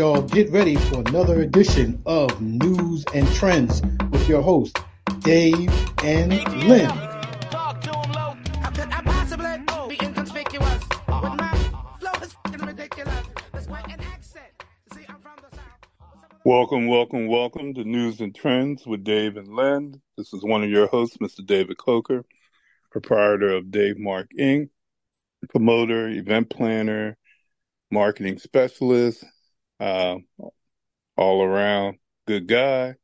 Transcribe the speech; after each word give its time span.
y'all. 0.00 0.22
Get 0.22 0.50
ready 0.50 0.76
for 0.76 1.00
another 1.00 1.42
edition 1.42 2.00
of 2.06 2.30
Newz 2.40 3.04
and 3.14 3.26
Trendz 3.36 3.82
with 4.10 4.26
your 4.26 4.40
host, 4.40 4.78
Dave 5.18 5.70
and 6.02 6.32
Len. 6.66 6.88
Welcome, 16.46 16.86
welcome, 16.86 17.26
welcome 17.26 17.74
to 17.74 17.84
Newz 17.84 18.20
and 18.20 18.32
Trendz 18.32 18.86
with 18.86 19.04
Dave 19.04 19.36
and 19.36 19.54
Len. 19.54 20.00
This 20.16 20.32
is 20.32 20.42
one 20.42 20.64
of 20.64 20.70
your 20.70 20.86
hosts, 20.86 21.18
Mr. 21.18 21.44
David 21.44 21.76
Coker, 21.76 22.24
proprietor 22.90 23.54
of 23.54 23.70
Dave 23.70 23.98
Mark 23.98 24.30
Inc., 24.38 24.70
promoter, 25.50 26.08
event 26.08 26.48
planner, 26.48 27.18
marketing 27.90 28.38
specialist, 28.38 29.26
uh, 29.80 30.16
all 31.16 31.42
around 31.42 31.96
good 32.26 32.46
guy. 32.46 32.94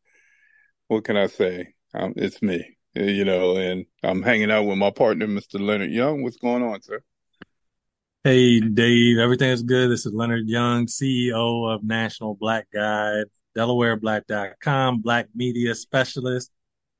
What 0.89 1.05
can 1.05 1.17
I 1.17 1.27
say? 1.27 1.75
Um, 1.95 2.13
it's 2.17 2.41
me, 2.43 2.77
you 2.95 3.25
know, 3.25 3.57
and 3.57 3.87
I'm 4.03 4.23
hanging 4.23 4.51
out 4.51 4.65
with 4.65 4.79
my 4.79 4.91
partner, 4.91 5.27
Mr. 5.27 5.61
Leonard 5.61 5.91
Young. 5.91 6.23
What's 6.23 6.37
going 6.37 6.63
on, 6.63 6.83
sir? 6.83 7.01
Hey, 8.25 8.61
Dave. 8.61 9.19
Everything 9.19 9.51
is 9.51 9.63
good. 9.63 9.91
This 9.91 10.05
is 10.05 10.13
Leonard 10.13 10.49
Young, 10.49 10.87
CEO 10.87 11.73
of 11.73 11.85
National 11.85 12.35
Black 12.35 12.67
Guide, 12.73 13.25
DelawareBlack.com, 13.57 15.01
Black 15.01 15.29
Media 15.35 15.75
Specialist, 15.75 16.51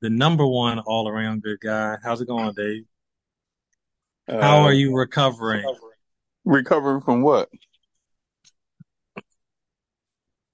the 0.01 0.09
number 0.09 0.47
one 0.47 0.79
all 0.79 1.07
around 1.07 1.43
good 1.43 1.59
guy. 1.59 1.97
How's 2.03 2.21
it 2.21 2.27
going, 2.27 2.53
Dave? 2.53 2.83
How 4.27 4.63
are 4.63 4.69
Uh, 4.69 4.71
you 4.71 4.95
recovering? 4.95 5.65
recovering 6.45 7.01
from 7.01 7.21
what? 7.21 7.49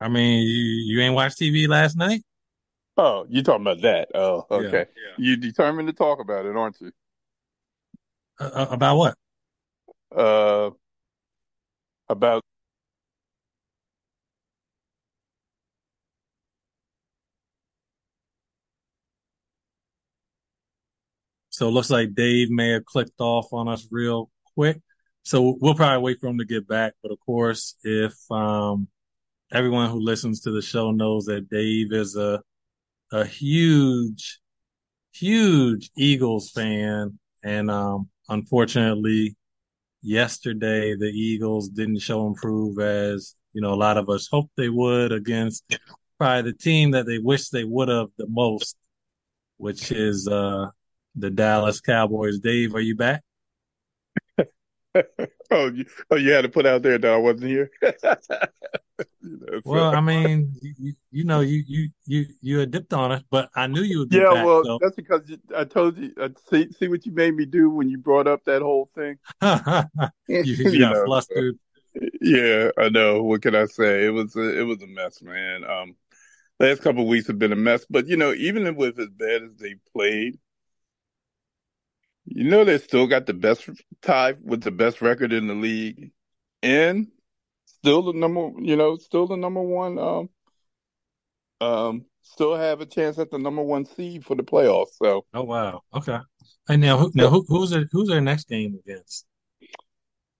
I 0.04 0.10
mean, 0.10 0.42
you, 0.46 0.96
you 0.98 1.02
ain't 1.02 1.16
watched 1.16 1.40
TV 1.40 1.66
last 1.66 1.96
night? 1.96 2.24
Oh, 2.98 3.26
you 3.30 3.42
talking 3.42 3.62
about 3.62 3.82
that? 3.84 4.10
Oh, 4.14 4.46
Yeah. 4.52 4.58
okay. 4.58 4.86
You 5.18 5.38
determined 5.38 5.88
to 5.88 5.94
talk 5.94 6.20
about 6.20 6.46
it, 6.46 6.58
aren't 6.58 6.82
you? 6.82 6.92
Uh, 8.38 8.50
uh, 8.54 8.68
about 8.70 8.98
what? 8.98 9.16
Uh, 10.14 10.72
about 12.10 12.42
So 21.50 21.70
it 21.70 21.72
looks 21.72 21.90
like 21.90 22.14
Dave 22.14 22.50
may 22.50 22.72
have 22.72 22.84
clicked 22.84 23.22
off 23.22 23.54
on 23.54 23.70
us 23.70 23.88
real 23.90 24.30
quick. 24.56 24.82
So 25.22 25.56
we'll 25.62 25.76
probably 25.76 26.04
wait 26.04 26.20
for 26.20 26.28
him 26.28 26.40
to 26.40 26.46
get 26.46 26.68
back. 26.68 26.94
But 27.02 27.14
of 27.14 27.20
course, 27.22 27.76
if 27.86 28.14
um, 28.30 28.90
everyone 29.54 29.90
who 29.90 30.00
listens 30.00 30.42
to 30.42 30.52
the 30.52 30.62
show 30.62 30.92
knows 30.92 31.26
that 31.26 31.50
Dave 31.50 31.94
is 31.94 32.18
a 32.18 32.42
a 33.12 33.24
huge, 33.26 34.40
huge 35.14 35.92
Eagles 35.96 36.50
fan, 36.50 37.20
and 37.44 37.70
um, 37.70 38.10
unfortunately, 38.28 39.36
yesterday 40.02 40.96
the 40.96 41.12
Eagles 41.14 41.70
didn't 41.70 42.00
show 42.00 42.26
improve 42.26 42.80
as 42.80 43.36
you 43.54 43.62
know 43.62 43.74
a 43.74 43.76
lot 43.76 43.98
of 43.98 44.10
us 44.10 44.28
hoped 44.32 44.52
they 44.58 44.70
would 44.70 45.12
against 45.12 45.64
probably 46.18 46.52
the 46.52 46.58
team 46.58 46.92
that 46.92 47.06
they 47.06 47.20
wish 47.20 47.50
they 47.50 47.64
would 47.64 47.90
have 47.90 48.08
the 48.18 48.28
most, 48.28 48.76
which 49.58 49.92
is 49.92 50.28
uh, 50.28 50.68
the 51.16 51.30
Dallas 51.30 51.80
Cowboys. 51.80 52.40
Dave, 52.40 52.74
are 52.74 52.82
you 52.82 52.96
back? 52.96 53.22
oh, 54.96 55.68
you, 55.68 55.86
oh, 56.10 56.16
you 56.16 56.32
had 56.32 56.42
to 56.42 56.50
put 56.50 56.66
out 56.66 56.82
there 56.82 56.98
that 56.98 57.14
I 57.14 57.18
wasn't 57.18 57.52
here. 57.52 57.70
You 59.22 59.40
know, 59.40 59.62
so- 59.62 59.70
Well, 59.70 59.96
I 59.96 60.02
mean, 60.02 60.54
you, 60.62 60.94
you 61.12 61.24
know, 61.24 61.40
you 61.42 61.64
you 61.68 61.90
you 62.06 62.26
you 62.42 62.60
had 62.60 62.72
dipped 62.72 62.94
on 62.94 63.12
it, 63.12 63.24
but 63.30 63.50
I 63.56 63.68
knew 63.68 63.82
you 63.82 64.00
would 64.00 64.10
be 64.10 64.18
yeah, 64.18 64.34
back. 64.34 64.46
well, 64.46 64.64
So 64.66 64.80
that's 64.80 64.96
because 64.96 65.22
you, 65.28 65.38
I 65.56 65.64
told 65.64 65.98
you. 65.98 66.14
Uh, 66.20 66.30
see, 66.50 66.72
see 66.74 66.88
what 66.88 67.06
you 67.06 67.12
made 67.14 67.36
me 67.36 67.46
do 67.46 67.70
when 67.70 67.90
you 67.90 67.98
brought 67.98 68.28
up 68.28 68.44
that 68.46 68.62
whole 68.62 68.90
thing. 68.96 69.18
you, 70.28 70.44
you 70.44 70.80
got 70.80 70.96
know, 70.96 71.06
flustered. 71.06 71.58
Yeah, 72.22 72.72
I 72.78 72.90
know. 72.90 73.22
What 73.24 73.42
can 73.42 73.56
I 73.56 73.66
say? 73.66 74.06
It 74.06 74.10
was 74.10 74.36
a, 74.36 74.60
it 74.60 74.64
was 74.64 74.82
a 74.82 74.88
mess, 74.88 75.22
man. 75.22 75.64
Um, 75.64 75.96
last 76.60 76.82
couple 76.82 77.04
of 77.04 77.08
weeks 77.08 77.28
have 77.28 77.40
been 77.40 77.54
a 77.54 77.58
mess. 77.58 77.86
But 77.90 78.08
you 78.08 78.18
know, 78.18 78.34
even 78.34 78.76
with 78.76 79.00
as 79.00 79.10
bad 79.10 79.44
as 79.44 79.56
they 79.58 79.76
played, 79.94 80.40
you 82.26 82.46
know, 82.46 82.64
they 82.66 82.78
still 82.78 83.08
got 83.08 83.26
the 83.26 83.34
best 83.34 83.70
tie 84.02 84.34
with 84.42 84.62
the 84.64 84.72
best 84.72 85.02
record 85.02 85.34
in 85.34 85.48
the 85.48 85.54
league, 85.56 86.12
and 86.62 87.08
still 87.84 88.02
the 88.04 88.14
number. 88.14 88.52
You 88.60 88.76
know, 88.78 88.96
still 88.96 89.28
the 89.28 89.36
number 89.36 89.62
one. 89.62 90.00
Um, 90.00 90.30
um, 91.60 92.06
still 92.22 92.56
have 92.56 92.82
a 92.82 92.86
chance 92.86 93.20
at 93.20 93.30
the 93.30 93.38
number 93.38 93.62
one 93.62 93.86
seed 93.86 94.26
for 94.26 94.36
the 94.36 94.44
playoffs. 94.44 94.96
So 95.02 95.26
Oh 95.34 95.44
wow. 95.44 95.82
Okay. 95.94 96.18
And 96.70 96.82
now, 96.82 96.98
who, 96.98 97.12
now 97.14 97.30
who, 97.30 97.46
who's 97.48 97.72
their 97.72 97.88
who's 97.92 98.08
their 98.08 98.22
next 98.22 98.48
game 98.48 98.80
against? 98.86 99.26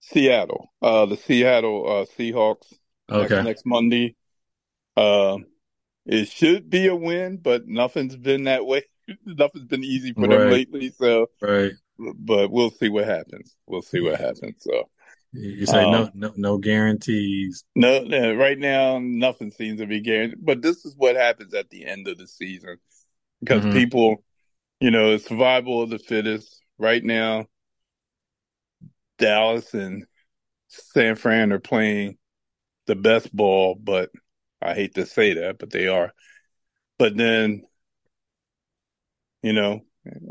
Seattle, 0.00 0.70
uh, 0.82 1.06
the 1.06 1.16
Seattle 1.16 1.84
uh, 1.86 2.04
Seahawks 2.18 2.72
Okay. 3.10 3.42
next 3.42 3.64
Monday. 3.66 4.16
Um, 4.96 5.46
it 6.06 6.28
should 6.28 6.70
be 6.70 6.86
a 6.86 6.94
win, 6.94 7.38
but 7.38 7.66
nothing's 7.66 8.16
been 8.16 8.44
that 8.44 8.64
way. 8.66 8.84
Nothing's 9.26 9.66
been 9.66 9.84
easy 9.84 10.12
for 10.12 10.28
them 10.28 10.30
Right. 10.30 10.50
lately. 10.50 10.90
So, 10.90 11.28
Right. 11.42 11.72
but 11.98 12.50
we'll 12.50 12.70
see 12.70 12.88
what 12.88 13.04
happens. 13.06 13.54
We'll 13.66 13.82
see 13.82 14.00
what 14.00 14.18
happens. 14.20 14.56
So, 14.60 14.88
You 15.34 15.66
say 15.66 15.86
no 15.86 16.04
um, 16.04 16.12
no 16.14 16.32
no 16.36 16.58
guarantees. 16.58 17.64
no, 17.74 18.02
no, 18.04 18.34
right 18.34 18.58
now 18.58 18.98
nothing 19.00 19.50
seems 19.50 19.80
to 19.80 19.86
be 19.86 20.00
guaranteed. 20.00 20.44
But 20.44 20.62
this 20.62 20.84
is 20.84 20.94
what 20.96 21.16
happens 21.16 21.54
at 21.54 21.70
the 21.70 21.84
end 21.86 22.06
of 22.08 22.18
the 22.18 22.26
season 22.28 22.78
because 23.40 23.64
Mhm. 23.64 23.72
people, 23.72 24.24
you 24.80 24.90
know, 24.90 25.12
it's 25.14 25.26
survival 25.26 25.82
of 25.82 25.90
the 25.90 25.98
fittest. 25.98 26.62
Right 26.78 27.04
now, 27.04 27.46
Dallas 29.18 29.74
and 29.74 30.06
San 30.68 31.16
Fran 31.16 31.52
are 31.52 31.58
playing 31.60 32.18
the 32.86 32.96
best 32.96 33.34
ball, 33.34 33.74
but 33.74 34.10
I 34.62 34.74
hate 34.74 34.94
to 34.94 35.06
say 35.06 35.34
that, 35.34 35.58
but 35.58 35.70
they 35.70 35.88
are. 35.88 36.12
But 36.98 37.16
then, 37.16 37.64
you 39.42 39.52
know, 39.52 39.80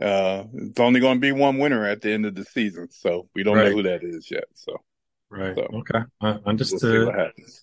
uh, 0.01 0.43
it's 0.53 0.79
only 0.79 0.99
going 0.99 1.17
to 1.17 1.21
be 1.21 1.31
one 1.31 1.57
winner 1.57 1.85
at 1.85 2.01
the 2.01 2.11
end 2.11 2.25
of 2.25 2.35
the 2.35 2.45
season, 2.45 2.89
so 2.91 3.29
we 3.35 3.43
don't 3.43 3.59
know 3.59 3.71
who 3.71 3.83
that 3.83 4.03
is 4.03 4.29
yet. 4.29 4.45
So 4.53 4.77
Right. 5.33 5.55
So, 5.55 5.67
Okay. 5.73 5.99
I 6.21 6.37
we'll 6.69 6.79
see 6.79 6.99
what 6.99 7.15
happens. 7.15 7.61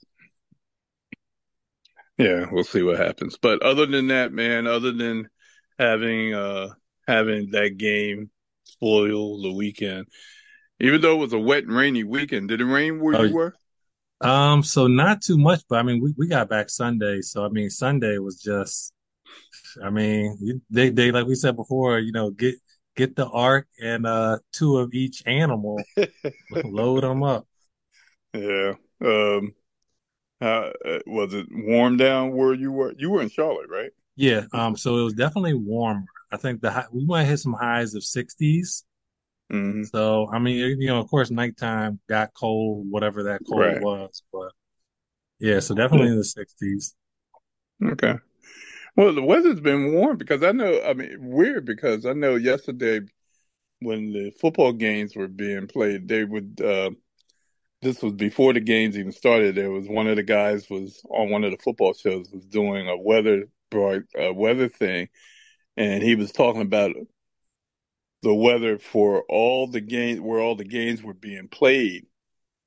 Yeah, 2.19 2.47
we'll 2.51 2.65
see 2.65 2.83
what 2.83 2.99
happens. 2.99 3.39
But 3.41 3.63
other 3.63 3.87
than 3.87 4.09
that, 4.09 4.33
man, 4.33 4.67
other 4.67 4.93
than 4.93 5.29
having 5.79 6.35
uh 6.35 6.69
having 7.07 7.51
that 7.53 7.77
game 7.79 8.31
spoil 8.65 9.43
the 9.43 9.53
weekend, 9.53 10.07
even 10.81 11.01
though 11.01 11.15
it 11.17 11.21
was 11.21 11.33
a 11.33 11.39
wet 11.39 11.65
and 11.65 11.77
rainy 11.77 12.05
weekend, 12.05 12.49
did 12.49 12.61
it 12.61 12.65
rain 12.67 13.01
where 13.01 13.15
Oh, 13.15 13.23
you 13.23 13.33
were? 13.33 13.55
Um, 14.21 14.63
so 14.63 14.87
not 14.87 15.23
too 15.23 15.39
much, 15.39 15.63
but 15.69 15.79
I 15.79 15.83
mean, 15.83 16.01
we, 16.03 16.15
we 16.19 16.29
got 16.29 16.49
back 16.51 16.71
Sunday, 16.71 17.23
so 17.23 17.45
I 17.45 17.49
mean, 17.51 17.71
Sunday 17.71 18.19
was 18.19 18.41
just, 18.43 18.93
I 19.83 19.91
mean, 19.91 20.63
they 20.71 20.91
they 20.91 21.13
like 21.13 21.27
we 21.27 21.35
said 21.37 21.57
before, 21.57 21.99
you 21.99 22.13
know, 22.13 22.31
get 22.31 22.57
get 22.97 23.17
the 23.17 23.29
ark 23.29 23.69
and 23.81 24.07
uh 24.07 24.39
two 24.53 24.79
of 24.79 24.95
each 24.95 25.23
animal, 25.27 25.89
load 26.65 27.05
them 27.05 27.23
up. 27.25 27.47
Yeah. 28.35 28.75
Um. 29.01 29.55
How 30.41 30.73
uh, 30.85 31.01
was 31.07 31.35
it 31.35 31.49
warm 31.51 31.97
down 31.99 32.33
where 32.33 32.55
you 32.55 32.73
were? 32.73 32.95
You 32.99 33.11
were 33.11 33.23
in 33.23 33.31
Charlotte, 33.31 33.71
right? 33.71 33.93
Yeah, 34.17 34.43
um, 34.53 34.77
so 34.77 34.99
it 34.99 35.03
was 35.05 35.15
definitely 35.15 35.55
warmer. 35.55 36.05
I 36.31 36.37
think 36.37 36.61
the 36.61 36.71
high, 36.71 36.87
we 36.93 37.05
might 37.05 37.25
hit 37.25 37.39
some 37.39 37.55
highs 37.55 37.95
of 37.95 38.05
60s. 38.05 38.85
hmm 39.51 39.93
So 39.95 40.29
I 40.33 40.39
mean, 40.39 40.81
you 40.81 40.89
know, 40.89 41.01
of 41.01 41.09
course, 41.11 41.31
nighttime 41.31 42.01
got 42.09 42.35
cold, 42.35 42.87
whatever 42.91 43.25
that 43.25 43.43
cold 43.45 43.79
Right. 43.79 43.81
was, 43.81 44.23
but 44.33 44.53
yeah, 45.41 45.61
so 45.61 45.75
definitely 45.75 46.09
in 46.11 46.19
the 46.19 46.25
60s. 46.25 46.97
Okay. 47.85 48.15
Well, 48.97 49.15
the 49.15 49.23
weather's 49.23 49.61
been 49.61 49.95
warm 49.95 50.19
because 50.19 50.43
I 50.43 50.53
know. 50.53 50.83
I 50.83 50.95
mean, 50.95 51.19
weird 51.21 51.65
because 51.67 52.07
I 52.07 52.13
know 52.15 52.37
yesterday 52.37 53.01
when 53.81 54.13
the 54.13 54.31
football 54.33 54.73
games 54.75 55.17
were 55.17 55.29
being 55.29 55.67
played, 55.69 56.09
they 56.09 56.25
would. 56.25 56.61
Uh, 56.63 56.93
this 57.83 58.03
was 58.03 58.13
before 58.13 58.53
the 58.53 58.61
games 58.61 58.99
even 58.99 59.13
started. 59.13 59.55
There 59.55 59.71
was 59.71 59.89
one 59.89 60.07
of 60.07 60.17
the 60.17 60.23
guys 60.23 60.69
was 60.69 61.03
on 61.09 61.31
one 61.31 61.45
of 61.45 61.51
the 61.51 61.59
football 61.59 61.95
shows 61.95 62.31
was 62.31 62.45
doing 62.47 62.89
a 62.89 62.97
weather 62.97 63.49
a 63.73 64.33
weather 64.33 64.69
thing, 64.69 65.09
and 65.77 66.03
he 66.03 66.17
was 66.17 66.33
talking 66.33 66.63
about 66.63 66.93
the 68.23 68.35
weather 68.35 68.79
for 68.79 69.25
all 69.29 69.67
the 69.69 69.81
games 69.81 70.21
where 70.21 70.41
all 70.41 70.57
the 70.57 70.65
games 70.65 71.03
were 71.03 71.15
being 71.15 71.49
played, 71.49 72.07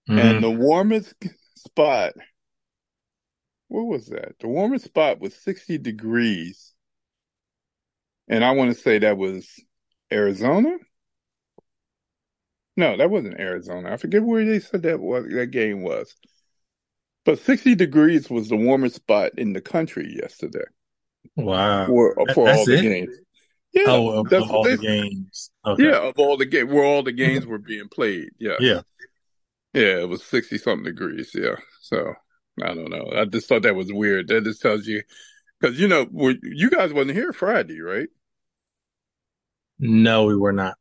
Mhm. 0.09 0.19
and 0.19 0.43
the 0.43 0.49
warmest 0.49 1.13
spot. 1.57 2.13
What 3.67 3.83
was 3.83 4.07
that? 4.07 4.39
The 4.39 4.47
warmest 4.47 4.85
spot 4.85 5.19
was 5.19 5.35
60 5.35 5.77
degrees. 5.77 6.73
And 8.27 8.43
I 8.43 8.51
want 8.51 8.73
to 8.73 8.81
say 8.81 8.99
that 8.99 9.17
was 9.17 9.59
Arizona? 10.11 10.77
No, 12.75 12.97
that 12.97 13.09
wasn't 13.09 13.39
Arizona. 13.39 13.93
I 13.93 13.97
forget 13.97 14.23
where 14.23 14.43
they 14.45 14.59
said 14.59 14.83
that 14.83 14.99
was 14.99 15.25
that 15.29 15.47
game 15.47 15.83
was. 15.83 16.15
But 17.25 17.39
60 17.39 17.75
degrees 17.75 18.29
was 18.29 18.49
the 18.49 18.57
warmest 18.57 18.95
spot 18.95 19.33
in 19.37 19.53
the 19.53 19.61
country 19.61 20.17
yesterday. 20.21 20.65
Wow. 21.37 21.87
For, 21.87 22.19
uh, 22.19 22.33
for 22.33 22.49
all 22.49 22.65
the 22.65 22.77
it? 22.77 22.81
games. 22.81 23.15
Yeah. 23.71 23.83
Oh, 23.87 24.19
of, 24.19 24.33
of 24.33 24.51
all 24.51 24.63
they- 24.63 24.75
the 24.75 24.81
games. 24.81 25.51
Okay. 25.65 25.83
Yeah, 25.83 25.99
of 25.99 26.15
all 26.17 26.37
the 26.37 26.45
game 26.45 26.69
where 26.69 26.83
all 26.83 27.03
the 27.03 27.13
games 27.13 27.41
mm-hmm. 27.41 27.51
were 27.51 27.59
being 27.59 27.87
played. 27.87 28.29
Yeah. 28.39 28.57
Yeah. 28.59 28.81
Yeah, 29.73 30.01
it 30.01 30.09
was 30.09 30.23
60 30.23 30.57
something 30.57 30.83
degrees. 30.83 31.31
Yeah. 31.33 31.55
So 31.81 32.13
I 32.61 32.73
don't 32.73 32.89
know. 32.89 33.09
I 33.15 33.25
just 33.25 33.47
thought 33.47 33.63
that 33.63 33.75
was 33.75 33.91
weird. 33.91 34.27
That 34.27 34.43
just 34.43 34.61
tells 34.61 34.85
you, 34.85 35.01
because, 35.59 35.79
you 35.79 35.87
know, 35.87 36.05
you 36.43 36.69
guys 36.69 36.93
wasn't 36.93 37.15
here 37.15 37.33
Friday, 37.33 37.79
right? 37.79 38.09
No, 39.79 40.25
we 40.25 40.35
were 40.35 40.53
not. 40.53 40.75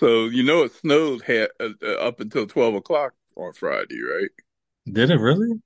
So, 0.00 0.24
you 0.26 0.42
know, 0.42 0.62
it 0.64 0.72
snowed 0.72 1.22
ha- 1.26 1.48
uh, 1.60 1.68
uh, 1.82 1.94
up 2.08 2.20
until 2.20 2.46
12 2.46 2.74
o'clock 2.74 3.14
on 3.36 3.52
Friday, 3.52 4.00
right? 4.02 4.30
Did 4.92 5.10
it 5.10 5.16
really? 5.18 5.62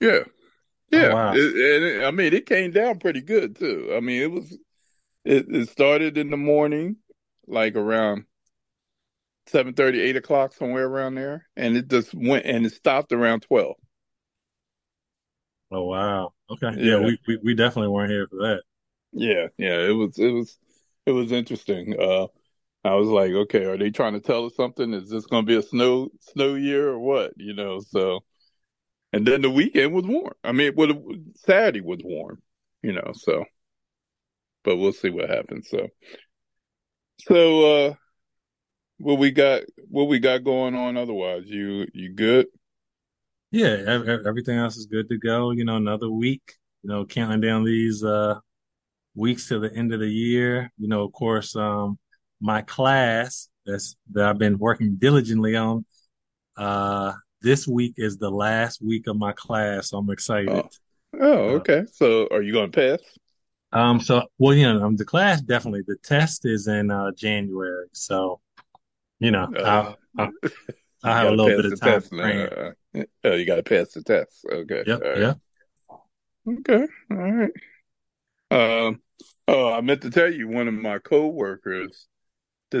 Yeah. 0.00 0.24
Yeah. 0.90 1.10
Oh, 1.10 1.14
wow. 1.14 1.32
It- 1.34 1.54
and 1.76 1.84
it- 1.84 2.04
I 2.04 2.10
mean, 2.12 2.32
it 2.34 2.46
came 2.46 2.72
down 2.72 3.00
pretty 3.00 3.22
good 3.22 3.56
too. 3.56 3.92
I 3.96 4.00
mean, 4.00 4.22
it 4.22 4.32
was, 4.32 4.52
it, 5.24 5.46
it 5.50 5.68
started 5.70 6.18
in 6.18 6.30
the 6.30 6.38
morning, 6.38 6.98
like 7.48 7.76
around 7.76 8.26
seven 9.46 9.72
thirty, 9.74 10.00
eight 10.00 10.16
o'clock, 10.16 10.52
somewhere 10.52 10.86
around 10.86 11.14
there. 11.14 11.46
And 11.56 11.76
it 11.76 11.88
just 11.88 12.14
went 12.14 12.44
and 12.46 12.66
it 12.66 12.72
stopped 12.74 13.12
around 13.12 13.40
12. 13.40 13.76
Oh 15.70 15.84
wow. 15.84 16.32
Okay. 16.50 16.72
Yeah, 16.78 16.98
Yeah. 16.98 17.06
we, 17.06 17.18
we 17.26 17.36
we 17.42 17.54
definitely 17.54 17.88
weren't 17.88 18.10
here 18.10 18.26
for 18.28 18.36
that. 18.36 18.62
Yeah. 19.12 19.48
Yeah. 19.58 19.80
It 19.80 19.92
was, 19.92 20.18
it 20.18 20.30
was, 20.30 20.58
it 21.06 21.12
was 21.12 21.32
interesting. 21.32 21.98
Uh, 21.98 22.26
I 22.84 22.94
was 22.94 23.08
like, 23.08 23.32
okay, 23.32 23.64
are 23.64 23.78
they 23.78 23.90
trying 23.90 24.12
to 24.12 24.20
tell 24.20 24.44
us 24.44 24.54
something? 24.56 24.92
Is 24.92 25.08
this 25.08 25.26
going 25.26 25.44
to 25.44 25.46
be 25.46 25.56
a 25.56 25.62
snow, 25.62 26.10
snow 26.20 26.54
year 26.54 26.90
or 26.90 26.98
what? 26.98 27.32
You 27.36 27.54
know, 27.54 27.80
so, 27.80 28.20
and 29.12 29.26
then 29.26 29.42
the 29.42 29.50
weekend 29.50 29.94
was 29.94 30.04
warm. 30.04 30.34
I 30.44 30.52
mean, 30.52 30.72
well, 30.76 30.92
Saturday 31.36 31.80
was 31.80 32.00
warm, 32.04 32.42
you 32.82 32.92
know, 32.92 33.12
so, 33.14 33.44
but 34.64 34.76
we'll 34.76 34.92
see 34.92 35.10
what 35.10 35.30
happens. 35.30 35.68
So, 35.70 35.88
so, 37.20 37.86
uh, 37.86 37.94
what 38.98 39.18
we 39.18 39.30
got, 39.30 39.62
what 39.88 40.04
we 40.04 40.18
got 40.18 40.44
going 40.44 40.74
on 40.74 40.96
otherwise? 40.96 41.44
You, 41.46 41.86
you 41.94 42.12
good? 42.12 42.46
Yeah, 43.50 43.76
ev- 43.86 44.08
ev- 44.08 44.26
everything 44.26 44.58
else 44.58 44.76
is 44.76 44.86
good 44.86 45.08
to 45.08 45.18
go. 45.18 45.52
You 45.52 45.64
know, 45.64 45.76
another 45.76 46.10
week. 46.10 46.54
You 46.82 46.90
know, 46.90 47.06
counting 47.06 47.40
down 47.40 47.64
these 47.64 48.04
uh 48.04 48.34
weeks 49.14 49.48
to 49.48 49.58
the 49.58 49.72
end 49.72 49.94
of 49.94 50.00
the 50.00 50.08
year. 50.08 50.72
You 50.76 50.88
know, 50.88 51.04
of 51.04 51.12
course, 51.12 51.54
um, 51.56 51.98
my 52.40 52.62
class 52.62 53.48
that's 53.66 53.96
that 54.12 54.24
I've 54.26 54.38
been 54.38 54.58
working 54.58 54.96
diligently 54.96 55.56
on. 55.56 55.84
Uh, 56.56 57.12
this 57.42 57.66
week 57.66 57.94
is 57.96 58.16
the 58.16 58.30
last 58.30 58.82
week 58.82 59.06
of 59.06 59.16
my 59.16 59.32
class, 59.32 59.90
so 59.90 59.98
I'm 59.98 60.10
excited. 60.10 60.50
Oh, 60.50 60.68
oh, 61.20 61.48
okay. 61.56 61.84
So 61.92 62.28
are 62.30 62.42
you 62.42 62.52
going 62.52 62.70
to 62.70 62.80
pass? 62.80 63.00
Um, 63.72 64.00
so 64.00 64.22
well, 64.38 64.54
you 64.54 64.72
know, 64.72 64.84
um, 64.84 64.96
the 64.96 65.04
class 65.04 65.40
definitely. 65.40 65.82
The 65.86 65.96
test 66.02 66.46
is 66.46 66.68
in 66.68 66.90
uh 66.90 67.10
January, 67.16 67.88
so 67.92 68.40
you 69.18 69.30
know, 69.30 69.52
Uh, 69.56 69.62
I'll, 69.62 69.98
I'll, 70.18 70.32
I'll 71.02 71.14
have 71.14 71.32
a 71.32 71.36
little 71.36 71.62
bit 71.62 71.72
of 71.72 71.80
time 71.80 72.00
test 72.00 72.10
to 72.10 72.16
now. 72.16 72.22
prepare. 72.22 72.76
Uh, 72.94 73.02
oh, 73.24 73.34
you 73.34 73.44
got 73.46 73.56
to 73.56 73.62
pass 73.62 73.92
the 73.92 74.02
test. 74.02 74.44
Okay. 74.50 74.84
Yep, 74.86 75.00
right. 75.00 75.18
yep. 75.18 75.38
Okay. 76.46 76.86
All 77.10 77.16
right. 77.16 77.50
Um, 78.50 79.00
oh, 79.48 79.72
I 79.72 79.80
meant 79.80 80.02
to 80.02 80.10
tell 80.10 80.32
you, 80.32 80.48
one 80.48 80.68
of 80.68 80.74
my 80.74 80.98
coworkers 80.98 82.06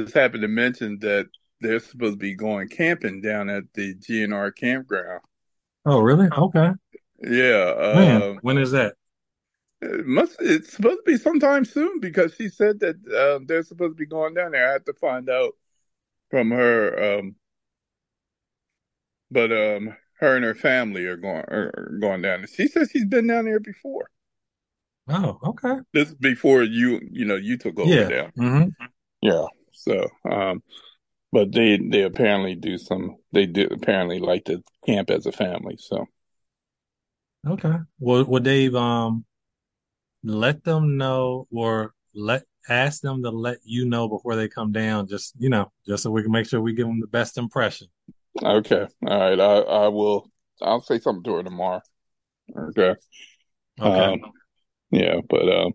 just 0.02 0.14
happened 0.14 0.42
to 0.42 0.48
mention 0.48 0.98
that 1.00 1.28
they're 1.60 1.80
supposed 1.80 2.14
to 2.14 2.18
be 2.18 2.34
going 2.34 2.68
camping 2.68 3.20
down 3.20 3.48
at 3.48 3.64
the 3.74 3.94
GNR 3.94 4.50
campground. 4.54 5.20
Oh, 5.86 6.00
really? 6.00 6.28
Okay. 6.28 6.70
Yeah. 7.22 7.74
Man, 7.80 8.20
Um, 8.20 8.38
when 8.42 8.58
is 8.58 8.72
that? 8.72 8.94
it 9.80 10.06
must, 10.06 10.36
it's 10.40 10.72
supposed 10.72 10.98
to 11.04 11.12
be 11.12 11.16
sometime 11.18 11.64
soon 11.64 12.00
because 12.00 12.34
she 12.34 12.48
said 12.48 12.80
that 12.80 12.96
um, 13.36 13.46
they're 13.46 13.62
supposed 13.62 13.92
to 13.92 14.00
be 14.00 14.06
going 14.06 14.34
down 14.34 14.52
there. 14.52 14.68
I 14.68 14.72
have 14.72 14.84
to 14.86 14.94
find 14.94 15.28
out 15.28 15.54
from 16.30 16.50
her. 16.50 17.18
Um, 17.18 17.36
but 19.30 19.52
um, 19.52 19.96
her 20.20 20.36
and 20.36 20.44
her 20.44 20.54
family 20.54 21.06
are 21.06 21.16
going 21.16 21.44
are 21.48 21.96
going 22.00 22.22
down 22.22 22.40
there. 22.40 22.46
She 22.46 22.68
says 22.68 22.90
she's 22.90 23.04
been 23.04 23.26
down 23.26 23.44
there 23.44 23.60
before. 23.60 24.10
Oh, 25.08 25.38
okay. 25.44 25.76
This 25.92 26.08
is 26.08 26.14
before 26.14 26.62
you, 26.62 27.00
you 27.10 27.24
know, 27.24 27.36
you 27.36 27.58
took 27.58 27.78
over 27.78 27.90
Yeah. 27.90 28.08
down. 28.08 28.30
hmm 28.36 28.64
Yeah. 29.20 29.46
So, 29.74 30.08
um, 30.30 30.62
but 31.32 31.52
they 31.52 31.78
they 31.78 32.02
apparently 32.02 32.54
do 32.54 32.78
some. 32.78 33.16
They 33.32 33.46
do 33.46 33.66
apparently 33.70 34.20
like 34.20 34.44
to 34.44 34.62
camp 34.86 35.10
as 35.10 35.26
a 35.26 35.32
family. 35.32 35.76
So, 35.78 36.06
Okay. 37.46 37.74
Well, 37.98 38.24
well, 38.24 38.42
Dave, 38.42 38.74
um, 38.74 39.24
let 40.22 40.64
them 40.64 40.96
know 40.96 41.46
or 41.52 41.92
let 42.14 42.44
ask 42.68 43.02
them 43.02 43.22
to 43.22 43.30
let 43.30 43.58
you 43.64 43.84
know 43.86 44.08
before 44.08 44.36
they 44.36 44.48
come 44.48 44.72
down. 44.72 45.08
Just 45.08 45.34
you 45.38 45.50
know, 45.50 45.70
just 45.86 46.02
so 46.02 46.10
we 46.10 46.22
can 46.22 46.32
make 46.32 46.46
sure 46.48 46.60
we 46.60 46.72
give 46.72 46.86
them 46.86 47.00
the 47.00 47.06
best 47.06 47.36
impression. 47.36 47.88
okay, 48.42 48.86
all 49.06 49.18
right. 49.18 49.40
I 49.40 49.58
I 49.58 49.88
will. 49.88 50.30
I'll 50.62 50.80
say 50.82 50.98
something 50.98 51.24
to 51.24 51.34
her 51.34 51.42
tomorrow. 51.42 51.82
Okay. 52.56 52.94
Okay. 53.80 54.12
Um, 54.12 54.20
yeah, 54.90 55.20
but 55.28 55.48
um, 55.48 55.72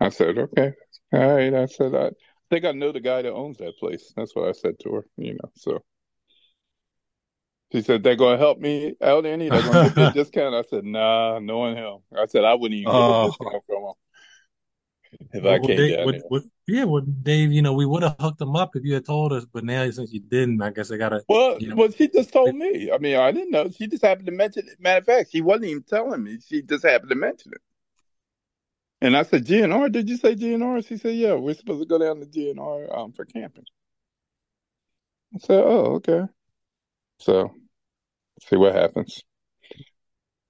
I 0.00 0.08
said 0.10 0.36
okay. 0.36 0.72
All 1.12 1.34
right. 1.34 1.54
I 1.54 1.66
said 1.66 1.94
I 1.94 2.10
think 2.50 2.64
I 2.64 2.72
know 2.72 2.92
the 2.92 3.00
guy 3.00 3.22
that 3.22 3.32
owns 3.32 3.58
that 3.58 3.78
place. 3.78 4.12
That's 4.16 4.34
what 4.36 4.48
I 4.48 4.52
said 4.52 4.78
to 4.80 4.94
her. 4.94 5.06
You 5.16 5.34
know. 5.34 5.50
So 5.56 5.82
she 7.72 7.82
said 7.82 8.02
they're 8.02 8.16
going 8.16 8.34
to 8.38 8.44
help 8.44 8.58
me 8.58 8.96
out, 9.00 9.26
Annie. 9.26 9.50
They're 9.50 9.62
going 9.62 9.78
to 9.78 9.82
give 9.82 9.94
me 9.96 10.04
a 10.04 10.08
discount. 10.08 10.54
I 10.54 10.62
said 10.68 10.84
nah, 10.84 11.38
knowing 11.38 11.76
him. 11.76 11.98
I 12.16 12.26
said 12.26 12.44
I 12.44 12.54
wouldn't 12.54 12.78
even 12.78 12.92
get 12.92 13.06
a 13.08 13.14
Oh. 13.14 13.14
discount 13.14 13.64
from 13.66 13.84
him 13.84 13.94
if 15.32 15.44
Well, 15.44 15.54
I 15.54 15.58
came 15.58 15.86
Dave, 15.86 15.86
down 15.86 16.12
well, 16.28 16.42
yeah, 16.66 16.84
well, 16.84 17.02
Dave, 17.02 17.52
you 17.52 17.62
know, 17.62 17.72
we 17.72 17.86
would 17.86 18.02
have 18.02 18.16
hooked 18.20 18.38
them 18.38 18.56
up 18.56 18.76
if 18.76 18.84
you 18.84 18.94
had 18.94 19.04
told 19.06 19.32
us, 19.32 19.44
but 19.44 19.64
now 19.64 19.88
since 19.90 20.12
you 20.12 20.20
didn't, 20.20 20.60
I 20.62 20.70
guess 20.70 20.90
I 20.90 20.96
gotta. 20.98 21.24
Well, 21.28 21.60
You 21.60 21.68
know. 21.70 21.76
well, 21.76 21.90
she 21.90 22.08
just 22.08 22.32
told 22.32 22.56
me. 22.56 22.90
I 22.90 22.98
mean, 22.98 23.16
I 23.16 23.30
didn't 23.32 23.52
know. 23.52 23.70
She 23.70 23.86
just 23.86 24.02
happened 24.04 24.26
to 24.26 24.32
mention 24.32 24.68
it. 24.68 24.80
Matter 24.80 24.98
of 24.98 25.06
fact, 25.06 25.30
she 25.30 25.40
wasn't 25.40 25.66
even 25.66 25.82
telling 25.84 26.22
me. 26.24 26.38
She 26.46 26.62
just 26.62 26.84
happened 26.84 27.10
to 27.10 27.16
mention 27.16 27.52
it. 27.52 27.60
And 29.02 29.16
I 29.16 29.22
said, 29.22 29.46
GNR, 29.46 29.90
did 29.90 30.08
you 30.08 30.16
say 30.16 30.34
GNR? 30.34 30.86
She 30.86 30.98
said, 30.98 31.14
yeah, 31.14 31.34
we're 31.34 31.54
supposed 31.54 31.80
to 31.80 31.86
go 31.86 31.98
down 31.98 32.20
to 32.20 32.26
GNR 32.26 32.96
um, 32.96 33.12
for 33.12 33.24
camping. 33.24 33.64
I 35.34 35.38
said, 35.38 35.62
oh, 35.64 35.94
okay. 35.96 36.22
So, 37.18 37.54
see 38.46 38.56
what 38.56 38.74
happens. 38.74 39.22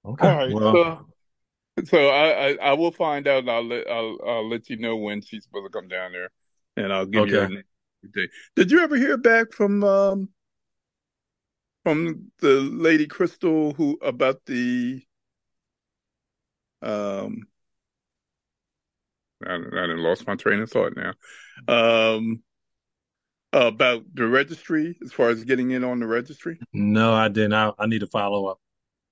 Okay. 0.05 0.27
All 0.27 0.35
right. 0.35 0.53
Well, 0.53 0.73
So, 0.73 1.85
so 1.85 2.07
I, 2.09 2.47
I, 2.49 2.57
I 2.61 2.73
will 2.73 2.91
find 2.91 3.27
out. 3.27 3.47
I'll 3.47 3.65
let 3.65 3.89
I'll, 3.89 4.17
I'll 4.25 4.49
let 4.49 4.69
you 4.69 4.77
know 4.77 4.95
when 4.97 5.21
she's 5.21 5.43
supposed 5.43 5.71
to 5.71 5.77
come 5.79 5.87
down 5.87 6.11
there, 6.11 6.29
and 6.75 6.91
I'll 6.91 7.05
give 7.05 7.25
you 7.25 7.35
her 7.35 7.47
Okay. 7.47 7.53
name. 7.53 7.63
Did 8.55 8.71
you 8.71 8.79
ever 8.79 8.97
hear 8.97 9.17
back 9.17 9.53
from 9.53 9.83
um 9.83 10.29
from 11.83 12.31
the 12.39 12.61
lady 12.61 13.07
Crystal 13.07 13.73
who 13.73 13.97
about 14.01 14.41
the 14.45 15.01
um 16.81 17.43
I, 19.47 19.53
I 19.53 19.85
lost 19.95 20.27
my 20.27 20.35
train 20.35 20.59
of 20.59 20.71
thought 20.71 20.93
now 20.95 21.13
um 21.67 22.41
about 23.53 24.03
the 24.13 24.27
registry 24.27 24.97
as 25.03 25.11
far 25.11 25.29
as 25.29 25.43
getting 25.43 25.71
in 25.71 25.83
on 25.83 25.99
the 25.99 26.07
registry? 26.07 26.59
no, 26.73 27.13
I 27.13 27.27
didn't. 27.27 27.53
I, 27.53 27.71
I 27.77 27.85
need 27.85 27.99
to 27.99 28.07
follow 28.07 28.45
up. 28.47 28.59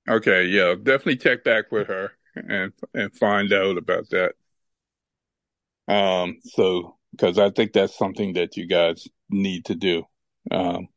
Okay, 0.08 0.46
yeah, 0.46 0.76
definitely 0.76 1.18
check 1.18 1.44
back 1.44 1.72
with 1.72 1.88
her 1.88 2.12
and 2.36 2.74
and 2.94 3.14
find 3.16 3.52
out 3.54 3.78
about 3.78 4.10
that. 4.10 4.34
Um, 5.88 6.38
so 6.44 6.98
because 7.12 7.38
I 7.38 7.50
think 7.50 7.74
that's 7.74 7.98
something 7.98 8.34
that 8.34 8.56
you 8.56 8.68
guys 8.68 9.08
need 9.30 9.66
to 9.66 9.76
do, 9.76 10.04
um, 10.52 10.88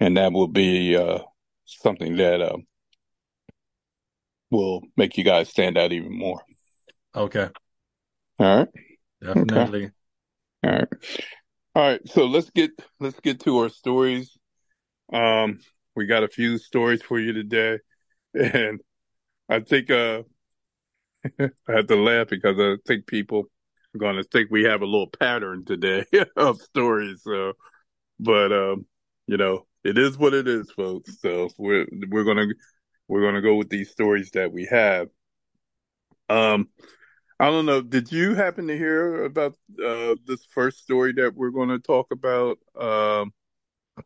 and 0.00 0.16
that 0.16 0.32
will 0.32 0.48
be 0.48 0.96
uh 0.96 1.20
something 1.66 2.16
that 2.16 2.40
uh, 2.40 2.56
will 4.50 4.82
make 4.96 5.16
you 5.16 5.24
guys 5.24 5.48
stand 5.48 5.78
out 5.78 5.92
even 5.92 6.16
more. 6.16 6.42
Okay. 7.14 7.48
All 8.38 8.56
right, 8.56 8.68
Definitely. 9.20 9.90
all 10.64 10.70
right, 10.70 10.88
all 11.74 11.82
right. 11.82 12.08
So 12.08 12.26
let's 12.26 12.50
get 12.50 12.70
let's 13.00 13.20
get 13.20 13.40
to 13.40 13.58
our 13.58 13.68
stories. 13.68 14.36
Um, 15.12 15.60
we 15.96 16.06
got 16.06 16.24
a 16.24 16.28
few 16.28 16.58
stories 16.58 17.02
for 17.02 17.18
you 17.18 17.32
today, 17.32 17.78
and 18.34 18.80
I 19.48 19.60
think 19.60 19.90
uh 19.90 20.22
I 21.40 21.50
have 21.68 21.86
to 21.88 21.96
laugh 21.96 22.28
because 22.28 22.58
I 22.58 22.76
think 22.86 23.06
people 23.06 23.44
are 23.94 23.98
going 23.98 24.16
to 24.16 24.24
think 24.24 24.50
we 24.50 24.64
have 24.64 24.82
a 24.82 24.86
little 24.86 25.08
pattern 25.08 25.64
today 25.64 26.04
of 26.36 26.60
stories. 26.60 27.22
So, 27.22 27.54
but 28.20 28.52
um, 28.52 28.86
you 29.26 29.36
know, 29.36 29.66
it 29.84 29.98
is 29.98 30.18
what 30.18 30.34
it 30.34 30.48
is, 30.48 30.70
folks. 30.72 31.20
So 31.20 31.50
we're 31.58 31.86
we're 32.10 32.24
gonna 32.24 32.46
we're 33.08 33.22
gonna 33.22 33.42
go 33.42 33.56
with 33.56 33.70
these 33.70 33.90
stories 33.90 34.30
that 34.32 34.52
we 34.52 34.66
have. 34.66 35.08
Um, 36.28 36.68
I 37.44 37.50
don't 37.50 37.66
know. 37.66 37.82
Did 37.82 38.10
you 38.10 38.34
happen 38.34 38.68
to 38.68 38.78
hear 38.78 39.24
about 39.24 39.54
uh 39.78 40.14
this 40.26 40.46
first 40.46 40.78
story 40.82 41.12
that 41.12 41.34
we're 41.34 41.50
going 41.50 41.68
to 41.68 41.78
talk 41.78 42.10
about? 42.10 42.56
Um, 42.74 43.34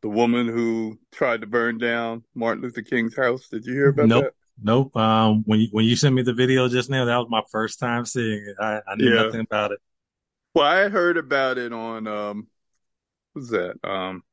the 0.00 0.08
woman 0.08 0.48
who 0.48 0.98
tried 1.12 1.42
to 1.42 1.46
burn 1.46 1.78
down 1.78 2.24
Martin 2.34 2.64
Luther 2.64 2.82
King's 2.82 3.14
house. 3.14 3.46
Did 3.48 3.64
you 3.64 3.74
hear 3.74 3.90
about 3.90 4.08
nope. 4.08 4.24
that? 4.24 4.32
Nope. 4.60 4.96
Um, 4.96 5.44
when 5.46 5.60
you, 5.60 5.68
when 5.70 5.84
you 5.84 5.94
sent 5.94 6.16
me 6.16 6.22
the 6.22 6.34
video 6.34 6.68
just 6.68 6.90
now, 6.90 7.04
that 7.04 7.16
was 7.16 7.28
my 7.30 7.42
first 7.52 7.78
time 7.78 8.04
seeing 8.06 8.44
it. 8.44 8.56
I, 8.60 8.80
I 8.88 8.96
knew 8.96 9.14
Yeah. 9.14 9.26
nothing 9.26 9.42
about 9.42 9.70
it. 9.70 9.78
Well, 10.54 10.66
I 10.66 10.88
heard 10.88 11.16
about 11.16 11.58
it 11.58 11.72
on 11.72 12.08
um, 12.08 12.48
what's 13.34 13.50
that? 13.50 13.76
Um, 13.84 14.24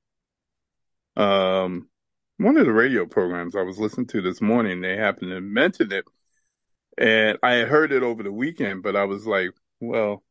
um, 1.15 1.89
one 2.37 2.57
of 2.57 2.65
the 2.65 2.73
radio 2.73 3.05
programs 3.05 3.55
I 3.55 3.61
was 3.61 3.77
listening 3.77 4.07
to 4.07 4.21
this 4.21 4.41
morning. 4.41 4.81
They 4.81 4.97
happened 4.97 5.29
to 5.29 5.41
mention 5.41 5.91
it, 5.91 6.05
and 6.97 7.37
I 7.43 7.53
had 7.53 7.67
heard 7.67 7.91
it 7.91 8.03
over 8.03 8.23
the 8.23 8.31
weekend, 8.31 8.83
but 8.83 8.95
I 8.95 9.05
was 9.05 9.25
like, 9.25 9.51
well, 9.79 10.23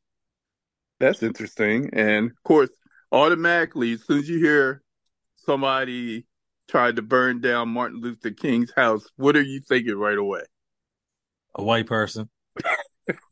that's 1.01 1.23
interesting. 1.23 1.91
And 1.93 2.31
of 2.31 2.43
course, 2.45 2.71
automatically, 3.13 3.93
as 3.93 4.05
soon 4.05 4.19
as 4.21 4.29
you 4.29 4.39
hear 4.39 4.83
somebody 5.45 6.27
tried 6.69 6.97
to 6.97 7.03
burn 7.03 7.41
down 7.41 7.69
Martin 7.69 8.01
Luther 8.01 8.31
King's 8.31 8.73
house, 8.75 9.05
what 9.17 9.37
are 9.37 9.43
you 9.43 9.61
thinking 9.61 9.97
right 9.97 10.19
away? 10.19 10.43
A 11.55 11.63
white 11.63 11.87
person, 11.87 12.29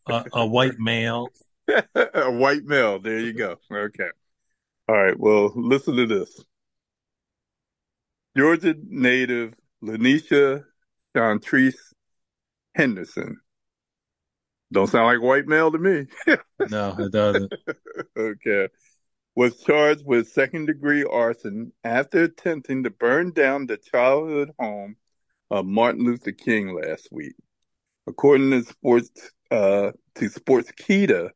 a, 0.07 0.25
a 0.33 0.47
white 0.47 0.79
male. 0.79 1.29
a 1.95 2.31
white 2.31 2.65
male. 2.65 3.01
There 3.01 3.19
you 3.19 3.33
go. 3.33 3.57
Okay. 3.73 4.11
All 4.89 4.97
right. 4.97 5.19
Well, 5.19 5.53
listen 5.57 5.97
to 5.97 6.07
this. 6.07 6.45
Georgia 8.37 8.75
native 8.89 9.55
Lanisha 9.83 10.65
Chantrice 11.17 11.92
Henderson. 12.75 13.39
Don't 14.73 14.87
sound 14.89 15.07
like 15.07 15.23
white 15.23 15.47
male 15.47 15.71
to 15.71 15.79
me. 15.79 16.07
No, 16.71 16.95
it 16.97 17.11
doesn't. 17.11 17.53
okay. 18.17 18.69
Was 19.35 19.61
charged 19.63 20.05
with 20.07 20.29
second 20.29 20.67
degree 20.67 21.05
arson 21.05 21.73
after 21.83 22.23
attempting 22.23 22.85
to 22.85 22.91
burn 22.91 23.33
down 23.33 23.67
the 23.67 23.79
childhood 23.79 24.53
home 24.59 24.97
of 25.51 25.67
Martin 25.67 26.05
Luther 26.05 26.33
King 26.33 26.75
last 26.75 27.09
week. 27.11 27.35
According 28.07 28.51
to 28.51 28.63
sports 28.63 29.11
uh, 29.51 29.93
to 30.15 30.31
Sportskeeda, 30.31 31.31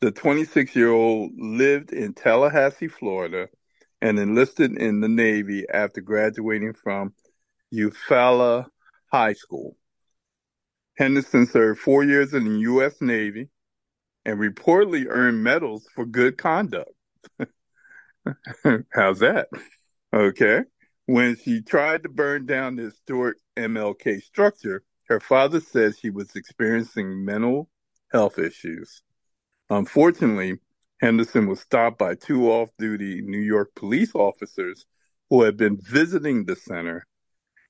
the 0.00 0.10
26 0.10 0.74
year 0.76 0.90
old 0.90 1.32
lived 1.38 1.92
in 1.92 2.12
Tallahassee, 2.12 2.88
Florida, 2.88 3.48
and 4.02 4.18
enlisted 4.18 4.76
in 4.76 5.00
the 5.00 5.08
Navy 5.08 5.64
after 5.72 6.00
graduating 6.00 6.74
from 6.74 7.14
Eufaula 7.72 8.66
High 9.12 9.32
School. 9.32 9.76
Henderson 10.96 11.46
served 11.46 11.80
four 11.80 12.04
years 12.04 12.34
in 12.34 12.44
the 12.44 12.60
U.S. 12.60 13.00
Navy 13.00 13.48
and 14.24 14.38
reportedly 14.38 15.06
earned 15.08 15.42
medals 15.42 15.86
for 15.94 16.06
good 16.06 16.38
conduct. 16.38 16.90
How's 18.92 19.18
that? 19.18 19.48
Okay. 20.12 20.60
When 21.06 21.36
she 21.36 21.60
tried 21.60 22.04
to 22.04 22.08
burn 22.08 22.46
down 22.46 22.76
the 22.76 22.84
historic 22.84 23.38
MLK 23.56 24.22
structure, 24.22 24.84
her 25.08 25.20
father 25.20 25.60
said 25.60 25.98
she 25.98 26.10
was 26.10 26.34
experiencing 26.34 27.24
mental 27.24 27.68
health 28.12 28.38
issues. 28.38 29.02
Unfortunately, 29.68 30.58
Henderson 31.00 31.46
was 31.46 31.60
stopped 31.60 31.98
by 31.98 32.14
two 32.14 32.50
off 32.50 32.70
duty 32.78 33.20
New 33.20 33.40
York 33.40 33.74
police 33.74 34.14
officers 34.14 34.86
who 35.28 35.42
had 35.42 35.56
been 35.56 35.76
visiting 35.76 36.44
the 36.44 36.56
center, 36.56 37.06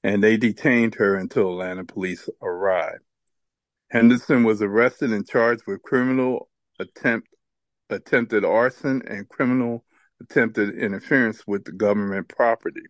and 0.02 0.22
they 0.22 0.36
detained 0.36 0.96
her 0.96 1.16
until 1.16 1.50
Atlanta 1.52 1.84
police 1.84 2.28
arrived. 2.42 3.02
Henderson 3.90 4.44
was 4.44 4.62
arrested 4.62 5.12
and 5.12 5.26
charged 5.26 5.62
with 5.66 5.82
criminal 5.82 6.48
attempt, 6.78 7.28
attempted 7.90 8.44
arson 8.44 9.02
and 9.06 9.28
criminal 9.28 9.84
attempted 10.20 10.76
interference 10.76 11.46
with 11.46 11.64
the 11.64 11.72
government 11.72 12.28
property. 12.28 12.82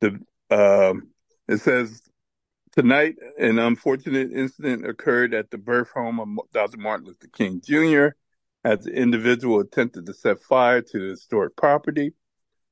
The 0.00 0.18
um, 0.50 1.10
it 1.48 1.58
says 1.58 2.02
tonight 2.72 3.16
an 3.38 3.58
unfortunate 3.58 4.30
incident 4.32 4.86
occurred 4.86 5.34
at 5.34 5.50
the 5.50 5.58
birth 5.58 5.90
home 5.90 6.20
of 6.20 6.28
Dr. 6.52 6.78
Martin 6.78 7.06
Luther 7.06 7.28
King 7.32 7.60
Jr. 7.64 8.08
as 8.64 8.84
the 8.84 8.92
individual 8.92 9.60
attempted 9.60 10.06
to 10.06 10.14
set 10.14 10.40
fire 10.40 10.82
to 10.82 10.98
the 10.98 11.10
historic 11.10 11.56
property. 11.56 12.12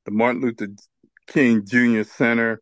The 0.05 0.11
Martin 0.11 0.43
Luther 0.43 0.69
King 1.27 1.65
Jr. 1.65 2.03
Center, 2.03 2.61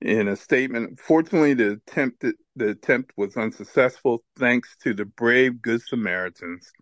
in 0.00 0.28
a 0.28 0.36
statement, 0.36 1.00
fortunately 1.00 1.54
the 1.54 1.72
attempt 1.72 2.24
the 2.56 2.70
attempt 2.70 3.12
was 3.16 3.36
unsuccessful 3.36 4.24
thanks 4.38 4.76
to 4.82 4.94
the 4.94 5.04
brave 5.04 5.60
Good 5.62 5.82
Samaritans 5.82 6.72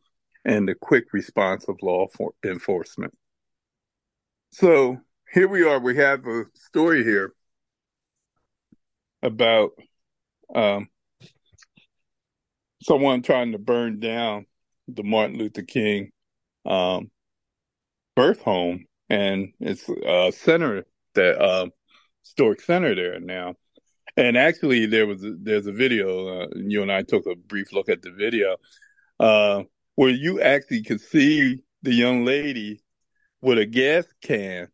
and 0.45 0.69
the 0.69 0.75
quick 0.75 1.13
response 1.13 1.65
of 1.69 1.77
law 1.83 2.07
enforcement. 2.45 3.13
So 4.53 4.99
here 5.33 5.49
we 5.49 5.65
are. 5.65 5.81
We 5.81 5.97
have 5.97 6.27
a 6.27 6.45
story 6.55 7.03
here 7.03 7.35
about 9.23 9.71
um, 10.55 10.89
someone 12.83 13.23
trying 13.23 13.53
to 13.53 13.59
burn 13.59 13.99
down 13.99 14.47
the 14.87 15.03
Martin 15.03 15.39
Luther 15.39 15.63
King 15.63 16.11
um, 16.67 17.11
birth 18.15 18.43
home, 18.43 18.85
and 19.09 19.53
it's 19.59 19.89
a 19.89 20.31
center 20.33 20.85
that 21.15 21.41
uh, 21.41 21.67
historic 22.23 22.61
center 22.61 22.95
there 22.95 23.19
now. 23.19 23.55
And 24.17 24.37
actually, 24.37 24.87
there 24.87 25.07
was 25.07 25.25
a, 25.25 25.35
there's 25.37 25.67
a 25.67 25.73
video. 25.73 26.43
Uh, 26.43 26.47
you 26.55 26.83
and 26.83 26.93
I 26.93 27.03
took 27.03 27.27
a 27.27 27.35
brief 27.35 27.73
look 27.73 27.89
at 27.89 28.03
the 28.03 28.13
video 28.13 28.57
uh, 29.19 29.65
where 29.97 30.11
you 30.11 30.41
actually 30.41 30.83
could 30.83 31.01
see 31.01 31.63
the 31.83 31.93
young 31.93 32.25
lady 32.25 32.83
with 33.41 33.59
a 33.59 33.67
gas 33.67 34.07
can 34.23 34.69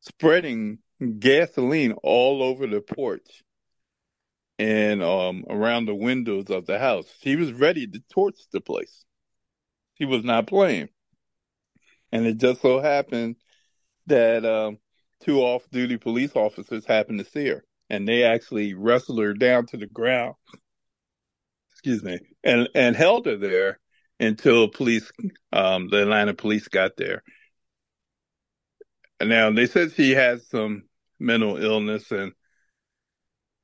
spreading 0.00 0.78
gasoline 1.18 1.92
all 2.02 2.42
over 2.42 2.66
the 2.66 2.80
porch 2.80 3.42
and 4.58 5.02
um, 5.02 5.44
around 5.48 5.86
the 5.86 5.94
windows 5.94 6.50
of 6.50 6.66
the 6.66 6.78
house. 6.78 7.06
She 7.22 7.36
was 7.36 7.52
ready 7.52 7.86
to 7.86 8.02
torch 8.10 8.36
the 8.52 8.60
place. 8.60 9.04
She 9.98 10.04
was 10.04 10.24
not 10.24 10.46
playing. 10.46 10.88
And 12.12 12.26
it 12.26 12.38
just 12.38 12.60
so 12.62 12.80
happened 12.80 13.36
that 14.06 14.44
um, 14.44 14.78
two 15.20 15.40
off 15.40 15.68
duty 15.70 15.96
police 15.96 16.34
officers 16.34 16.84
happened 16.84 17.20
to 17.20 17.24
see 17.24 17.48
her 17.48 17.64
and 17.90 18.08
they 18.08 18.22
actually 18.22 18.74
wrestled 18.74 19.18
her 19.18 19.34
down 19.34 19.66
to 19.66 19.76
the 19.76 19.86
ground. 19.86 20.34
Excuse 21.72 22.02
me, 22.02 22.20
and 22.44 22.68
and 22.74 22.94
held 22.94 23.26
her 23.26 23.36
there 23.36 23.78
until 24.18 24.68
police, 24.68 25.10
um, 25.52 25.88
the 25.88 26.02
Atlanta 26.02 26.34
police 26.34 26.68
got 26.68 26.96
there. 26.96 27.22
Now 29.22 29.50
they 29.50 29.66
said 29.66 29.92
she 29.92 30.12
has 30.12 30.48
some 30.48 30.84
mental 31.18 31.56
illness, 31.56 32.10
and 32.10 32.32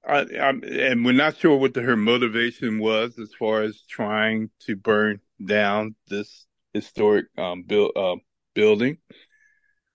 I, 0.06 0.26
I'm, 0.40 0.62
and 0.64 1.04
we're 1.04 1.12
not 1.12 1.36
sure 1.36 1.56
what 1.56 1.74
the, 1.74 1.82
her 1.82 1.96
motivation 1.96 2.78
was 2.78 3.18
as 3.18 3.32
far 3.38 3.62
as 3.62 3.82
trying 3.88 4.50
to 4.60 4.76
burn 4.76 5.20
down 5.44 5.94
this 6.08 6.46
historic 6.72 7.26
um, 7.36 7.64
build, 7.64 7.92
uh, 7.96 8.16
building. 8.54 8.98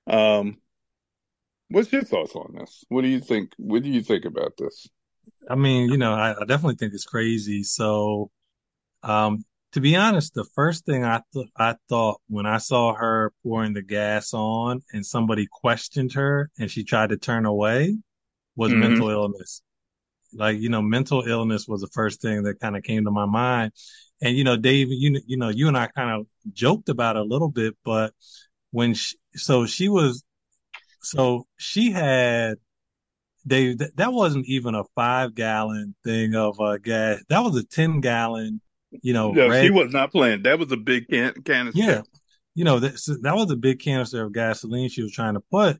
Um, 0.07 0.57
What's 1.71 1.91
your 1.91 2.03
thoughts 2.03 2.35
on 2.35 2.53
this? 2.53 2.85
What 2.89 3.01
do 3.01 3.07
you 3.07 3.19
think? 3.19 3.53
What 3.57 3.81
do 3.81 3.89
you 3.89 4.03
think 4.03 4.25
about 4.25 4.57
this? 4.57 4.87
I 5.49 5.55
mean, 5.55 5.89
you 5.89 5.97
know, 5.97 6.13
I, 6.13 6.31
I 6.39 6.45
definitely 6.45 6.75
think 6.75 6.93
it's 6.93 7.05
crazy. 7.05 7.63
So, 7.63 8.29
um, 9.03 9.45
to 9.73 9.81
be 9.81 9.95
honest, 9.95 10.33
the 10.33 10.45
first 10.55 10.85
thing 10.85 11.03
I 11.05 11.21
th- 11.33 11.49
I 11.57 11.75
thought 11.89 12.21
when 12.29 12.45
I 12.45 12.59
saw 12.59 12.95
her 12.95 13.33
pouring 13.43 13.73
the 13.73 13.81
gas 13.83 14.33
on 14.33 14.81
and 14.93 15.05
somebody 15.05 15.47
questioned 15.51 16.13
her 16.13 16.49
and 16.59 16.71
she 16.71 16.83
tried 16.83 17.09
to 17.09 17.17
turn 17.17 17.45
away 17.45 17.97
was 18.55 18.73
Mhm. 18.73 18.79
mental 18.79 19.09
illness. 19.09 19.61
Like, 20.33 20.59
you 20.59 20.69
know, 20.69 20.81
mental 20.81 21.23
illness 21.27 21.67
was 21.67 21.81
the 21.81 21.89
first 21.93 22.21
thing 22.21 22.43
that 22.43 22.59
kind 22.59 22.77
of 22.77 22.83
came 22.83 23.05
to 23.05 23.11
my 23.11 23.25
mind. 23.25 23.73
And, 24.21 24.37
you 24.37 24.43
know, 24.43 24.57
Dave, 24.57 24.89
you, 24.91 25.21
you 25.27 25.37
know, 25.37 25.49
you 25.49 25.67
and 25.67 25.77
I 25.77 25.87
kind 25.87 26.21
of 26.21 26.27
joked 26.53 26.89
about 26.89 27.17
it 27.17 27.21
a 27.21 27.25
little 27.25 27.49
bit, 27.49 27.75
but 27.85 28.13
when 28.71 28.93
she, 28.93 29.17
so 29.35 29.65
she 29.65 29.89
was, 29.89 30.23
so 31.01 31.47
she 31.57 31.91
had, 31.91 32.57
Dave, 33.45 33.79
that, 33.79 33.97
that 33.97 34.13
wasn't 34.13 34.45
even 34.47 34.75
a 34.75 34.83
five 34.95 35.33
gallon 35.35 35.95
thing 36.03 36.35
of 36.35 36.59
uh, 36.59 36.77
gas. 36.77 37.23
That 37.29 37.39
was 37.39 37.55
a 37.57 37.63
10 37.63 37.99
gallon, 38.01 38.61
you 38.91 39.13
know, 39.13 39.33
Yeah, 39.35 39.47
red 39.47 39.63
she 39.63 39.71
was 39.71 39.91
not 39.91 40.11
playing. 40.11 40.43
That 40.43 40.59
was 40.59 40.71
a 40.71 40.77
big 40.77 41.07
can 41.09 41.33
canister. 41.43 41.81
Yeah. 41.81 42.01
You 42.53 42.65
know, 42.65 42.79
that, 42.79 42.99
so 42.99 43.15
that 43.21 43.35
was 43.35 43.49
a 43.49 43.55
big 43.55 43.79
canister 43.79 44.23
of 44.23 44.33
gasoline 44.33 44.89
she 44.89 45.01
was 45.01 45.11
trying 45.11 45.33
to 45.33 45.39
put. 45.51 45.79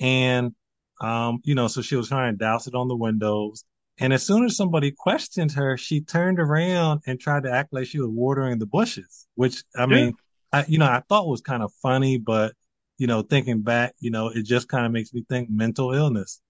And, 0.00 0.52
um, 1.00 1.40
you 1.44 1.54
know, 1.54 1.68
so 1.68 1.82
she 1.82 1.94
was 1.94 2.08
trying 2.08 2.32
to 2.32 2.38
douse 2.38 2.66
it 2.66 2.74
on 2.74 2.88
the 2.88 2.96
windows. 2.96 3.64
And 3.98 4.12
as 4.12 4.26
soon 4.26 4.44
as 4.44 4.56
somebody 4.56 4.90
questioned 4.90 5.52
her, 5.52 5.76
she 5.76 6.00
turned 6.00 6.40
around 6.40 7.02
and 7.06 7.20
tried 7.20 7.44
to 7.44 7.52
act 7.52 7.72
like 7.72 7.86
she 7.86 7.98
was 7.98 8.10
watering 8.10 8.58
the 8.58 8.66
bushes, 8.66 9.26
which 9.36 9.62
I 9.76 9.86
mean, 9.86 10.14
I, 10.52 10.64
you 10.66 10.78
know, 10.78 10.86
I 10.86 11.02
thought 11.08 11.28
was 11.28 11.40
kind 11.40 11.62
of 11.62 11.72
funny, 11.82 12.18
but, 12.18 12.52
you 12.98 13.06
know, 13.06 13.22
thinking 13.22 13.62
back, 13.62 13.94
you 14.00 14.10
know, 14.10 14.28
it 14.28 14.44
just 14.44 14.68
kind 14.68 14.86
of 14.86 14.92
makes 14.92 15.12
me 15.12 15.24
think 15.28 15.50
mental 15.50 15.92
illness. 15.92 16.40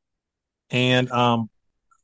And, 0.70 1.10
um, 1.10 1.50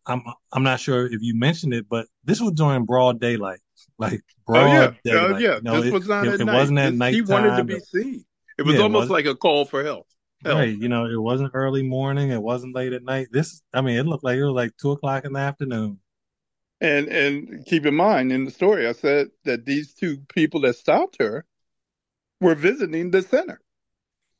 I'm, 0.04 0.22
I'm 0.52 0.64
not 0.64 0.80
sure 0.80 1.06
if 1.06 1.18
you 1.20 1.34
mentioned 1.38 1.74
it, 1.74 1.88
but 1.88 2.06
this 2.24 2.40
was 2.40 2.52
during 2.52 2.84
broad 2.84 3.20
daylight, 3.20 3.60
like 3.98 4.22
Oh 4.48 4.64
broad 4.64 4.96
yeah, 5.04 5.12
daylight. 5.12 5.34
oh 5.34 5.38
yeah. 5.38 5.60
Know, 5.62 5.80
this 5.80 5.84
it, 5.86 5.92
was 5.92 6.08
not 6.08 6.26
it, 6.26 6.34
at 6.34 6.40
it 6.40 6.44
night. 6.44 6.54
wasn't 6.56 6.78
at 6.80 6.94
nighttime. 6.94 7.14
He 7.14 7.22
wanted 7.32 7.56
to 7.56 7.64
be 7.64 7.80
seen. 7.80 8.24
It 8.58 8.62
was 8.62 8.74
Yeah, 8.74 8.82
almost 8.82 9.02
was- 9.02 9.10
like 9.10 9.26
a 9.26 9.34
call 9.34 9.64
for 9.64 9.82
help. 9.84 10.06
help. 10.44 10.58
Right. 10.58 10.76
You 10.76 10.88
know, 10.88 11.06
it 11.06 11.20
wasn't 11.20 11.52
early 11.54 11.82
morning. 11.84 12.30
It 12.30 12.42
wasn't 12.42 12.74
late 12.74 12.92
at 12.92 13.02
night. 13.04 13.28
This, 13.30 13.62
I 13.72 13.80
mean, 13.80 13.96
it 13.96 14.06
looked 14.06 14.24
like 14.24 14.36
it 14.38 14.44
was 14.44 14.54
like 14.54 14.76
two 14.76 14.90
o'clock 14.90 15.24
in 15.24 15.32
the 15.32 15.40
afternoon. 15.40 16.00
And 16.80 17.08
and 17.08 17.64
keep 17.64 17.86
in 17.86 17.94
mind 17.94 18.32
in 18.32 18.44
the 18.44 18.50
story, 18.50 18.88
I 18.88 18.92
said 18.92 19.28
that 19.44 19.64
these 19.64 19.94
two 19.94 20.18
people 20.34 20.60
that 20.62 20.74
stopped 20.76 21.16
her 21.20 21.46
were 22.40 22.54
visiting 22.56 23.10
the 23.10 23.22
center. 23.22 23.60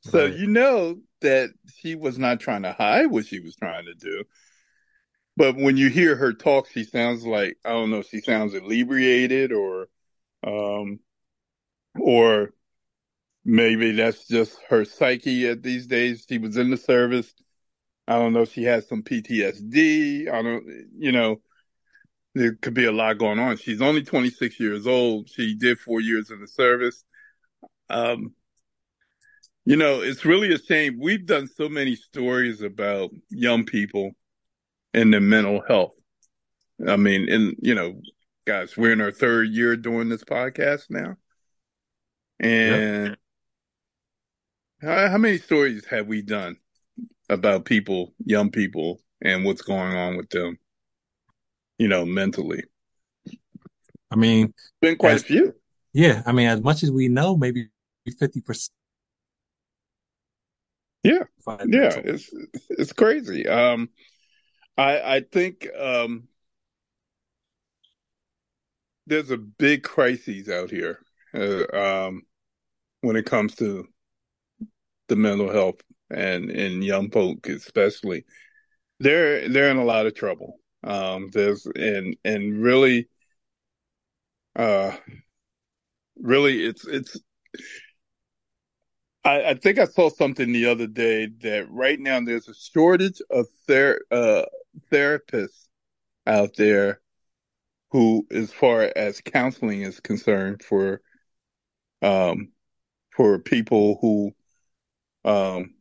So 0.03 0.25
Right. 0.25 0.39
you 0.39 0.47
know 0.47 1.01
that 1.21 1.51
she 1.77 1.95
was 1.95 2.17
not 2.19 2.39
trying 2.39 2.63
to 2.63 2.73
hide 2.73 3.07
what 3.07 3.25
she 3.25 3.39
was 3.39 3.55
trying 3.55 3.85
to 3.85 3.93
do. 3.95 4.23
But 5.35 5.55
when 5.55 5.77
you 5.77 5.89
hear 5.89 6.15
her 6.15 6.33
talk, 6.33 6.69
she 6.69 6.83
sounds 6.83 7.25
like 7.25 7.57
I 7.65 7.69
don't 7.69 7.89
know, 7.91 8.01
she 8.03 8.21
sounds 8.21 8.53
inebriated 8.53 9.51
or 9.51 9.87
um 10.45 10.99
or 11.99 12.53
maybe 13.45 13.93
that's 13.93 14.27
just 14.27 14.57
her 14.69 14.85
psyche 14.85 15.47
at 15.49 15.63
these 15.63 15.87
days. 15.87 16.25
She 16.29 16.37
was 16.39 16.57
in 16.57 16.71
the 16.71 16.77
service. 16.77 17.33
I 18.07 18.15
don't 18.19 18.33
know 18.33 18.43
if 18.43 18.53
she 18.53 18.63
has 18.65 18.87
some 18.87 19.03
PTSD. 19.03 20.29
I 20.29 20.41
don't 20.43 20.65
you 20.97 21.11
know, 21.13 21.41
there 22.35 22.55
could 22.55 22.73
be 22.73 22.85
a 22.85 22.91
lot 22.91 23.17
going 23.19 23.39
on. 23.39 23.57
She's 23.57 23.81
only 23.81 24.03
26 24.03 24.59
years 24.59 24.87
old. 24.87 25.29
She 25.29 25.55
did 25.55 25.79
four 25.79 26.01
years 26.01 26.31
in 26.31 26.41
the 26.41 26.47
service. 26.47 27.03
Um, 27.89 28.33
you 29.65 29.75
know, 29.77 30.01
it's 30.01 30.25
really 30.25 30.53
a 30.53 30.59
shame. 30.59 30.99
We've 30.99 31.25
done 31.25 31.47
so 31.47 31.69
many 31.69 31.95
stories 31.95 32.61
about 32.61 33.11
young 33.29 33.65
people 33.65 34.11
and 34.93 35.13
their 35.13 35.21
mental 35.21 35.61
health. 35.67 35.93
I 36.87 36.97
mean, 36.97 37.29
and 37.29 37.55
you 37.61 37.75
know, 37.75 38.01
guys, 38.45 38.75
we're 38.75 38.91
in 38.91 39.01
our 39.01 39.11
third 39.11 39.49
year 39.49 39.75
doing 39.75 40.09
this 40.09 40.23
podcast 40.23 40.89
now. 40.89 41.15
And 42.39 43.15
how, 44.81 45.09
how 45.09 45.17
many 45.17 45.37
stories 45.37 45.85
have 45.85 46.07
we 46.07 46.21
done 46.21 46.57
about 47.29 47.63
people, 47.65 48.13
young 48.25 48.51
people, 48.51 48.99
and 49.21 49.45
what's 49.45 49.61
going 49.61 49.95
on 49.95 50.17
with 50.17 50.29
them, 50.29 50.57
you 51.77 51.87
know, 51.87 52.05
mentally? 52.05 52.63
I 54.11 54.15
mean, 54.17 54.53
Been 54.81 54.97
quite 54.97 55.13
As- 55.13 55.21
a 55.21 55.25
few. 55.25 55.55
yeah, 55.93 56.21
I 56.25 56.33
mean, 56.33 56.47
as 56.47 56.61
much 56.61 56.83
as 56.83 56.91
we 56.91 57.07
know, 57.07 57.37
maybe 57.37 57.69
50%. 58.09 58.69
Yeah. 61.03 61.23
Yeah, 61.67 62.01
it's 62.03 62.29
it's 62.69 62.93
crazy. 62.93 63.47
Um, 63.47 63.89
I 64.77 65.15
I 65.15 65.21
think 65.31 65.67
um, 65.77 66.27
there's 69.07 69.31
a 69.31 69.37
big 69.37 69.83
crisis 69.83 70.49
out 70.49 70.69
here 70.69 70.99
uh, 71.33 71.65
um, 72.07 72.21
when 73.01 73.15
it 73.15 73.25
comes 73.25 73.55
to 73.55 73.87
the 75.09 75.15
mental 75.15 75.51
health 75.51 75.81
and 76.09 76.49
and 76.49 76.83
young 76.83 77.09
folk 77.11 77.47
especially. 77.49 78.25
They're 78.99 79.49
they're 79.49 79.69
in 79.71 79.77
a 79.77 79.83
lot 79.83 80.05
of 80.05 80.15
trouble. 80.15 80.59
Um, 80.83 81.29
there's 81.33 81.65
and 81.65 82.15
and 82.23 82.61
really, 82.61 83.09
uh, 84.55 84.95
really, 86.17 86.63
it's 86.63 86.87
it's. 86.87 87.17
I, 89.25 89.43
I 89.51 89.53
think 89.55 89.79
I 89.79 89.85
saw 89.85 90.09
something 90.09 90.51
the 90.51 90.65
other 90.67 90.87
day 90.87 91.27
that 91.41 91.69
right 91.69 91.99
now 91.99 92.19
there's 92.21 92.47
a 92.47 92.53
shortage 92.53 93.21
of 93.29 93.47
ther 93.67 93.99
uh, 94.11 94.43
therapists 94.91 95.67
out 96.27 96.55
there 96.57 97.01
who, 97.91 98.27
as 98.31 98.51
far 98.51 98.91
as 98.95 99.21
counseling 99.21 99.81
is 99.83 99.99
concerned, 99.99 100.63
for 100.63 101.01
um 102.01 102.51
for 103.15 103.39
people 103.39 103.97
who 104.01 104.33
um 105.25 105.73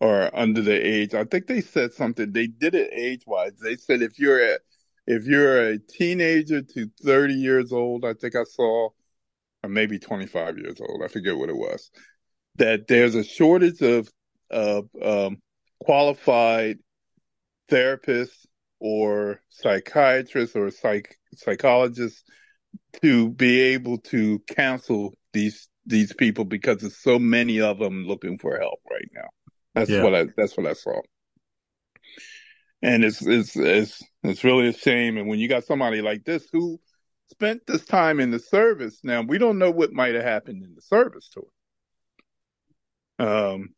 are 0.00 0.30
under 0.34 0.62
the 0.62 0.74
age. 0.74 1.14
I 1.14 1.24
think 1.24 1.46
they 1.46 1.60
said 1.60 1.92
something. 1.92 2.32
They 2.32 2.46
did 2.46 2.74
it 2.74 2.90
age 2.92 3.22
wise. 3.26 3.58
They 3.62 3.76
said 3.76 4.02
if 4.02 4.18
you're 4.18 4.54
a 4.54 4.58
if 5.06 5.26
you're 5.26 5.68
a 5.68 5.78
teenager 5.78 6.62
to 6.62 6.90
30 7.02 7.34
years 7.34 7.72
old, 7.72 8.04
I 8.04 8.14
think 8.14 8.36
I 8.36 8.44
saw, 8.44 8.90
or 9.62 9.70
maybe 9.70 9.98
25 9.98 10.58
years 10.58 10.80
old. 10.80 11.02
I 11.04 11.08
forget 11.08 11.36
what 11.36 11.50
it 11.50 11.56
was. 11.56 11.90
That 12.56 12.86
there's 12.88 13.14
a 13.14 13.24
shortage 13.24 13.80
of 13.82 14.08
of 14.50 14.88
um, 15.02 15.38
qualified 15.80 16.78
therapists 17.70 18.46
or 18.80 19.40
psychiatrists 19.50 20.56
or 20.56 20.70
psych 20.70 21.16
psychologists 21.34 22.24
to 23.02 23.30
be 23.30 23.60
able 23.60 23.98
to 23.98 24.40
counsel 24.50 25.14
these 25.32 25.68
these 25.86 26.12
people 26.12 26.44
because 26.44 26.78
there's 26.78 26.96
so 26.98 27.18
many 27.18 27.60
of 27.60 27.78
them 27.78 28.04
looking 28.06 28.38
for 28.38 28.58
help 28.58 28.80
right 28.90 29.08
now. 29.14 29.28
That's 29.74 29.90
Yeah. 29.90 30.02
what 30.02 30.14
I 30.14 30.26
that's 30.36 30.56
what 30.56 30.66
I 30.66 30.72
saw. 30.72 31.00
And 32.82 33.04
it's 33.04 33.24
it's 33.24 33.56
it's 33.56 34.02
it's 34.22 34.44
really 34.44 34.68
a 34.68 34.72
shame. 34.72 35.16
And 35.18 35.28
when 35.28 35.38
you 35.38 35.48
got 35.48 35.64
somebody 35.64 36.00
like 36.02 36.24
this 36.24 36.48
who 36.52 36.80
spent 37.30 37.66
this 37.66 37.84
time 37.84 38.20
in 38.20 38.30
the 38.30 38.38
service, 38.38 39.00
now 39.04 39.22
we 39.22 39.38
don't 39.38 39.58
know 39.58 39.70
what 39.70 39.92
might 39.92 40.14
have 40.14 40.24
happened 40.24 40.62
in 40.64 40.74
the 40.74 40.82
service 40.82 41.28
to 41.30 41.46
her. 43.18 43.26
Um, 43.26 43.74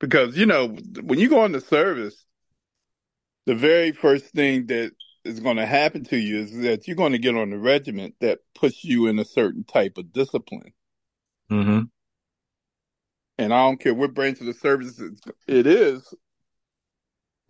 because 0.00 0.36
you 0.36 0.46
know 0.46 0.68
when 1.02 1.18
you 1.18 1.28
go 1.28 1.44
into 1.44 1.60
service, 1.60 2.24
the 3.46 3.54
very 3.54 3.92
first 3.92 4.26
thing 4.26 4.66
that 4.66 4.92
is 5.24 5.40
going 5.40 5.56
to 5.56 5.66
happen 5.66 6.04
to 6.04 6.16
you 6.16 6.38
is 6.40 6.56
that 6.58 6.86
you're 6.86 6.96
going 6.96 7.12
to 7.12 7.18
get 7.18 7.36
on 7.36 7.52
a 7.52 7.58
regiment 7.58 8.14
that 8.20 8.40
puts 8.54 8.84
you 8.84 9.08
in 9.08 9.18
a 9.18 9.24
certain 9.24 9.64
type 9.64 9.98
of 9.98 10.12
discipline. 10.12 10.72
hmm 11.50 11.80
and 13.38 13.52
I 13.52 13.66
don't 13.66 13.80
care 13.80 13.94
what 13.94 14.14
branch 14.14 14.40
of 14.40 14.46
the 14.46 14.54
service 14.54 15.00
it 15.46 15.66
is, 15.66 16.14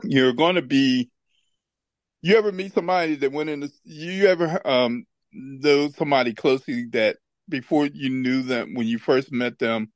you're 0.03 0.33
going 0.33 0.57
to 0.57 0.63
be. 0.63 1.11
You 2.23 2.37
ever 2.39 2.51
meet 2.51 2.73
somebody 2.75 3.15
that 3.17 3.33
went 3.33 3.51
in? 3.51 3.61
The, 3.61 3.73
you 3.85 4.27
ever 4.27 4.61
um 4.67 5.07
know 5.33 5.89
somebody 5.89 6.35
closely 6.35 6.87
that 6.93 7.17
before 7.49 7.87
you 7.87 8.11
knew 8.11 8.43
them, 8.43 8.75
when 8.75 8.87
you 8.87 8.99
first 8.99 9.33
met 9.33 9.59
them, 9.59 9.93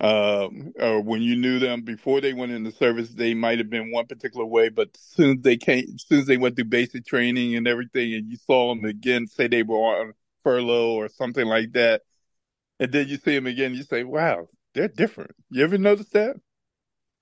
um, 0.00 0.72
or 0.78 1.02
when 1.02 1.20
you 1.20 1.36
knew 1.36 1.58
them 1.58 1.82
before 1.82 2.20
they 2.20 2.32
went 2.32 2.52
in 2.52 2.64
the 2.64 2.72
service, 2.72 3.10
they 3.10 3.34
might 3.34 3.58
have 3.58 3.68
been 3.68 3.92
one 3.92 4.06
particular 4.06 4.46
way, 4.46 4.70
but 4.70 4.88
soon 4.96 5.38
as 5.38 5.42
they 5.42 5.58
came, 5.58 5.98
soon 5.98 6.20
as 6.20 6.26
they 6.26 6.38
went 6.38 6.56
through 6.56 6.64
basic 6.66 7.04
training 7.04 7.54
and 7.54 7.68
everything, 7.68 8.14
and 8.14 8.30
you 8.30 8.38
saw 8.38 8.74
them 8.74 8.84
again, 8.84 9.26
say 9.26 9.46
they 9.46 9.62
were 9.62 9.76
on 9.76 10.14
furlough 10.42 10.94
or 10.94 11.08
something 11.08 11.46
like 11.46 11.72
that, 11.72 12.00
and 12.78 12.90
then 12.92 13.08
you 13.08 13.18
see 13.18 13.34
them 13.34 13.46
again, 13.46 13.74
you 13.74 13.82
say, 13.82 14.04
"Wow, 14.04 14.48
they're 14.72 14.88
different." 14.88 15.32
You 15.50 15.64
ever 15.64 15.76
notice 15.76 16.08
that? 16.10 16.36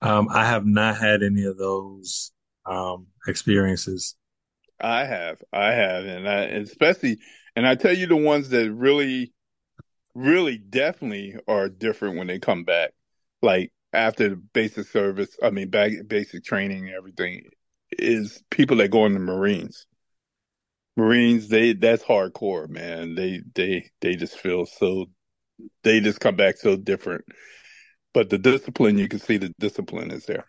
Um, 0.01 0.29
I 0.31 0.45
have 0.45 0.65
not 0.65 0.97
had 0.97 1.21
any 1.21 1.43
of 1.43 1.57
those 1.57 2.31
um, 2.65 3.07
experiences. 3.27 4.15
I 4.79 5.05
have, 5.05 5.41
I 5.51 5.71
have, 5.73 6.05
and 6.05 6.27
I 6.27 6.43
especially, 6.43 7.19
and 7.55 7.67
I 7.67 7.75
tell 7.75 7.95
you 7.95 8.07
the 8.07 8.15
ones 8.15 8.49
that 8.49 8.71
really, 8.71 9.33
really, 10.15 10.57
definitely 10.57 11.35
are 11.47 11.69
different 11.69 12.17
when 12.17 12.27
they 12.27 12.39
come 12.39 12.63
back, 12.63 12.91
like 13.41 13.71
after 13.93 14.29
the 14.29 14.35
basic 14.35 14.87
service. 14.87 15.35
I 15.43 15.49
mean, 15.49 15.69
back 15.69 15.91
basic 16.07 16.43
training 16.43 16.87
and 16.87 16.95
everything 16.95 17.49
is 17.91 18.41
people 18.49 18.77
that 18.77 18.89
go 18.91 19.05
in 19.05 19.13
the 19.13 19.19
Marines. 19.19 19.85
Marines, 20.95 21.47
they 21.47 21.73
that's 21.73 22.03
hardcore, 22.03 22.69
man. 22.69 23.15
They 23.15 23.41
they 23.55 23.89
they 24.01 24.15
just 24.15 24.37
feel 24.37 24.65
so, 24.65 25.07
they 25.83 25.99
just 26.01 26.19
come 26.19 26.35
back 26.35 26.57
so 26.57 26.75
different. 26.75 27.25
But 28.13 28.29
the 28.29 28.37
discipline, 28.37 28.97
you 28.97 29.07
can 29.07 29.19
see 29.19 29.37
the 29.37 29.53
discipline 29.59 30.11
is 30.11 30.25
there. 30.25 30.45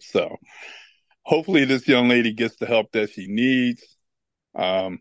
So 0.00 0.36
hopefully 1.24 1.64
this 1.64 1.88
young 1.88 2.08
lady 2.08 2.32
gets 2.32 2.56
the 2.56 2.66
help 2.66 2.92
that 2.92 3.10
she 3.10 3.26
needs. 3.26 3.82
Um, 4.54 5.00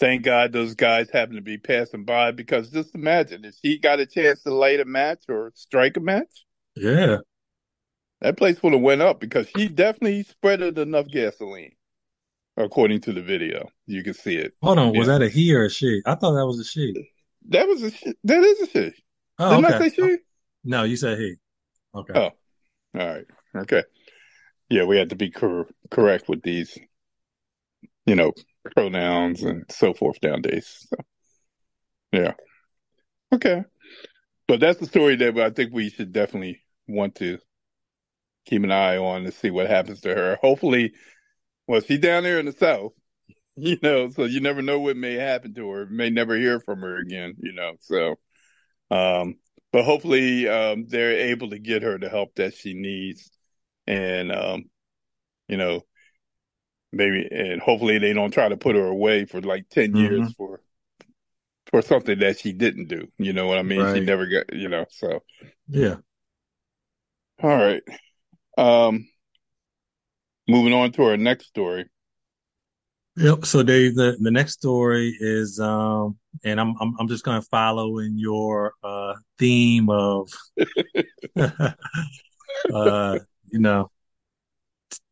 thank 0.00 0.22
God 0.22 0.52
those 0.52 0.74
guys 0.74 1.10
happen 1.10 1.36
to 1.36 1.42
be 1.42 1.58
passing 1.58 2.04
by 2.04 2.32
because 2.32 2.70
just 2.70 2.94
imagine 2.94 3.44
if 3.44 3.54
she 3.62 3.78
got 3.78 4.00
a 4.00 4.06
chance 4.06 4.42
to 4.42 4.52
light 4.52 4.80
a 4.80 4.84
match 4.84 5.24
or 5.28 5.52
strike 5.54 5.96
a 5.96 6.00
match, 6.00 6.44
Yeah. 6.74 7.18
that 8.20 8.36
place 8.36 8.62
would 8.62 8.72
have 8.72 8.82
went 8.82 9.02
up 9.02 9.20
because 9.20 9.46
she 9.56 9.68
definitely 9.68 10.24
spreaded 10.24 10.78
enough 10.78 11.06
gasoline, 11.08 11.76
according 12.56 13.00
to 13.02 13.12
the 13.12 13.22
video. 13.22 13.68
You 13.86 14.02
can 14.02 14.14
see 14.14 14.36
it. 14.36 14.54
Hold 14.62 14.78
on. 14.78 14.96
Was 14.96 15.06
that 15.08 15.22
a 15.22 15.28
he 15.28 15.54
or 15.54 15.64
a 15.66 15.70
she? 15.70 16.02
I 16.06 16.14
thought 16.14 16.34
that 16.34 16.46
was 16.46 16.58
a 16.58 16.64
she. 16.64 16.92
That 17.50 17.68
was 17.68 17.82
a 17.82 17.90
she. 17.90 18.14
that 18.24 18.42
is 18.42 18.60
a 18.62 18.66
she. 18.66 18.92
Oh, 19.38 19.60
Didn't 19.60 19.74
I 19.74 19.78
say 19.78 19.94
she? 19.94 20.16
No, 20.64 20.84
you 20.84 20.96
said 20.96 21.18
he. 21.18 21.34
Okay. 21.94 22.14
Oh, 22.14 22.30
all 22.98 23.06
right. 23.06 23.26
Okay. 23.54 23.82
Yeah, 24.74 24.86
we 24.86 24.98
had 24.98 25.10
to 25.10 25.14
be 25.14 25.30
cor- 25.30 25.68
correct 25.88 26.28
with 26.28 26.42
these, 26.42 26.76
you 28.06 28.16
know, 28.16 28.32
pronouns 28.74 29.44
and 29.44 29.62
so 29.70 29.94
forth 29.94 30.16
nowadays. 30.20 30.84
So, 30.88 30.96
yeah. 32.10 32.32
Okay. 33.32 33.62
But 34.48 34.58
that's 34.58 34.80
the 34.80 34.86
story 34.86 35.14
that 35.14 35.38
I 35.38 35.50
think 35.50 35.72
we 35.72 35.90
should 35.90 36.10
definitely 36.10 36.60
want 36.88 37.14
to 37.16 37.38
keep 38.46 38.64
an 38.64 38.72
eye 38.72 38.96
on 38.96 39.22
to 39.22 39.30
see 39.30 39.52
what 39.52 39.70
happens 39.70 40.00
to 40.00 40.08
her. 40.12 40.38
Hopefully, 40.42 40.94
well, 41.68 41.80
she's 41.80 42.00
down 42.00 42.24
there 42.24 42.40
in 42.40 42.46
the 42.46 42.52
South, 42.52 42.94
you 43.56 43.78
know, 43.80 44.10
so 44.10 44.24
you 44.24 44.40
never 44.40 44.60
know 44.60 44.80
what 44.80 44.96
may 44.96 45.14
happen 45.14 45.54
to 45.54 45.70
her. 45.70 45.86
May 45.86 46.10
never 46.10 46.36
hear 46.36 46.58
from 46.58 46.80
her 46.80 46.98
again, 46.98 47.34
you 47.38 47.52
know. 47.52 47.74
So, 47.78 48.16
um, 48.90 49.36
but 49.70 49.84
hopefully 49.84 50.48
um, 50.48 50.86
they're 50.88 51.28
able 51.30 51.50
to 51.50 51.60
get 51.60 51.84
her 51.84 51.96
the 51.96 52.08
help 52.08 52.34
that 52.34 52.54
she 52.54 52.74
needs, 52.74 53.30
and 53.86 54.32
um, 54.32 54.64
you 55.48 55.56
know, 55.56 55.82
maybe 56.92 57.28
and 57.30 57.60
hopefully 57.60 57.98
they 57.98 58.12
don't 58.12 58.32
try 58.32 58.48
to 58.48 58.56
put 58.56 58.76
her 58.76 58.86
away 58.86 59.24
for 59.24 59.40
like 59.40 59.68
10 59.70 59.92
mm-hmm. 59.92 59.96
years 59.96 60.32
for 60.34 60.60
for 61.66 61.82
something 61.82 62.18
that 62.20 62.38
she 62.38 62.52
didn't 62.52 62.88
do. 62.88 63.08
You 63.18 63.32
know 63.32 63.46
what 63.46 63.58
I 63.58 63.62
mean? 63.62 63.80
Right. 63.80 63.96
She 63.96 64.00
never 64.00 64.26
got, 64.26 64.52
you 64.52 64.68
know. 64.68 64.84
So 64.90 65.22
yeah. 65.68 65.96
All 67.42 67.50
right. 67.50 67.82
Um, 68.56 69.08
moving 70.46 70.72
on 70.72 70.92
to 70.92 71.04
our 71.04 71.16
next 71.16 71.46
story. 71.46 71.86
Yep. 73.16 73.44
So 73.44 73.62
Dave, 73.62 73.94
the, 73.94 74.16
the 74.20 74.30
next 74.30 74.54
story 74.54 75.16
is 75.20 75.60
um 75.60 76.16
and 76.44 76.60
I'm 76.60 76.74
I'm 76.80 76.94
I'm 76.98 77.08
just 77.08 77.24
gonna 77.24 77.42
follow 77.42 77.98
in 77.98 78.18
your 78.18 78.74
uh 78.82 79.14
theme 79.38 79.88
of 79.88 80.30
uh 82.72 83.18
you 83.54 83.60
know 83.60 83.88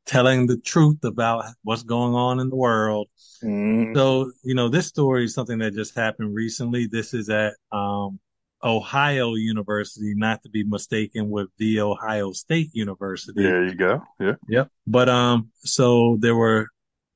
telling 0.04 0.46
the 0.46 0.58
truth 0.58 1.04
about 1.04 1.44
what's 1.62 1.84
going 1.84 2.14
on 2.14 2.40
in 2.40 2.50
the 2.50 2.56
world. 2.56 3.08
Mm. 3.42 3.94
So, 3.94 4.32
you 4.42 4.54
know, 4.54 4.68
this 4.68 4.86
story 4.86 5.24
is 5.24 5.34
something 5.34 5.58
that 5.58 5.74
just 5.74 5.94
happened 5.96 6.34
recently. 6.34 6.86
This 6.86 7.14
is 7.14 7.30
at 7.30 7.54
um 7.70 8.18
Ohio 8.64 9.34
University, 9.34 10.14
not 10.14 10.42
to 10.42 10.48
be 10.48 10.64
mistaken 10.64 11.30
with 11.30 11.48
the 11.58 11.80
Ohio 11.80 12.32
State 12.32 12.70
University. 12.72 13.42
There 13.42 13.64
you 13.64 13.74
go. 13.74 14.02
Yeah. 14.20 14.34
Yep. 14.48 14.68
But 14.86 15.08
um 15.08 15.50
so 15.60 16.16
there 16.20 16.36
were 16.36 16.66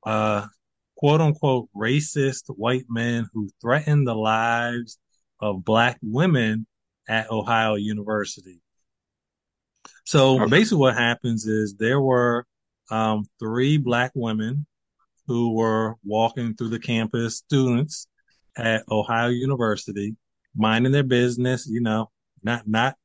uh 0.05 0.47
quote 0.97 1.21
unquote 1.21 1.69
racist 1.77 2.45
white 2.49 2.87
men 2.89 3.29
who 3.33 3.51
threatened 3.61 4.07
the 4.07 4.15
lives 4.15 4.99
of 5.41 5.65
black 5.65 5.99
women 6.03 6.67
at 7.09 7.31
Ohio 7.31 7.75
University. 7.75 8.61
So 10.05 10.41
okay. 10.43 10.51
basically 10.51 10.79
what 10.79 10.97
happens 10.97 11.47
is 11.47 11.75
there 11.75 12.01
were 12.01 12.47
um, 12.91 13.25
three 13.39 13.79
black 13.79 14.13
women 14.15 14.67
who 15.27 15.55
were 15.55 15.97
walking 16.05 16.55
through 16.55 16.69
the 16.69 16.79
campus, 16.79 17.39
students 17.39 18.07
at 18.57 18.85
Ohio 18.91 19.29
University, 19.29 20.17
minding 20.55 20.93
their 20.93 21.03
business, 21.03 21.67
you 21.67 21.81
know, 21.81 22.11
not, 22.43 22.67
not 22.67 22.97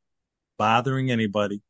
bothering 0.57 1.11
anybody. 1.11 1.61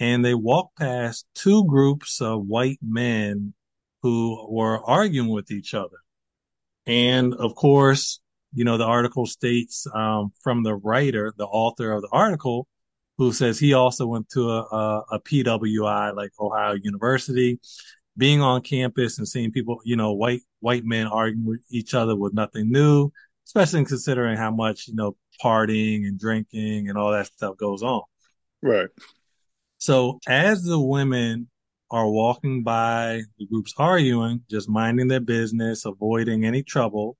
And 0.00 0.24
they 0.24 0.34
walked 0.34 0.78
past 0.78 1.26
two 1.34 1.64
groups 1.66 2.20
of 2.20 2.46
white 2.46 2.78
men 2.82 3.54
who 4.02 4.46
were 4.50 4.82
arguing 4.84 5.28
with 5.28 5.50
each 5.50 5.74
other. 5.74 5.98
And 6.86 7.34
of 7.34 7.54
course, 7.54 8.20
you 8.54 8.64
know, 8.64 8.76
the 8.76 8.84
article 8.84 9.26
states 9.26 9.86
um, 9.94 10.32
from 10.42 10.62
the 10.62 10.74
writer, 10.74 11.32
the 11.36 11.46
author 11.46 11.92
of 11.92 12.02
the 12.02 12.08
article, 12.10 12.66
who 13.22 13.32
says 13.32 13.58
he 13.58 13.72
also 13.72 14.06
went 14.06 14.28
to 14.30 14.50
a, 14.50 14.62
a, 14.62 15.04
a 15.12 15.20
PWI 15.20 16.14
like 16.14 16.30
Ohio 16.40 16.74
University. 16.82 17.60
Being 18.16 18.42
on 18.42 18.60
campus 18.60 19.16
and 19.16 19.26
seeing 19.26 19.52
people, 19.52 19.80
you 19.84 19.96
know, 19.96 20.12
white 20.12 20.42
white 20.60 20.84
men 20.84 21.06
arguing 21.06 21.46
with 21.46 21.64
each 21.70 21.94
other 21.94 22.14
was 22.14 22.34
nothing 22.34 22.70
new, 22.70 23.10
especially 23.46 23.84
considering 23.86 24.36
how 24.36 24.50
much 24.50 24.86
you 24.86 24.94
know 24.94 25.16
partying 25.42 26.06
and 26.06 26.18
drinking 26.18 26.88
and 26.88 26.98
all 26.98 27.12
that 27.12 27.26
stuff 27.26 27.56
goes 27.56 27.82
on. 27.82 28.02
Right. 28.60 28.88
So 29.78 30.18
as 30.28 30.62
the 30.62 30.78
women 30.78 31.48
are 31.90 32.08
walking 32.08 32.62
by 32.62 33.22
the 33.38 33.46
groups 33.46 33.72
arguing, 33.78 34.42
just 34.50 34.68
minding 34.68 35.08
their 35.08 35.20
business, 35.20 35.86
avoiding 35.86 36.44
any 36.44 36.62
trouble, 36.62 37.16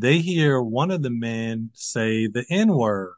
they 0.00 0.18
hear 0.18 0.60
one 0.60 0.90
of 0.90 1.02
the 1.02 1.10
men 1.10 1.70
say 1.72 2.26
the 2.26 2.44
N 2.50 2.68
word. 2.74 3.14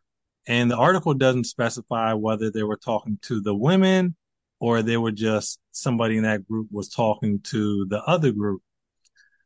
And 0.47 0.71
the 0.71 0.77
article 0.77 1.15
doesn't 1.15 1.45
specify 1.45 2.15
whether 2.15 2.51
they 2.51 2.63
were 2.63 2.77
talking 2.77 3.19
to 3.23 3.41
the 3.41 3.55
women 3.55 4.17
or 4.59 4.83
they 4.83 4.97
were 4.97 5.13
just 5.13 5.61
somebody 5.71 6.17
in 6.17 6.25
that 6.25 6.47
group 6.47 6.69
was 6.71 6.89
talking 6.89 7.41
to 7.45 7.87
the 7.87 8.03
other 8.03 8.33
group. 8.33 8.63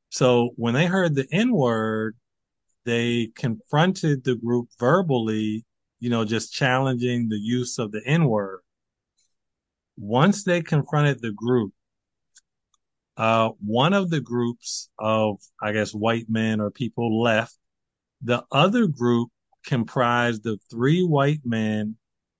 So 0.08 0.50
when 0.56 0.74
they 0.74 0.86
heard 0.86 1.14
the 1.14 1.26
N 1.30 1.52
word, 1.52 2.16
they 2.84 3.30
confronted 3.34 4.24
the 4.24 4.36
group 4.36 4.68
verbally, 4.78 5.64
you 6.00 6.10
know, 6.10 6.24
just 6.24 6.52
challenging 6.52 7.28
the 7.28 7.38
use 7.38 7.78
of 7.78 7.92
the 7.92 8.02
N 8.06 8.26
word 8.26 8.60
once 9.96 10.44
they 10.44 10.62
confronted 10.62 11.20
the 11.20 11.32
group, 11.32 11.72
uh, 13.16 13.50
one 13.64 13.92
of 13.92 14.10
the 14.10 14.20
groups 14.20 14.90
of, 14.98 15.38
I 15.60 15.72
guess, 15.72 15.94
white 15.94 16.26
men 16.28 16.60
or 16.60 16.70
people 16.70 17.22
left. 17.22 17.56
The 18.22 18.44
other 18.50 18.86
group 18.86 19.30
comprised 19.66 20.46
of 20.46 20.60
three 20.70 21.02
white 21.02 21.40
men 21.44 21.96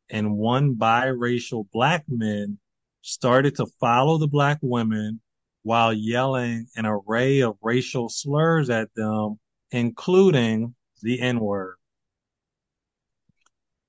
and 0.09 0.37
one 0.37 0.77
biracial 0.77 1.67
black 1.73 2.05
man 2.09 2.59
started 3.03 3.57
to 3.57 3.67
follow 3.81 4.19
the 4.19 4.29
black 4.29 4.59
women 4.63 5.21
while 5.63 5.93
yelling 5.93 6.67
an 6.77 6.87
array 6.87 7.41
of 7.41 7.57
racial 7.61 8.09
slurs 8.09 8.71
at 8.71 8.89
them, 8.95 9.39
including 9.73 10.75
the 11.03 11.21
N 11.21 11.41
word. 11.41 11.77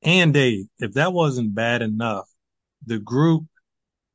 And 0.02 0.34
Dave, 0.34 0.66
if 0.80 0.94
that 0.94 1.14
wasn't 1.14 1.56
bad 1.56 1.82
enough, 1.82 2.28
the 2.86 3.00
group 3.00 3.46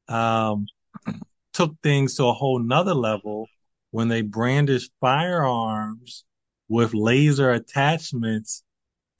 um, 0.08 0.66
took 1.52 1.76
things 1.82 2.16
to 2.16 2.24
a 2.24 2.32
whole 2.32 2.58
nother 2.58 2.94
level 2.94 3.46
when 3.90 4.08
they 4.08 4.22
brandished 4.22 4.90
firearms 5.00 6.24
with 6.68 6.94
laser 6.94 7.50
attachments 7.50 8.64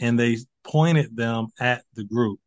and 0.02 0.18
they 0.18 0.36
pointed 0.64 1.16
them 1.16 1.46
at 1.60 1.84
the 1.94 2.04
group. 2.04 2.40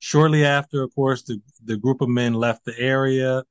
Shortly 0.00 0.44
after, 0.44 0.82
of 0.82 0.94
course, 0.94 1.22
the, 1.22 1.40
the 1.64 1.78
group 1.78 2.02
of 2.02 2.08
men 2.08 2.34
left 2.34 2.64
the 2.64 2.78
area. 2.78 3.42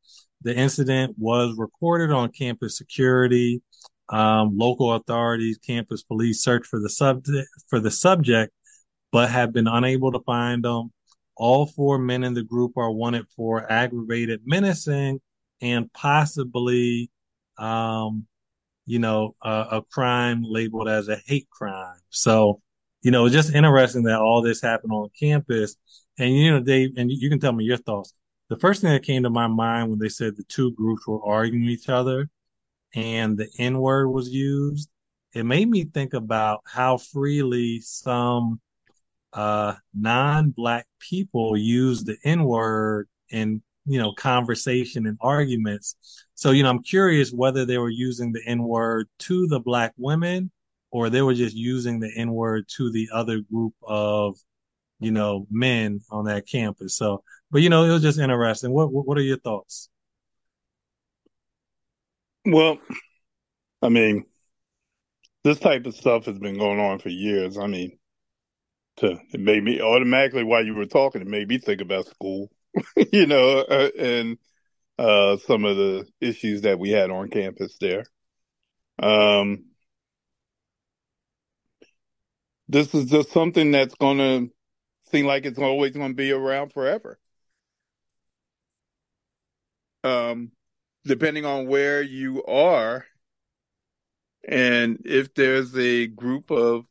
The 0.43 0.55
incident 0.55 1.15
was 1.17 1.55
recorded 1.57 2.12
on 2.12 2.31
campus 2.31 2.77
security. 2.77 3.62
Um, 4.07 4.57
local 4.57 4.93
authorities, 4.93 5.57
campus 5.57 6.03
police 6.03 6.43
searched 6.43 6.67
for 6.67 6.79
the 6.79 6.89
subject, 6.89 7.47
for 7.69 7.79
the 7.79 7.91
subject, 7.91 8.53
but 9.12 9.29
have 9.29 9.51
been 9.51 9.67
unable 9.67 10.12
to 10.12 10.19
find 10.21 10.63
them. 10.63 10.91
All 11.35 11.65
four 11.65 11.97
men 11.97 12.23
in 12.23 12.33
the 12.33 12.43
group 12.43 12.77
are 12.77 12.91
wanted 12.91 13.25
for 13.35 13.71
aggravated 13.71 14.41
menacing 14.45 15.21
and 15.62 15.91
possibly, 15.93 17.09
um, 17.57 18.25
you 18.85 18.99
know, 18.99 19.35
a 19.41 19.83
crime 19.91 20.43
labeled 20.43 20.89
as 20.89 21.07
a 21.07 21.17
hate 21.27 21.49
crime. 21.49 21.99
So, 22.09 22.62
you 23.01 23.12
know, 23.12 23.25
it's 23.25 23.35
just 23.35 23.53
interesting 23.53 24.03
that 24.03 24.19
all 24.19 24.41
this 24.41 24.62
happened 24.62 24.91
on 24.91 25.09
campus. 25.19 25.75
And, 26.17 26.35
you 26.35 26.51
know, 26.51 26.59
Dave, 26.59 26.91
and 26.97 27.12
you 27.12 27.29
can 27.29 27.39
tell 27.39 27.53
me 27.53 27.63
your 27.63 27.77
thoughts. 27.77 28.13
The 28.49 28.57
first 28.57 28.81
thing 28.81 28.91
that 28.91 29.03
came 29.03 29.23
to 29.23 29.29
my 29.29 29.47
mind 29.47 29.89
when 29.89 29.99
they 29.99 30.09
said 30.09 30.35
the 30.35 30.43
two 30.43 30.71
groups 30.71 31.07
were 31.07 31.23
arguing 31.25 31.65
each 31.65 31.88
other 31.88 32.29
and 32.95 33.38
the 33.38 33.47
N 33.59 33.77
word 33.79 34.09
was 34.09 34.29
used, 34.29 34.89
it 35.33 35.45
made 35.45 35.69
me 35.69 35.85
think 35.85 36.13
about 36.13 36.62
how 36.65 36.97
freely 36.97 37.79
some 37.81 38.59
uh, 39.33 39.75
non-black 39.93 40.88
people 40.99 41.55
use 41.55 42.03
the 42.03 42.17
N-word 42.23 43.07
in, 43.29 43.62
you 43.85 43.99
know, 43.99 44.12
conversation 44.13 45.05
and 45.05 45.17
arguments. 45.21 46.25
So, 46.33 46.51
you 46.51 46.63
know, 46.63 46.69
I'm 46.69 46.81
curious 46.81 47.31
whether 47.31 47.65
they 47.65 47.77
were 47.77 47.89
using 47.89 48.31
the 48.31 48.41
N-word 48.45 49.07
to 49.19 49.47
the 49.47 49.59
black 49.59 49.93
women 49.97 50.51
or 50.91 51.10
they 51.10 51.21
were 51.21 51.34
just 51.34 51.56
using 51.56 51.99
the 51.99 52.12
N-word 52.15 52.65
to 52.78 52.91
the 52.91 53.10
other 53.13 53.39
group 53.39 53.73
of, 53.84 54.38
you 54.99 55.12
know, 55.12 55.47
men 55.49 56.02
on 56.12 56.25
that 56.25 56.47
campus. 56.47 56.95
So, 56.95 57.23
but 57.52 57.62
you 57.62 57.69
know, 57.69 57.84
it 57.84 57.89
was 57.89 58.02
just 58.02 58.19
interesting. 58.19 58.71
What, 58.71 58.91
what 58.91 59.17
are 59.17 59.21
your 59.21 59.38
thoughts? 59.38 59.89
Well, 62.45 62.80
I 63.82 63.89
mean, 63.89 64.25
this 65.43 65.60
type 65.60 65.86
of 65.86 65.95
stuff 65.95 66.25
has 66.25 66.38
been 66.39 66.58
going 66.58 66.80
on 66.80 66.99
for 66.99 67.10
years. 67.10 67.58
I 67.58 67.67
mean, 67.67 67.97
to 68.97 69.19
it 69.32 69.39
made 69.39 69.63
me 69.63 69.82
automatically 69.82 70.43
while 70.43 70.65
you 70.65 70.75
were 70.75 70.86
talking, 70.86 71.21
it 71.21 71.28
made 71.28 71.47
me 71.47 71.58
think 71.58 71.82
about 71.82 72.08
school, 72.08 72.49
you 73.13 73.25
know, 73.25 73.60
uh, 73.60 73.89
and 73.97 74.38
uh, 74.97 75.38
some 75.38 75.65
of 75.65 75.78
the 75.78 76.06
issues 76.19 76.62
that 76.62 76.80
we 76.80 76.89
had 76.89 77.10
on 77.10 77.30
campus 77.30 77.78
there. 77.80 78.06
Um, 79.02 79.65
this 82.69 82.93
is 82.93 83.10
just 83.10 83.32
something 83.32 83.71
that's 83.71 83.95
going 83.95 84.19
to 84.19 84.51
seem 85.12 85.25
like 85.25 85.45
it's 85.45 85.60
always 85.60 85.91
going 85.91 86.12
to 86.12 86.15
be 86.15 86.32
around 86.32 86.71
forever. 86.71 87.19
Um, 90.03 90.51
depending 91.03 91.45
on 91.45 91.67
where 91.67 92.01
you 92.01 92.43
are, 92.45 93.05
and 94.47 95.01
if 95.03 95.34
there's 95.34 95.75
a 95.77 96.08
group 96.08 96.51
of 96.51 96.86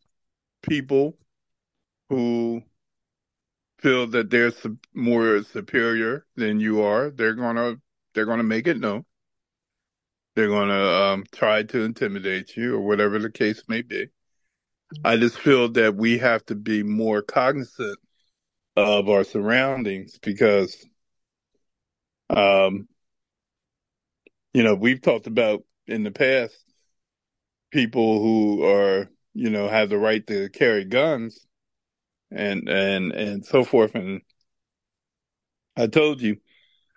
people 0.62 1.16
who 2.10 2.62
feel 3.78 4.08
that 4.08 4.30
they're 4.30 4.52
more 4.92 5.42
superior 5.44 6.26
than 6.36 6.60
you 6.60 6.82
are, 6.82 7.10
they're 7.10 7.34
gonna 7.34 7.76
they're 8.14 8.26
gonna 8.26 8.42
make 8.42 8.66
it 8.66 8.78
known. 8.78 9.04
They're 10.34 10.48
gonna 10.48 10.74
um, 10.74 11.24
try 11.32 11.62
to 11.62 11.82
intimidate 11.82 12.56
you 12.56 12.76
or 12.76 12.80
whatever 12.80 13.18
the 13.18 13.30
case 13.30 13.62
may 13.68 13.82
be. 13.82 14.08
I 15.04 15.16
just 15.16 15.38
feel 15.38 15.68
that 15.72 15.96
we 15.96 16.18
have 16.18 16.44
to 16.46 16.54
be 16.54 16.82
more 16.82 17.22
cognizant 17.22 17.98
of 18.76 19.08
our 19.08 19.24
surroundings 19.24 20.18
because, 20.18 20.84
um, 22.30 22.88
you 24.52 24.62
know, 24.62 24.74
we've 24.74 25.00
talked 25.02 25.26
about 25.26 25.64
in 25.86 26.04
the 26.04 26.10
past 26.10 26.56
people 27.70 28.22
who 28.22 28.64
are, 28.64 29.10
you 29.34 29.50
know, 29.50 29.68
have 29.68 29.90
the 29.90 29.98
right 29.98 30.26
to 30.26 30.48
carry 30.50 30.84
guns 30.84 31.46
and, 32.30 32.68
and, 32.68 33.12
and 33.12 33.44
so 33.44 33.64
forth. 33.64 33.94
And 33.94 34.22
I 35.76 35.86
told 35.86 36.22
you, 36.22 36.38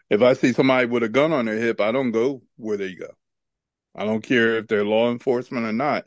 if 0.09 0.21
I 0.21 0.33
see 0.33 0.53
somebody 0.53 0.87
with 0.87 1.03
a 1.03 1.09
gun 1.09 1.33
on 1.33 1.45
their 1.45 1.57
hip, 1.57 1.81
I 1.81 1.91
don't 1.91 2.11
go 2.11 2.41
where 2.57 2.77
they 2.77 2.95
go. 2.95 3.07
I 3.95 4.05
don't 4.05 4.21
care 4.21 4.57
if 4.57 4.67
they're 4.67 4.85
law 4.85 5.11
enforcement 5.11 5.65
or 5.65 5.73
not, 5.73 6.05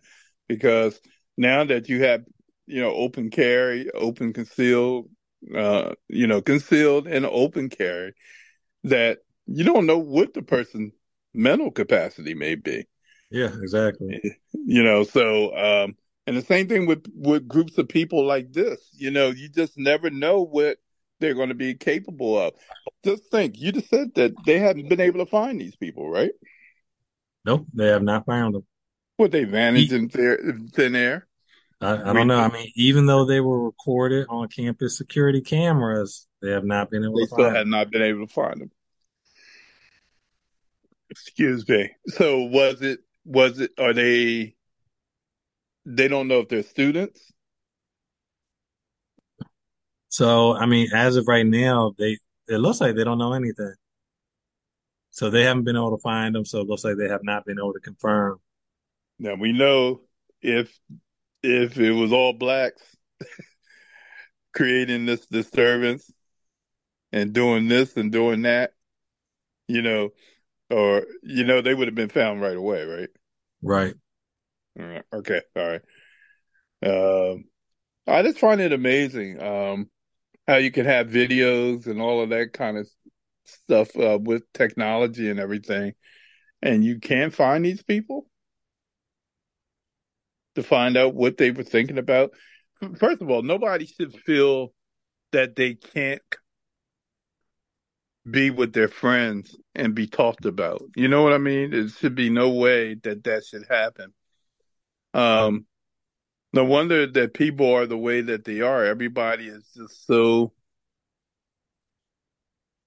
because 0.49 1.01
now 1.37 1.65
that 1.65 1.89
you 1.89 2.03
have, 2.05 2.25
you 2.67 2.81
know, 2.81 2.93
open 2.93 3.31
carry, 3.31 3.91
open 3.91 4.33
concealed, 4.33 5.11
uh, 5.55 5.95
you 6.09 6.27
know, 6.27 6.41
concealed 6.41 7.07
and 7.07 7.27
open 7.27 7.69
carry, 7.69 8.15
that 8.85 9.19
you 9.47 9.65
don't 9.65 9.87
know 9.87 9.99
what 9.99 10.35
the 10.35 10.43
person's 10.43 10.93
mental 11.35 11.71
capacity 11.71 12.35
may 12.35 12.55
be. 12.55 12.87
Yeah, 13.31 13.51
exactly. 13.61 14.21
You 14.53 14.83
know, 14.83 15.05
so 15.05 15.57
um, 15.57 15.97
and 16.27 16.37
the 16.37 16.43
same 16.43 16.69
thing 16.69 16.87
with 16.87 17.05
with 17.15 17.49
groups 17.49 17.77
of 17.79 17.89
people 17.89 18.25
like 18.25 18.53
this. 18.53 18.81
You 18.93 19.11
know, 19.11 19.29
you 19.29 19.49
just 19.49 19.77
never 19.77 20.11
know 20.11 20.43
what 20.43 20.79
they're 21.21 21.35
going 21.35 21.49
to 21.49 21.55
be 21.55 21.75
capable 21.75 22.39
of. 22.39 22.55
Just 23.05 23.31
think, 23.31 23.59
you 23.59 23.73
just 23.73 23.89
said 23.89 24.15
that 24.15 24.33
they 24.47 24.59
haven't 24.59 24.89
been 24.89 25.01
able 25.01 25.25
to 25.25 25.31
find 25.31 25.61
these 25.61 25.77
people, 25.77 26.09
right? 26.09 26.33
Nope, 27.45 27.67
they 27.75 27.89
have 27.89 28.03
not 28.03 28.27
found 28.27 28.55
them. 28.55 28.67
What 29.17 29.31
they 29.31 29.45
vanished 29.45 29.93
in 29.93 30.09
thin 30.09 30.97
air? 30.97 31.27
I, 31.81 32.11
I 32.11 32.13
don't 32.13 32.27
know. 32.27 32.39
I 32.39 32.51
mean, 32.51 32.73
even 32.75 33.07
though 33.07 33.25
they 33.25 33.41
were 33.41 33.65
recorded 33.65 34.27
on 34.29 34.49
campus 34.49 34.97
security 34.97 35.41
cameras, 35.41 36.27
they 36.41 36.51
have 36.51 36.65
not 36.65 36.91
been 36.91 37.05
able 37.05 37.17
they 37.17 37.23
to 37.23 37.27
still 37.27 37.45
find 37.45 37.57
have 37.57 37.65
them. 37.65 37.71
not 37.71 37.91
been 37.91 38.03
able 38.03 38.27
to 38.27 38.33
find 38.33 38.61
them. 38.61 38.71
Excuse 41.11 41.69
me. 41.69 41.91
So 42.09 42.45
was 42.45 42.83
it? 42.83 43.01
Was 43.25 43.61
it? 43.61 43.71
Are 43.79 43.93
they? 43.93 44.57
They 45.87 46.09
don't 46.09 46.29
know 46.29 46.41
if 46.41 46.49
they're 46.49 46.63
students. 46.63 47.33
So, 50.09 50.57
I 50.57 50.67
mean, 50.67 50.89
as 50.95 51.17
of 51.17 51.29
right 51.29 51.47
now, 51.47 51.95
they 51.99 52.19
it 52.49 52.59
looks 52.59 52.81
like 52.81 52.95
they 52.95 53.05
don't 53.05 53.19
know 53.19 53.33
anything. 53.33 53.75
So 55.11 55.31
they 55.31 55.43
haven't 55.43 55.65
been 55.65 55.77
able 55.77 55.97
to 55.97 56.03
find 56.03 56.35
them. 56.35 56.45
So 56.45 56.61
it 56.61 56.67
looks 56.67 56.85
like 56.85 56.97
they 56.97 57.09
have 57.09 57.23
not 57.23 57.45
been 57.45 57.59
able 57.59 57.75
to 57.75 57.81
confirm. 57.81 58.41
Now 59.19 59.35
we 59.35 59.53
know 59.53 60.01
if 60.43 60.77
if 61.43 61.79
it 61.79 61.93
was 61.93 62.13
all 62.13 62.33
blacks 62.33 62.83
creating 64.55 65.07
this 65.07 65.27
disturbance 65.27 66.11
and 67.13 67.33
doing 67.33 67.69
this 67.69 67.97
and 67.97 68.11
doing 68.11 68.43
that, 68.43 68.73
you 69.69 69.83
know, 69.83 70.11
or 70.71 71.07
you 71.23 71.45
know, 71.45 71.61
they 71.61 71.75
would 71.75 71.89
have 71.89 71.95
been 71.95 72.09
found 72.09 72.41
right 72.41 72.57
away, 72.57 72.85
right? 72.85 73.09
Right. 73.63 73.95
All 74.79 74.87
right. 74.87 75.05
Okay. 75.13 75.43
All 75.57 75.69
right. 75.69 75.83
Um, 76.85 77.45
I 78.07 78.23
just 78.23 78.39
find 78.39 78.61
it 78.61 78.73
amazing 78.73 79.41
um, 79.41 79.91
how 80.47 80.57
you 80.57 80.71
can 80.71 80.87
have 80.87 81.09
videos 81.09 81.87
and 81.87 82.01
all 82.01 82.23
of 82.23 82.31
that 82.31 82.53
kind 82.53 82.77
of 82.77 82.89
stuff 83.45 83.97
uh, 83.97 84.19
with 84.21 84.43
technology 84.53 85.31
and 85.31 85.41
everything, 85.41 85.95
and 86.61 86.85
you 86.85 86.99
can't 86.99 87.33
find 87.33 87.65
these 87.65 87.83
people 87.83 88.27
to 90.55 90.63
find 90.63 90.97
out 90.97 91.15
what 91.15 91.37
they 91.37 91.51
were 91.51 91.63
thinking 91.63 91.99
about. 91.99 92.33
First 92.99 93.23
of 93.23 93.31
all, 93.31 93.43
nobody 93.43 93.87
should 93.87 94.15
feel 94.15 94.73
that 95.33 95.57
they 95.57 95.75
can't 95.75 96.23
be 98.29 98.51
with 98.51 98.73
their 98.73 98.89
friends 98.89 99.57
and 99.75 99.95
be 99.95 100.07
talked 100.07 100.47
about. 100.47 100.83
You 100.97 101.09
know 101.09 101.23
what 101.23 101.33
I 101.33 101.39
mean? 101.39 101.71
There 101.71 101.89
should 101.89 102.15
be 102.15 102.31
no 102.31 102.51
way 102.51 102.95
that 103.03 103.25
that 103.25 103.45
should 103.45 103.67
happen. 103.69 104.13
Um, 105.13 105.67
no 106.53 106.65
wonder 106.65 107.07
that 107.07 107.35
people 107.35 107.73
are 107.75 107.87
the 107.87 107.99
way 107.99 108.21
that 108.23 108.45
they 108.45 108.61
are. 108.61 108.85
Everybody 108.85 109.49
is 109.49 109.69
just 109.77 110.07
so, 110.07 110.53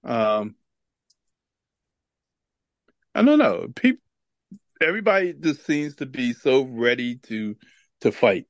um, 0.04 0.56
I 3.14 3.22
don't 3.22 3.38
know. 3.38 3.66
People, 3.74 4.02
everybody 4.80 5.32
just 5.32 5.66
seems 5.66 5.96
to 5.96 6.06
be 6.06 6.32
so 6.32 6.64
ready 6.64 7.16
to 7.16 7.56
to 8.00 8.12
fight 8.12 8.46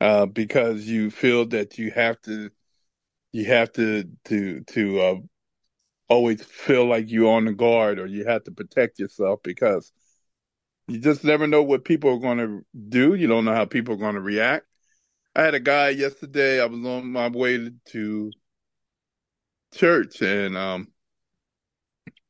uh, 0.00 0.26
because 0.26 0.86
you 0.86 1.10
feel 1.10 1.46
that 1.46 1.78
you 1.78 1.90
have 1.90 2.20
to 2.22 2.50
you 3.32 3.44
have 3.46 3.72
to 3.72 4.04
to 4.24 4.60
to 4.64 5.00
uh, 5.00 5.14
always 6.08 6.42
feel 6.42 6.86
like 6.86 7.10
you're 7.10 7.32
on 7.32 7.44
the 7.44 7.52
guard 7.52 7.98
or 7.98 8.06
you 8.06 8.24
have 8.24 8.44
to 8.44 8.50
protect 8.50 8.98
yourself 8.98 9.40
because 9.42 9.92
you 10.88 10.98
just 10.98 11.22
never 11.22 11.46
know 11.46 11.62
what 11.62 11.84
people 11.84 12.10
are 12.10 12.18
going 12.18 12.38
to 12.38 12.64
do. 12.88 13.14
You 13.14 13.28
don't 13.28 13.44
know 13.44 13.54
how 13.54 13.64
people 13.64 13.94
are 13.94 13.98
going 13.98 14.16
to 14.16 14.20
react. 14.20 14.66
I 15.36 15.42
had 15.42 15.54
a 15.54 15.60
guy 15.60 15.90
yesterday. 15.90 16.60
I 16.60 16.66
was 16.66 16.84
on 16.84 17.12
my 17.12 17.28
way 17.28 17.70
to 17.92 18.32
church, 19.72 20.20
and 20.20 20.56
um, 20.56 20.88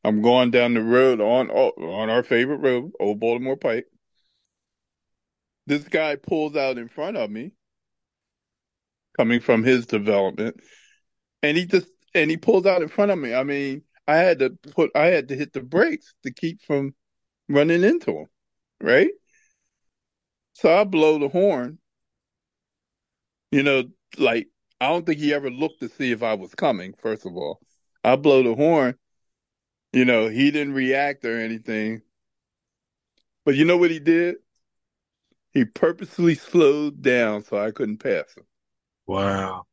I'm 0.03 0.23
going 0.23 0.51
down 0.51 0.75
the 0.75 0.83
road 0.83 1.21
on 1.21 1.51
oh, 1.51 1.73
on 1.79 2.09
our 2.09 2.23
favorite 2.23 2.59
road, 2.59 2.93
Old 2.99 3.21
Baltimore 3.21 3.57
Pike. 3.57 3.87
This 5.67 5.85
guy 5.85 6.17
pulls 6.17 6.57
out 6.57 6.79
in 6.79 6.89
front 6.89 7.17
of 7.17 7.31
me, 7.31 7.53
coming 9.17 9.41
from 9.41 9.63
his 9.63 9.87
development, 9.87 10.61
and 11.43 11.57
he 11.57 11.67
just 11.67 11.89
and 12.15 12.31
he 12.31 12.37
pulls 12.37 12.67
out 12.67 12.83
in 12.83 12.89
front 12.89 13.11
of 13.11 13.19
me. 13.19 13.35
I 13.35 13.45
mean, 13.45 13.83
I 14.09 14.17
had 14.17 14.39
to 14.41 14.51
put 14.51 14.91
I 14.95 15.07
had 15.07 15.29
to 15.29 15.37
hit 15.37 15.53
the 15.53 15.63
brakes 15.63 16.15
to 16.25 16.33
keep 16.33 16.63
from 16.63 16.95
running 17.49 17.85
into 17.85 18.11
him, 18.13 18.27
right? 18.81 19.11
So 20.55 20.75
I 20.75 20.85
blow 20.85 21.19
the 21.19 21.29
horn. 21.29 21.79
You 23.51 23.63
know, 23.63 23.85
like 24.19 24.49
I 24.81 24.89
don't 24.89 25.05
think 25.05 25.19
he 25.19 25.35
ever 25.35 25.51
looked 25.51 25.81
to 25.81 25.89
see 25.89 26.13
if 26.13 26.23
I 26.23 26.35
was 26.35 26.55
coming. 26.55 26.95
First 27.03 27.27
of 27.27 27.37
all, 27.37 27.61
I 28.03 28.17
blow 28.17 28.43
the 28.43 28.55
horn. 28.55 28.97
You 29.93 30.05
know, 30.05 30.29
he 30.29 30.51
didn't 30.51 30.75
react 30.75 31.25
or 31.25 31.39
anything. 31.39 32.03
But 33.45 33.57
you 33.57 33.65
know 33.65 33.77
what 33.77 33.91
he 33.91 33.99
did? 33.99 34.37
He 35.53 35.65
purposely 35.65 36.37
slowed 36.37 37.03
down 37.03 37.43
so 37.43 37.59
I 37.59 37.73
couldn't 37.73 37.99
pass 37.99 38.35
him. 38.37 38.45
Wow. 39.07 39.65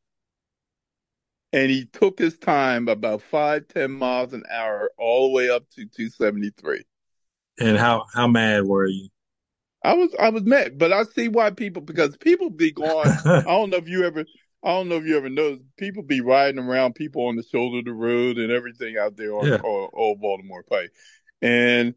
And 1.53 1.69
he 1.69 1.85
took 1.85 2.17
his 2.17 2.37
time 2.37 2.87
about 2.87 3.21
five, 3.21 3.67
ten 3.67 3.91
miles 3.91 4.33
an 4.33 4.43
hour 4.51 4.91
all 4.97 5.29
the 5.29 5.33
way 5.33 5.49
up 5.49 5.69
to 5.71 5.85
273. 5.85 6.83
And 7.59 7.77
how 7.77 8.05
how 8.13 8.27
mad 8.27 8.65
were 8.65 8.87
you? 8.87 9.09
I 9.83 9.93
was 9.93 10.13
I 10.19 10.29
was 10.29 10.43
mad, 10.43 10.77
but 10.77 10.91
I 10.91 11.03
see 11.03 11.27
why 11.27 11.51
people 11.51 11.81
because 11.81 12.17
people 12.17 12.49
be 12.49 12.71
going. 12.73 13.09
I 13.25 13.43
don't 13.43 13.69
know 13.69 13.77
if 13.77 13.87
you 13.87 14.03
ever 14.03 14.25
I 14.63 14.69
don't 14.69 14.89
know 14.89 14.95
if 14.95 15.05
you 15.05 15.17
ever 15.17 15.29
noticed 15.29 15.63
people 15.77 16.03
be 16.03 16.21
riding 16.21 16.59
around 16.59 16.95
people 16.95 17.27
on 17.27 17.35
the 17.35 17.43
shoulder 17.43 17.79
of 17.79 17.85
the 17.85 17.93
road 17.93 18.37
and 18.37 18.51
everything 18.51 18.97
out 18.97 19.15
there 19.15 19.33
on, 19.33 19.45
Yeah. 19.45 19.59
Old 19.63 20.19
Baltimore 20.19 20.63
Pike. 20.63 20.91
And 21.41 21.93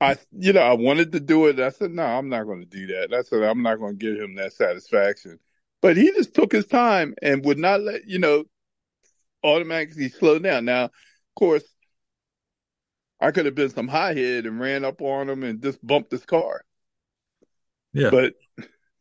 I, 0.00 0.16
you 0.32 0.52
know, 0.52 0.60
I 0.62 0.74
wanted 0.74 1.12
to 1.12 1.20
do 1.20 1.46
it. 1.46 1.58
I 1.58 1.70
said, 1.70 1.90
no, 1.90 2.04
I'm 2.04 2.28
not 2.28 2.44
going 2.44 2.60
to 2.60 2.66
do 2.66 2.86
that. 2.88 3.12
I 3.12 3.22
said, 3.22 3.42
I'm 3.42 3.62
not 3.62 3.78
going 3.78 3.98
to 3.98 4.04
give 4.04 4.22
him 4.22 4.36
that 4.36 4.52
satisfaction. 4.52 5.38
But 5.82 5.96
he 5.96 6.12
just 6.12 6.34
took 6.34 6.52
his 6.52 6.66
time 6.66 7.14
and 7.20 7.44
would 7.44 7.58
not 7.58 7.80
let, 7.80 8.06
you 8.06 8.18
know, 8.18 8.44
automatically 9.42 10.08
slow 10.08 10.38
down. 10.38 10.64
Now, 10.64 10.84
of 10.84 10.90
course, 11.36 11.64
I 13.20 13.30
could 13.30 13.46
have 13.46 13.54
been 13.54 13.70
some 13.70 13.88
high 13.88 14.14
head 14.14 14.46
and 14.46 14.60
ran 14.60 14.84
up 14.84 15.00
on 15.02 15.28
him 15.28 15.42
and 15.42 15.62
just 15.62 15.84
bumped 15.84 16.10
his 16.10 16.24
car. 16.24 16.64
Yeah. 17.92 18.10
But 18.10 18.34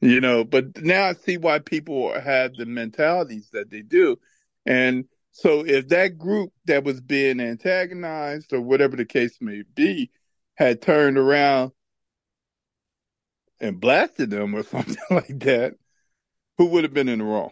you 0.03 0.19
know, 0.19 0.43
but 0.43 0.81
now 0.83 1.05
I 1.05 1.13
see 1.13 1.37
why 1.37 1.59
people 1.59 2.19
have 2.19 2.55
the 2.55 2.65
mentalities 2.65 3.49
that 3.53 3.69
they 3.69 3.81
do. 3.81 4.17
And 4.65 5.05
so 5.31 5.65
if 5.65 5.87
that 5.89 6.17
group 6.17 6.51
that 6.65 6.83
was 6.83 6.99
being 6.99 7.39
antagonized 7.39 8.53
or 8.53 8.61
whatever 8.61 8.95
the 8.95 9.05
case 9.05 9.37
may 9.39 9.63
be 9.75 10.11
had 10.55 10.81
turned 10.81 11.17
around 11.17 11.71
and 13.59 13.79
blasted 13.79 14.29
them 14.29 14.53
or 14.53 14.63
something 14.63 14.97
like 15.09 15.39
that, 15.39 15.75
who 16.57 16.65
would 16.67 16.83
have 16.83 16.93
been 16.93 17.09
in 17.09 17.19
the 17.19 17.25
wrong? 17.25 17.51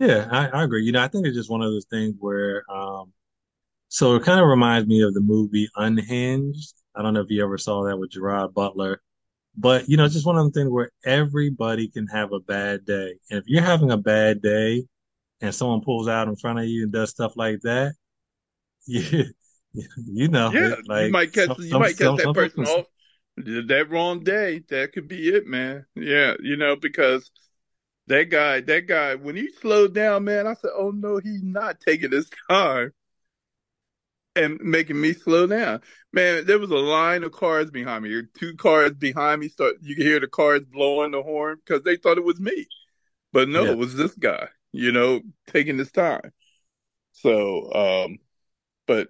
Yeah, 0.00 0.26
I, 0.30 0.48
I 0.48 0.64
agree. 0.64 0.82
You 0.82 0.92
know, 0.92 1.02
I 1.02 1.08
think 1.08 1.26
it's 1.26 1.36
just 1.36 1.50
one 1.50 1.62
of 1.62 1.70
those 1.70 1.86
things 1.86 2.16
where, 2.18 2.64
um, 2.70 3.12
so 3.88 4.16
it 4.16 4.24
kind 4.24 4.40
of 4.40 4.48
reminds 4.48 4.88
me 4.88 5.02
of 5.02 5.14
the 5.14 5.20
movie 5.20 5.68
Unhinged. 5.76 6.74
I 6.96 7.02
don't 7.02 7.14
know 7.14 7.20
if 7.20 7.30
you 7.30 7.44
ever 7.44 7.56
saw 7.56 7.84
that 7.84 7.98
with 7.98 8.10
Gerard 8.10 8.52
Butler, 8.52 9.00
but 9.56 9.88
you 9.88 9.96
know, 9.96 10.04
it's 10.04 10.14
just 10.14 10.26
one 10.26 10.36
of 10.38 10.44
the 10.46 10.52
things 10.58 10.70
where 10.70 10.90
everybody 11.04 11.88
can 11.88 12.06
have 12.08 12.32
a 12.32 12.40
bad 12.40 12.84
day. 12.84 13.14
And 13.30 13.38
if 13.40 13.44
you're 13.46 13.62
having 13.62 13.90
a 13.90 13.96
bad 13.96 14.42
day 14.42 14.86
and 15.40 15.54
someone 15.54 15.82
pulls 15.82 16.08
out 16.08 16.28
in 16.28 16.36
front 16.36 16.60
of 16.60 16.66
you 16.66 16.84
and 16.84 16.92
does 16.92 17.10
stuff 17.10 17.36
like 17.36 17.60
that, 17.62 17.94
you, 18.86 19.26
you 20.06 20.28
know, 20.28 20.54
Yeah, 20.54 20.74
like 20.86 21.06
you 21.06 21.08
might 21.10 21.32
catch 21.32 21.56
some, 21.56 21.64
you 21.64 21.76
might 21.76 21.96
catch 21.98 22.14
that 22.16 22.32
person 22.32 22.64
off 22.66 22.86
that 23.36 23.86
wrong 23.90 24.22
day. 24.24 24.60
That 24.68 24.92
could 24.92 25.08
be 25.08 25.28
it, 25.28 25.46
man. 25.46 25.86
Yeah, 25.94 26.34
you 26.40 26.56
know, 26.56 26.76
because 26.76 27.30
That 28.08 28.30
guy, 28.30 28.60
that 28.62 28.86
guy, 28.88 29.16
when 29.16 29.36
he 29.36 29.52
slowed 29.52 29.94
down, 29.94 30.24
man, 30.24 30.46
I 30.46 30.54
said, 30.54 30.72
"Oh 30.74 30.90
no, 30.92 31.18
he's 31.18 31.42
not 31.42 31.80
taking 31.80 32.12
his 32.12 32.30
time." 32.50 32.92
And 34.36 34.60
making 34.60 35.00
me 35.00 35.12
slow 35.12 35.46
down. 35.46 35.80
Man, 36.12 36.46
there 36.46 36.58
was 36.58 36.70
a 36.70 36.76
line 36.76 37.24
of 37.24 37.32
cars 37.32 37.70
behind 37.70 38.04
me. 38.04 38.22
Two 38.38 38.54
cars 38.56 38.92
behind 38.92 39.40
me. 39.40 39.48
Start 39.48 39.76
you 39.82 39.96
could 39.96 40.06
hear 40.06 40.20
the 40.20 40.26
cars 40.26 40.62
blowing 40.64 41.12
the 41.12 41.22
horn 41.22 41.58
because 41.64 41.82
they 41.82 41.96
thought 41.96 42.18
it 42.18 42.24
was 42.24 42.40
me, 42.40 42.66
but 43.32 43.48
no, 43.48 43.64
yeah. 43.64 43.70
it 43.70 43.78
was 43.78 43.94
this 43.94 44.14
guy. 44.14 44.48
You 44.72 44.90
know, 44.90 45.20
taking 45.46 45.78
his 45.78 45.92
time. 45.92 46.32
So, 47.12 47.72
um, 47.72 48.18
but 48.86 49.08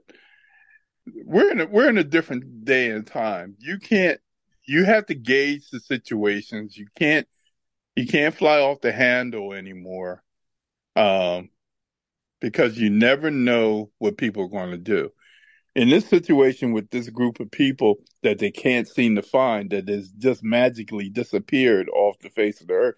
we're 1.07 1.51
in 1.51 1.61
a, 1.61 1.67
we're 1.67 1.89
in 1.89 1.99
a 1.99 2.05
different 2.05 2.65
day 2.65 2.91
and 2.91 3.07
time. 3.07 3.57
You 3.59 3.79
can't. 3.79 4.21
You 4.67 4.85
have 4.85 5.07
to 5.07 5.15
gauge 5.15 5.71
the 5.71 5.81
situations. 5.81 6.77
You 6.77 6.87
can't. 6.99 7.27
You 7.97 8.07
can't 8.07 8.35
fly 8.35 8.59
off 8.61 8.81
the 8.81 8.93
handle 8.93 9.53
anymore. 9.53 10.23
Um, 10.97 11.51
because 12.45 12.77
you 12.77 12.91
never 12.91 13.31
know 13.31 13.91
what 13.97 14.19
people 14.19 14.43
are 14.43 14.49
going 14.49 14.71
to 14.71 14.77
do. 14.77 15.11
In 15.75 15.89
this 15.89 16.07
situation 16.07 16.75
with 16.75 16.91
this 16.91 17.09
group 17.09 17.41
of 17.41 17.51
people 17.51 17.97
that 18.23 18.39
they 18.39 18.51
can't 18.51 18.87
seem 18.87 19.17
to 19.17 19.23
find, 19.23 19.71
that 19.71 19.89
has 19.89 20.11
just 20.11 20.45
magically 20.45 21.09
disappeared 21.09 21.89
off 21.89 22.19
the 22.19 22.29
face 22.29 22.61
of 22.61 22.67
the 22.67 22.75
earth, 22.75 22.95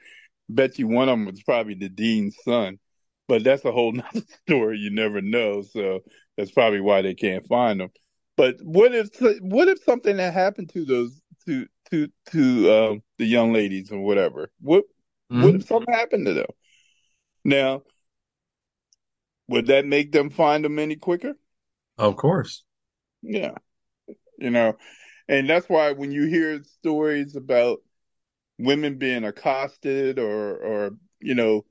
bet 0.48 0.80
you 0.80 0.88
one 0.88 1.08
of 1.08 1.12
them 1.12 1.26
was 1.26 1.44
probably 1.44 1.74
the 1.74 1.88
dean's 1.88 2.34
son. 2.44 2.80
But 3.28 3.44
that's 3.44 3.64
a 3.64 3.70
whole 3.70 3.92
nother 3.92 4.26
story. 4.42 4.78
You 4.78 4.90
never 4.90 5.20
know. 5.20 5.62
So 5.62 6.00
that's 6.36 6.50
probably 6.50 6.80
why 6.80 7.02
they 7.02 7.14
can't 7.14 7.46
find 7.46 7.78
them. 7.78 7.90
But 8.36 8.56
what 8.62 8.96
if 8.96 9.10
what 9.42 9.68
if 9.68 9.80
something 9.84 10.16
that 10.16 10.34
happened 10.34 10.70
to 10.70 10.84
those 10.84 11.20
to 11.46 11.66
to 11.92 12.08
to 12.32 12.72
um, 12.72 13.02
the 13.18 13.26
young 13.26 13.52
ladies 13.52 13.92
or 13.92 14.00
whatever? 14.00 14.50
What 14.60 14.86
mm-hmm. 15.30 15.42
what 15.44 15.54
if 15.54 15.66
something 15.68 15.94
happened 15.94 16.26
to 16.26 16.34
them? 16.34 16.50
Now, 17.44 17.82
would 19.48 19.66
that 19.66 19.86
make 19.86 20.12
them 20.12 20.30
find 20.30 20.64
them 20.64 20.78
any 20.78 20.96
quicker? 20.96 21.34
Of 21.98 22.16
course. 22.16 22.64
Yeah. 23.22 23.54
You 24.38 24.50
know, 24.50 24.76
and 25.28 25.48
that's 25.48 25.68
why 25.68 25.92
when 25.92 26.12
you 26.12 26.26
hear 26.26 26.62
stories 26.64 27.36
about 27.36 27.80
women 28.58 28.98
being 28.98 29.24
accosted 29.24 30.18
or 30.18 30.56
or 30.56 30.90
you 31.20 31.34
know 31.34 31.64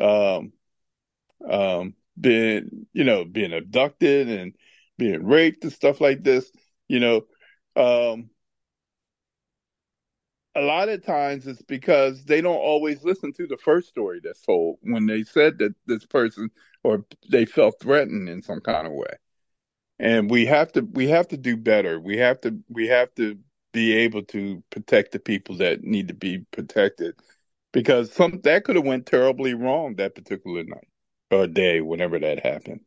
um 0.00 0.52
um 1.48 1.94
being 2.20 2.86
you 2.92 3.04
know 3.04 3.24
being 3.24 3.52
abducted 3.52 4.28
and 4.28 4.54
being 4.98 5.24
raped 5.26 5.64
and 5.64 5.72
stuff 5.72 6.00
like 6.00 6.22
this, 6.22 6.50
you 6.88 7.00
know, 7.00 7.22
um 7.76 8.30
a 10.56 10.62
lot 10.62 10.88
of 10.88 11.04
times 11.04 11.46
it's 11.46 11.62
because 11.62 12.24
they 12.24 12.40
don't 12.40 12.56
always 12.56 13.04
listen 13.04 13.32
to 13.34 13.46
the 13.46 13.58
first 13.58 13.88
story 13.88 14.20
that's 14.22 14.40
told 14.40 14.78
when 14.82 15.06
they 15.06 15.22
said 15.22 15.58
that 15.58 15.74
this 15.86 16.06
person 16.06 16.50
or 16.82 17.04
they 17.30 17.44
felt 17.44 17.78
threatened 17.80 18.28
in 18.28 18.42
some 18.42 18.60
kind 18.60 18.86
of 18.86 18.94
way. 18.94 19.14
And 19.98 20.30
we 20.30 20.46
have 20.46 20.72
to 20.72 20.82
we 20.82 21.08
have 21.08 21.28
to 21.28 21.36
do 21.36 21.56
better. 21.56 22.00
We 22.00 22.18
have 22.18 22.40
to 22.42 22.58
we 22.68 22.88
have 22.88 23.14
to 23.16 23.38
be 23.72 23.94
able 23.96 24.22
to 24.24 24.62
protect 24.70 25.12
the 25.12 25.18
people 25.18 25.56
that 25.56 25.82
need 25.84 26.08
to 26.08 26.14
be 26.14 26.38
protected 26.52 27.14
because 27.72 28.12
some 28.12 28.40
that 28.44 28.64
could 28.64 28.76
have 28.76 28.86
went 28.86 29.06
terribly 29.06 29.54
wrong 29.54 29.96
that 29.96 30.14
particular 30.14 30.64
night 30.64 30.88
or 31.30 31.46
day 31.46 31.80
whenever 31.82 32.18
that 32.18 32.44
happened. 32.44 32.80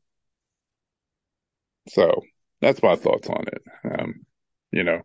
So 1.89 2.21
that's 2.61 2.81
my 2.83 2.95
thoughts 2.95 3.29
on 3.29 3.45
it. 3.47 3.63
Um, 3.83 4.25
you 4.71 4.83
know 4.83 5.01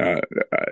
uh, 0.00 0.20
I, 0.52 0.64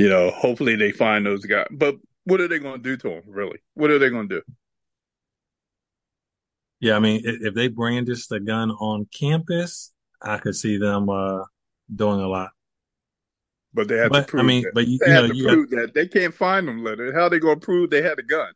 you 0.00 0.08
know, 0.08 0.30
hopefully 0.30 0.76
they 0.76 0.92
find 0.92 1.26
those 1.26 1.44
guys. 1.44 1.66
But 1.70 1.96
what 2.24 2.40
are 2.40 2.48
they 2.48 2.58
going 2.58 2.82
to 2.82 2.82
do 2.82 2.96
to 2.96 3.08
them? 3.08 3.22
Really, 3.26 3.58
what 3.74 3.90
are 3.90 3.98
they 3.98 4.08
going 4.08 4.30
to 4.30 4.36
do? 4.36 4.42
Yeah, 6.80 6.96
I 6.96 7.00
mean, 7.00 7.20
if 7.22 7.54
they 7.54 7.68
brandish 7.68 8.26
the 8.26 8.40
gun 8.40 8.70
on 8.70 9.06
campus, 9.12 9.92
I 10.22 10.38
could 10.38 10.56
see 10.56 10.78
them 10.78 11.10
uh, 11.10 11.44
doing 11.94 12.20
a 12.20 12.28
lot. 12.28 12.52
But 13.74 13.88
they 13.88 13.98
have 13.98 14.10
but, 14.10 14.22
to 14.22 14.26
prove. 14.26 14.42
I 14.42 14.46
mean, 14.46 14.62
that. 14.62 14.74
but 14.74 14.88
you, 14.88 14.98
you 15.06 15.12
know, 15.12 15.24
you 15.26 15.46
prove 15.46 15.70
that 15.70 15.92
they 15.92 16.08
can't 16.08 16.34
find 16.34 16.66
them. 16.66 16.82
Letter. 16.82 17.12
How 17.12 17.24
are 17.24 17.30
they 17.30 17.38
going 17.38 17.60
to 17.60 17.64
prove 17.64 17.90
they 17.90 18.00
had 18.00 18.18
a 18.18 18.22
gun? 18.22 18.52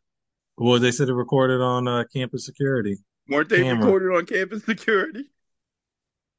Well, 0.57 0.79
they 0.79 0.91
said 0.91 1.09
it 1.09 1.13
recorded 1.13 1.61
on 1.61 1.87
uh, 1.87 2.05
campus 2.11 2.43
security. 2.47 2.97
Weren't 3.29 3.49
they 3.49 3.61
camera. 3.61 3.85
recorded 3.85 4.15
on 4.15 4.25
campus 4.25 4.65
security? 4.65 5.25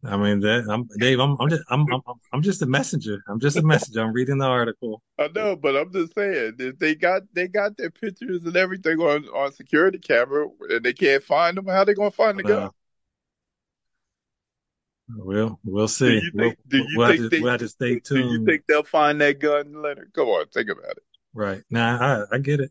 I 0.05 0.17
mean 0.17 0.41
that 0.41 0.67
I'm 0.71 0.89
Dave. 0.99 1.19
I'm, 1.19 1.37
I'm 1.41 1.49
just 1.49 1.63
I'm, 1.69 1.87
I'm 1.93 2.03
I'm 2.33 2.43
just 2.43 2.63
a 2.63 2.67
messenger. 2.67 3.23
I'm 3.29 3.41
just 3.41 3.57
a 3.57 3.63
messenger. 3.63 4.03
I'm 4.03 4.13
reading 4.13 4.39
the 4.39 4.45
article. 4.45 5.03
I 5.19 5.29
know, 5.29 5.57
but 5.57 5.77
I'm 5.77 5.93
just 5.93 6.15
saying 6.15 6.55
if 6.59 6.79
they 6.79 6.95
got 6.95 7.23
they 7.33 7.49
got 7.49 7.77
their 7.77 7.91
pictures 7.91 8.43
and 8.45 8.57
everything 8.57 8.99
on 9.01 9.25
on 9.29 9.53
security 9.53 9.99
camera, 9.99 10.47
and 10.69 10.85
they 10.85 10.93
can't 10.93 11.23
find 11.23 11.57
them. 11.57 11.67
How 11.67 11.85
they 11.85 11.95
gonna 11.95 12.11
find 12.11 12.39
the 12.39 12.43
gun? 12.43 12.63
Uh, 12.65 12.71
we'll 15.17 15.59
we'll 15.65 15.89
see. 15.89 16.09
Do 16.09 16.15
you 16.15 16.21
think, 16.21 16.35
we'll, 16.35 16.53
do 16.69 16.77
you 16.77 16.99
we'll, 16.99 17.09
think 17.09 17.21
have 17.23 17.31
to, 17.31 17.37
they, 17.37 17.43
we'll 17.43 17.51
have 17.53 17.61
to 17.61 17.69
stay 17.69 17.99
tuned. 17.99 18.29
Do 18.29 18.33
you 18.33 18.45
think 18.45 18.63
they'll 18.69 18.83
find 18.83 19.21
that 19.23 19.41
gun 19.41 19.83
later? 19.83 20.09
Come 20.15 20.29
on, 20.29 20.47
think 20.49 20.69
about 20.69 20.91
it. 20.91 21.03
Right 21.35 21.63
now, 21.71 21.99
nah, 21.99 22.25
I 22.31 22.37
I 22.37 22.39
get 22.39 22.61
it. 22.61 22.71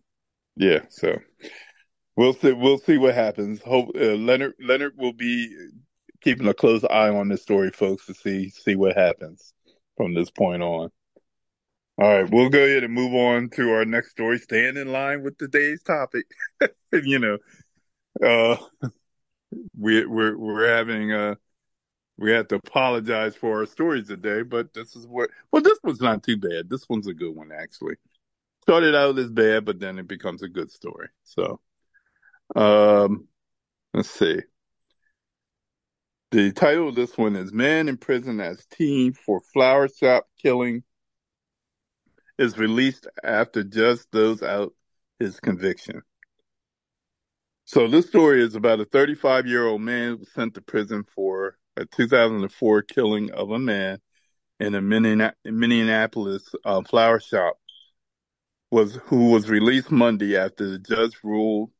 Yeah, 0.55 0.81
so 0.89 1.19
we'll 2.15 2.33
see. 2.33 2.53
We'll 2.53 2.77
see 2.77 2.97
what 2.97 3.15
happens. 3.15 3.61
Hope 3.61 3.89
uh, 3.95 4.13
Leonard 4.13 4.53
Leonard 4.59 4.93
will 4.95 5.13
be 5.13 5.53
keeping 6.25 6.47
a 6.47 6.53
close 6.53 6.83
eye 6.83 7.09
on 7.09 7.29
this 7.29 7.43
story, 7.43 7.69
folks, 7.69 8.07
to 8.07 8.13
see 8.13 8.49
see 8.49 8.75
what 8.75 8.97
happens 8.97 9.53
from 9.95 10.13
this 10.13 10.31
point 10.31 10.63
on. 10.63 10.89
All 11.97 12.21
right, 12.21 12.29
we'll 12.29 12.49
go 12.49 12.63
ahead 12.63 12.83
and 12.83 12.93
move 12.93 13.13
on 13.13 13.49
to 13.51 13.71
our 13.71 13.85
next 13.85 14.11
story, 14.11 14.39
staying 14.39 14.75
in 14.75 14.91
line 14.91 15.23
with 15.23 15.37
today's 15.37 15.81
topic. 15.83 16.25
you 16.91 17.19
know, 17.19 17.37
uh, 18.21 18.57
we, 19.77 20.05
we're 20.05 20.37
we're 20.37 20.67
having 20.67 21.13
uh 21.13 21.35
we 22.17 22.31
have 22.31 22.47
to 22.47 22.55
apologize 22.55 23.35
for 23.35 23.59
our 23.59 23.65
stories 23.65 24.07
today, 24.07 24.41
but 24.41 24.73
this 24.73 24.95
is 24.95 25.05
what 25.05 25.29
well, 25.51 25.61
this 25.61 25.79
one's 25.83 26.01
not 26.01 26.23
too 26.23 26.37
bad. 26.37 26.69
This 26.69 26.89
one's 26.89 27.07
a 27.07 27.13
good 27.13 27.35
one 27.35 27.51
actually. 27.51 27.95
Started 28.63 28.95
out 28.95 29.19
as 29.19 29.29
bad, 29.29 29.63
but 29.63 29.79
then 29.79 29.99
it 29.99 30.07
becomes 30.07 30.41
a 30.41 30.49
good 30.49 30.71
story. 30.71 31.09
So, 31.23 31.59
um, 32.55 33.27
let's 33.93 34.09
see. 34.09 34.41
The 36.35 36.51
title 36.51 36.89
of 36.89 36.95
this 36.95 37.17
one 37.17 37.37
is 37.37 37.53
Man 37.53 37.87
in 37.87 37.95
Prison 37.95 38.41
as 38.41 38.65
Teen 38.65 39.13
for 39.13 39.39
Flower 39.39 39.87
Shop 39.87 40.27
Killing 40.37 40.83
is 42.37 42.57
released 42.57 43.07
after 43.23 43.63
judge 43.63 43.99
throws 44.11 44.43
out 44.43 44.73
his 45.17 45.39
conviction. 45.39 46.01
So 47.63 47.87
this 47.87 48.07
story 48.07 48.43
is 48.43 48.53
about 48.53 48.81
a 48.81 48.85
35 48.85 49.47
year 49.47 49.65
old 49.65 49.79
man 49.79 50.09
who 50.09 50.17
was 50.17 50.33
sent 50.33 50.55
to 50.55 50.61
prison 50.61 51.05
for 51.15 51.57
a 51.77 51.85
2004 51.85 52.81
killing 52.81 53.31
of 53.31 53.51
a 53.51 53.57
man 53.59 53.99
in 54.59 54.75
a 54.75 54.81
Minneapolis 54.81 56.53
uh, 56.65 56.81
flower 56.81 57.21
shop 57.21 57.55
was 58.71 58.95
who 59.05 59.29
was 59.29 59.49
released 59.49 59.89
Monday 59.89 60.35
after 60.35 60.69
the 60.69 60.79
judge 60.79 61.15
ruled 61.23 61.71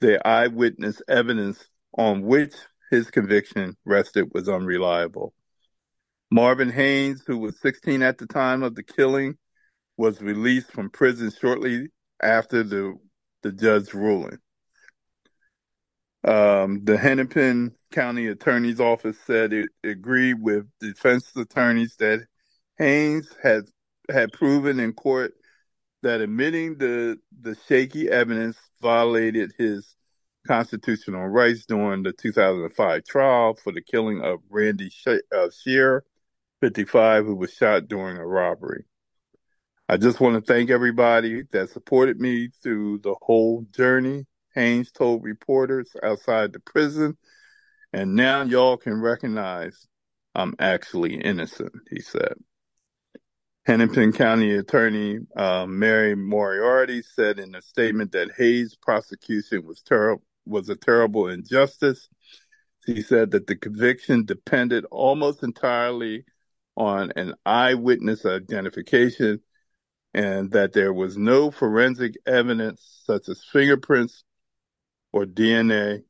the 0.00 0.26
eyewitness 0.26 1.02
evidence 1.06 1.62
on 1.98 2.22
which 2.22 2.54
his 2.92 3.10
conviction 3.10 3.74
rested 3.86 4.28
was 4.34 4.50
unreliable. 4.50 5.32
Marvin 6.30 6.68
Haynes, 6.68 7.22
who 7.26 7.38
was 7.38 7.58
16 7.58 8.02
at 8.02 8.18
the 8.18 8.26
time 8.26 8.62
of 8.62 8.74
the 8.74 8.82
killing, 8.82 9.38
was 9.96 10.20
released 10.20 10.70
from 10.70 10.90
prison 10.90 11.30
shortly 11.30 11.88
after 12.22 12.62
the 12.62 12.94
the 13.42 13.50
judge's 13.50 13.94
ruling. 13.94 14.36
Um, 16.22 16.84
the 16.84 16.98
Hennepin 16.98 17.74
County 17.90 18.26
Attorney's 18.26 18.78
Office 18.78 19.16
said 19.26 19.54
it 19.54 19.70
agreed 19.82 20.42
with 20.42 20.66
defense 20.78 21.34
attorneys 21.34 21.96
that 21.96 22.26
Haynes 22.76 23.34
had 23.42 23.62
had 24.10 24.32
proven 24.34 24.78
in 24.78 24.92
court 24.92 25.32
that 26.02 26.20
admitting 26.20 26.76
the 26.76 27.18
the 27.40 27.56
shaky 27.66 28.10
evidence 28.10 28.58
violated 28.82 29.54
his 29.56 29.96
constitutional 30.46 31.26
rights 31.28 31.66
during 31.66 32.02
the 32.02 32.12
2005 32.12 33.04
trial 33.04 33.54
for 33.54 33.72
the 33.72 33.82
killing 33.82 34.20
of 34.22 34.40
Randy 34.50 34.90
uh, 35.06 35.48
Sherer, 35.50 36.02
55, 36.60 37.24
who 37.24 37.34
was 37.34 37.52
shot 37.52 37.88
during 37.88 38.16
a 38.16 38.26
robbery. 38.26 38.84
I 39.88 39.96
just 39.96 40.20
want 40.20 40.34
to 40.34 40.52
thank 40.52 40.70
everybody 40.70 41.42
that 41.52 41.70
supported 41.70 42.20
me 42.20 42.48
through 42.62 42.98
the 42.98 43.14
whole 43.20 43.66
journey. 43.72 44.26
Haynes 44.54 44.92
told 44.92 45.24
reporters 45.24 45.90
outside 46.02 46.52
the 46.52 46.60
prison, 46.60 47.16
and 47.92 48.14
now 48.14 48.42
y'all 48.42 48.76
can 48.76 49.00
recognize 49.00 49.86
I'm 50.34 50.54
actually 50.58 51.14
innocent, 51.16 51.72
he 51.90 52.00
said. 52.00 52.34
Hennepin 53.64 54.12
County 54.12 54.56
Attorney 54.56 55.20
uh, 55.36 55.66
Mary 55.66 56.16
Moriarty 56.16 57.02
said 57.02 57.38
in 57.38 57.54
a 57.54 57.62
statement 57.62 58.12
that 58.12 58.32
Hayes' 58.36 58.74
prosecution 58.74 59.64
was 59.64 59.82
terrible 59.82 60.24
was 60.46 60.68
a 60.68 60.76
terrible 60.76 61.28
injustice. 61.28 62.08
He 62.86 63.02
said 63.02 63.30
that 63.32 63.46
the 63.46 63.56
conviction 63.56 64.24
depended 64.24 64.84
almost 64.90 65.42
entirely 65.42 66.24
on 66.76 67.12
an 67.16 67.34
eyewitness 67.46 68.26
identification 68.26 69.40
and 70.14 70.50
that 70.50 70.72
there 70.72 70.92
was 70.92 71.16
no 71.16 71.50
forensic 71.50 72.14
evidence 72.26 73.02
such 73.04 73.28
as 73.28 73.44
fingerprints 73.44 74.24
or 75.12 75.24
DNA, 75.24 76.02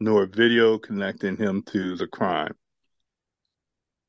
nor 0.00 0.26
video 0.26 0.78
connecting 0.78 1.36
him 1.36 1.62
to 1.62 1.96
the 1.96 2.06
crime. 2.06 2.54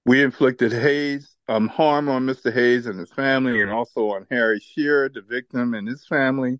We 0.05 0.21
inflicted 0.21 0.71
Hayes 0.71 1.37
um, 1.49 1.67
harm 1.67 2.09
on 2.09 2.25
Mr. 2.25 2.53
Hayes 2.53 2.87
and 2.87 2.99
his 2.99 3.11
family, 3.11 3.61
and 3.61 3.71
also 3.71 4.11
on 4.11 4.27
Harry 4.29 4.59
Sherer, 4.59 5.13
the 5.13 5.21
victim, 5.21 5.73
and 5.73 5.87
his 5.87 6.05
family, 6.05 6.59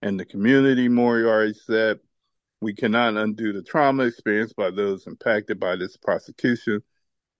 and 0.00 0.18
the 0.18 0.24
community. 0.24 0.88
Moriarty 0.88 1.54
said, 1.54 2.00
"We 2.62 2.74
cannot 2.74 3.16
undo 3.16 3.52
the 3.52 3.62
trauma 3.62 4.04
experienced 4.04 4.54
by 4.54 4.70
those 4.70 5.06
impacted 5.08 5.58
by 5.58 5.74
this 5.74 5.96
prosecution, 5.96 6.82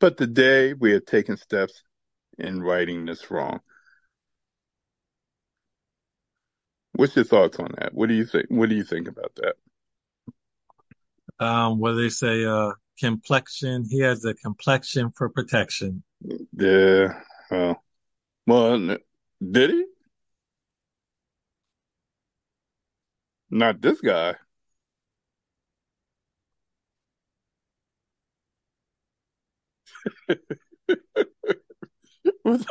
but 0.00 0.18
today 0.18 0.74
we 0.74 0.90
have 0.92 1.06
taken 1.06 1.36
steps 1.36 1.84
in 2.38 2.60
righting 2.60 3.06
this 3.06 3.30
wrong." 3.30 3.60
What's 6.94 7.14
your 7.14 7.24
thoughts 7.24 7.58
on 7.60 7.70
that? 7.78 7.94
What 7.94 8.08
do 8.08 8.14
you 8.14 8.26
think? 8.26 8.46
What 8.48 8.68
do 8.68 8.74
you 8.74 8.84
think 8.84 9.06
about 9.06 9.32
that? 9.36 9.54
Um, 11.38 11.78
what 11.78 11.94
they 11.94 12.08
say, 12.08 12.44
uh, 12.44 12.72
complexion. 12.98 13.86
He 13.88 14.00
has 14.00 14.24
a 14.24 14.34
complexion 14.34 15.12
for 15.16 15.28
protection. 15.28 16.02
Yeah. 16.52 17.20
Uh, 17.48 17.74
well, 18.46 18.98
did 19.40 19.70
he? 19.70 19.84
Not 23.50 23.80
this 23.80 24.00
guy. 24.00 24.34
What 32.40 32.66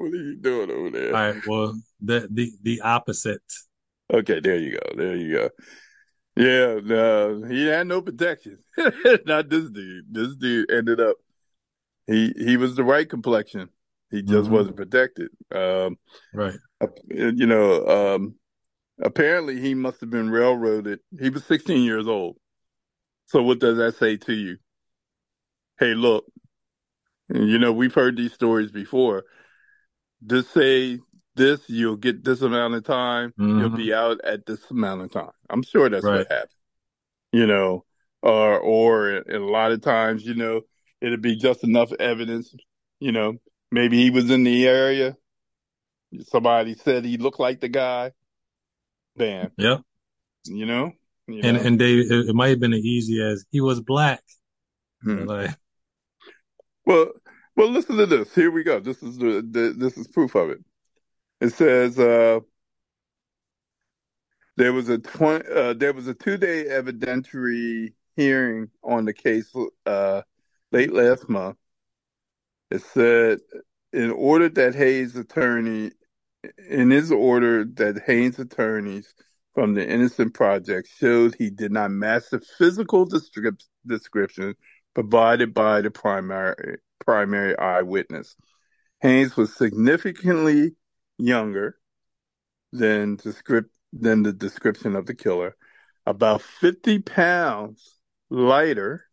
are 0.00 0.16
you 0.16 0.36
doing 0.36 0.70
over 0.70 0.90
there? 0.90 1.14
All 1.14 1.32
right. 1.32 1.46
Well, 1.46 1.80
the 2.00 2.28
the 2.30 2.52
the 2.62 2.80
opposite. 2.82 3.42
Okay, 4.12 4.40
there 4.40 4.56
you 4.56 4.72
go. 4.72 4.96
There 4.96 5.16
you 5.16 5.32
go. 5.32 5.50
Yeah, 6.36 6.80
no, 6.84 7.44
he 7.48 7.66
had 7.66 7.86
no 7.86 8.02
protection. 8.02 8.58
Not 9.26 9.48
this 9.48 9.70
dude. 9.70 10.04
This 10.12 10.36
dude 10.36 10.70
ended 10.70 11.00
up 11.00 11.16
he 12.06 12.32
he 12.36 12.56
was 12.56 12.76
the 12.76 12.84
right 12.84 13.08
complexion. 13.08 13.68
He 14.10 14.22
just 14.22 14.44
mm-hmm. 14.44 14.54
wasn't 14.54 14.76
protected. 14.76 15.30
Um, 15.52 15.96
right. 16.32 16.54
You 17.08 17.46
know, 17.46 17.86
um, 17.86 18.34
apparently 19.02 19.60
he 19.60 19.74
must 19.74 20.00
have 20.00 20.10
been 20.10 20.30
railroaded. 20.30 21.00
He 21.18 21.28
was 21.28 21.44
16 21.44 21.82
years 21.82 22.06
old. 22.06 22.36
So 23.26 23.42
what 23.42 23.58
does 23.58 23.76
that 23.78 23.96
say 23.96 24.16
to 24.16 24.32
you? 24.32 24.56
Hey, 25.78 25.94
look, 25.94 26.24
you 27.28 27.58
know, 27.58 27.72
we've 27.72 27.94
heard 27.94 28.16
these 28.16 28.32
stories 28.32 28.70
before 28.70 29.24
just 30.24 30.52
say 30.52 30.98
this, 31.34 31.60
you'll 31.68 31.96
get 31.96 32.24
this 32.24 32.40
amount 32.40 32.74
of 32.74 32.84
time, 32.84 33.32
mm-hmm. 33.38 33.58
you'll 33.58 33.70
be 33.70 33.92
out 33.92 34.20
at 34.24 34.46
this 34.46 34.70
amount 34.70 35.02
of 35.02 35.12
time. 35.12 35.32
I'm 35.50 35.62
sure 35.62 35.88
that's 35.88 36.04
right. 36.04 36.18
what 36.18 36.30
happened. 36.30 36.50
You 37.32 37.46
know, 37.46 37.84
or 38.22 38.58
or 38.58 39.16
a 39.18 39.38
lot 39.38 39.72
of 39.72 39.82
times, 39.82 40.24
you 40.24 40.34
know, 40.34 40.62
it'll 41.00 41.18
be 41.18 41.36
just 41.36 41.64
enough 41.64 41.92
evidence. 41.98 42.54
You 43.00 43.12
know, 43.12 43.34
maybe 43.70 44.02
he 44.02 44.10
was 44.10 44.30
in 44.30 44.44
the 44.44 44.66
area. 44.66 45.16
Somebody 46.28 46.74
said 46.74 47.04
he 47.04 47.18
looked 47.18 47.40
like 47.40 47.60
the 47.60 47.68
guy. 47.68 48.12
Bam. 49.16 49.50
Yeah. 49.58 49.78
You 50.44 50.66
know. 50.66 50.92
You 51.28 51.40
and 51.42 51.56
know? 51.56 51.62
and 51.62 51.80
they 51.80 51.94
it, 51.94 52.28
it 52.28 52.34
might 52.34 52.50
have 52.50 52.60
been 52.60 52.72
as 52.72 52.84
easy 52.84 53.20
as 53.22 53.44
he 53.50 53.60
was 53.60 53.80
black. 53.80 54.22
Hmm. 55.02 55.24
Like, 55.24 55.50
well, 56.84 57.10
well, 57.56 57.70
listen 57.70 57.96
to 57.96 58.06
this. 58.06 58.34
Here 58.34 58.50
we 58.50 58.62
go. 58.62 58.80
This 58.80 59.02
is 59.02 59.18
the, 59.18 59.46
the 59.48 59.74
this 59.76 59.96
is 59.96 60.06
proof 60.06 60.34
of 60.34 60.50
it. 60.50 60.58
It 61.40 61.52
says 61.52 61.98
uh, 61.98 62.40
there 64.56 64.72
was 64.72 64.88
a 64.88 64.98
tw- 64.98 65.46
uh, 65.48 65.74
there 65.74 65.92
was 65.92 66.06
a 66.06 66.14
two 66.14 66.36
day 66.36 66.64
evidentiary 66.64 67.92
hearing 68.14 68.70
on 68.82 69.04
the 69.04 69.12
case 69.12 69.52
uh, 69.84 70.22
late 70.72 70.92
last 70.92 71.28
month. 71.28 71.56
It 72.70 72.82
said 72.82 73.40
in 73.92 74.10
order 74.10 74.48
that 74.48 74.74
Hayes 74.74 75.16
attorney 75.16 75.90
in 76.68 76.90
his 76.90 77.10
order 77.10 77.64
that 77.64 78.02
Hayes 78.06 78.38
attorneys 78.38 79.14
from 79.56 79.72
the 79.72 79.88
Innocent 79.88 80.34
Project 80.34 80.86
showed 80.98 81.34
he 81.34 81.48
did 81.48 81.72
not 81.72 81.90
match 81.90 82.24
the 82.30 82.40
physical 82.58 83.08
descrip- 83.08 83.64
description 83.86 84.54
provided 84.92 85.54
by 85.54 85.80
the 85.80 85.90
primary 85.90 86.76
primary 87.00 87.56
eyewitness. 87.58 88.36
Hayes 89.00 89.34
was 89.34 89.56
significantly 89.56 90.76
younger 91.16 91.78
than, 92.70 93.16
descript, 93.16 93.70
than 93.94 94.22
the 94.22 94.32
description 94.34 94.94
of 94.94 95.06
the 95.06 95.14
killer, 95.14 95.56
about 96.04 96.42
50 96.42 96.98
pounds 96.98 97.98
lighter, 98.28 99.06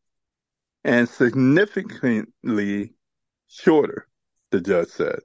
and 0.84 1.08
significantly 1.08 2.96
shorter, 3.48 4.10
the 4.52 4.60
judge 4.60 4.90
said. 4.90 5.20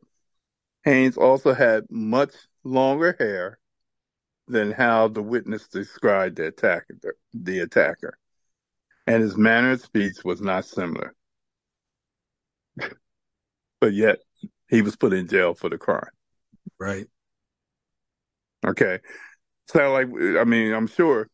Hayes 0.84 1.16
also 1.16 1.54
had 1.54 1.86
much 1.90 2.34
longer 2.62 3.16
hair 3.18 3.58
than 4.48 4.72
how 4.72 5.08
the 5.08 5.22
witness 5.22 5.68
described 5.68 6.36
the 6.36 6.46
attacker, 6.48 6.96
the 7.34 7.60
attacker, 7.60 8.18
and 9.06 9.22
his 9.22 9.36
manner 9.36 9.72
of 9.72 9.80
speech 9.80 10.16
was 10.24 10.40
not 10.40 10.64
similar 10.64 11.14
but 13.80 13.92
yet 13.92 14.18
he 14.68 14.82
was 14.82 14.96
put 14.96 15.12
in 15.12 15.28
jail 15.28 15.54
for 15.54 15.70
the 15.70 15.78
crime. 15.78 16.10
Right. 16.78 17.06
Okay. 18.66 18.98
So, 19.68 19.92
like, 19.92 20.08
I 20.38 20.44
mean, 20.44 20.72
I'm 20.72 20.86
sure. 20.86 21.28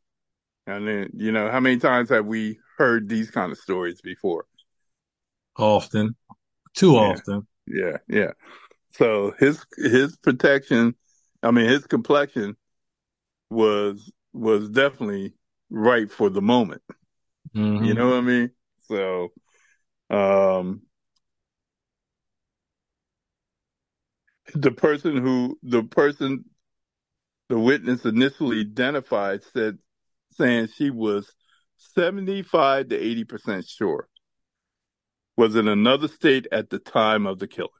And 0.66 0.88
then, 0.88 1.10
you 1.14 1.32
know, 1.32 1.50
how 1.50 1.60
many 1.60 1.78
times 1.78 2.08
have 2.08 2.26
we 2.26 2.58
heard 2.78 3.08
these 3.08 3.30
kind 3.30 3.52
of 3.52 3.58
stories 3.58 4.00
before? 4.00 4.46
Often. 5.56 6.16
Too 6.74 6.92
yeah. 6.92 6.98
often. 6.98 7.46
Yeah. 7.66 7.96
Yeah. 8.08 8.32
So 8.90 9.34
his, 9.38 9.64
his 9.76 10.16
protection, 10.16 10.94
I 11.42 11.50
mean, 11.50 11.68
his 11.68 11.86
complexion 11.86 12.56
was, 13.54 14.12
was 14.32 14.68
definitely 14.68 15.34
right 15.70 16.10
for 16.10 16.28
the 16.30 16.42
moment. 16.42 16.82
Mm-hmm. 17.54 17.84
You 17.84 17.94
know 17.94 18.08
what 18.08 18.16
I 18.16 18.20
mean? 18.20 18.50
So, 18.88 19.28
um, 20.10 20.82
the 24.54 24.70
person 24.70 25.16
who 25.16 25.58
the 25.62 25.82
person 25.82 26.44
the 27.48 27.58
witness 27.58 28.04
initially 28.04 28.60
identified 28.60 29.42
said 29.52 29.78
saying 30.32 30.68
she 30.74 30.90
was 30.90 31.32
75 31.76 32.88
to 32.88 32.96
80 32.96 33.24
percent 33.24 33.66
sure 33.66 34.08
was 35.36 35.56
in 35.56 35.66
another 35.66 36.08
state 36.08 36.46
at 36.52 36.70
the 36.70 36.78
time 36.78 37.26
of 37.26 37.38
the 37.38 37.46
killing 37.46 37.70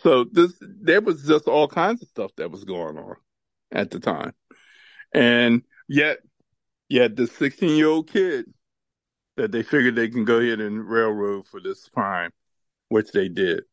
so 0.00 0.24
this 0.24 0.52
there 0.60 1.00
was 1.00 1.24
just 1.24 1.46
all 1.46 1.68
kinds 1.68 2.02
of 2.02 2.08
stuff 2.08 2.30
that 2.36 2.50
was 2.50 2.64
going 2.64 2.98
on 2.98 3.16
at 3.72 3.90
the 3.90 4.00
time 4.00 4.32
and 5.12 5.62
yet 5.88 6.18
yet 6.88 7.16
the 7.16 7.26
16 7.26 7.76
year 7.76 7.88
old 7.88 8.10
kid 8.10 8.46
that 9.36 9.52
they 9.52 9.62
figured 9.62 9.94
they 9.94 10.08
can 10.08 10.24
go 10.24 10.38
ahead 10.38 10.60
and 10.60 10.88
railroad 10.88 11.46
for 11.46 11.60
this 11.60 11.88
crime 11.88 12.30
which 12.88 13.10
they 13.12 13.28
did 13.28 13.64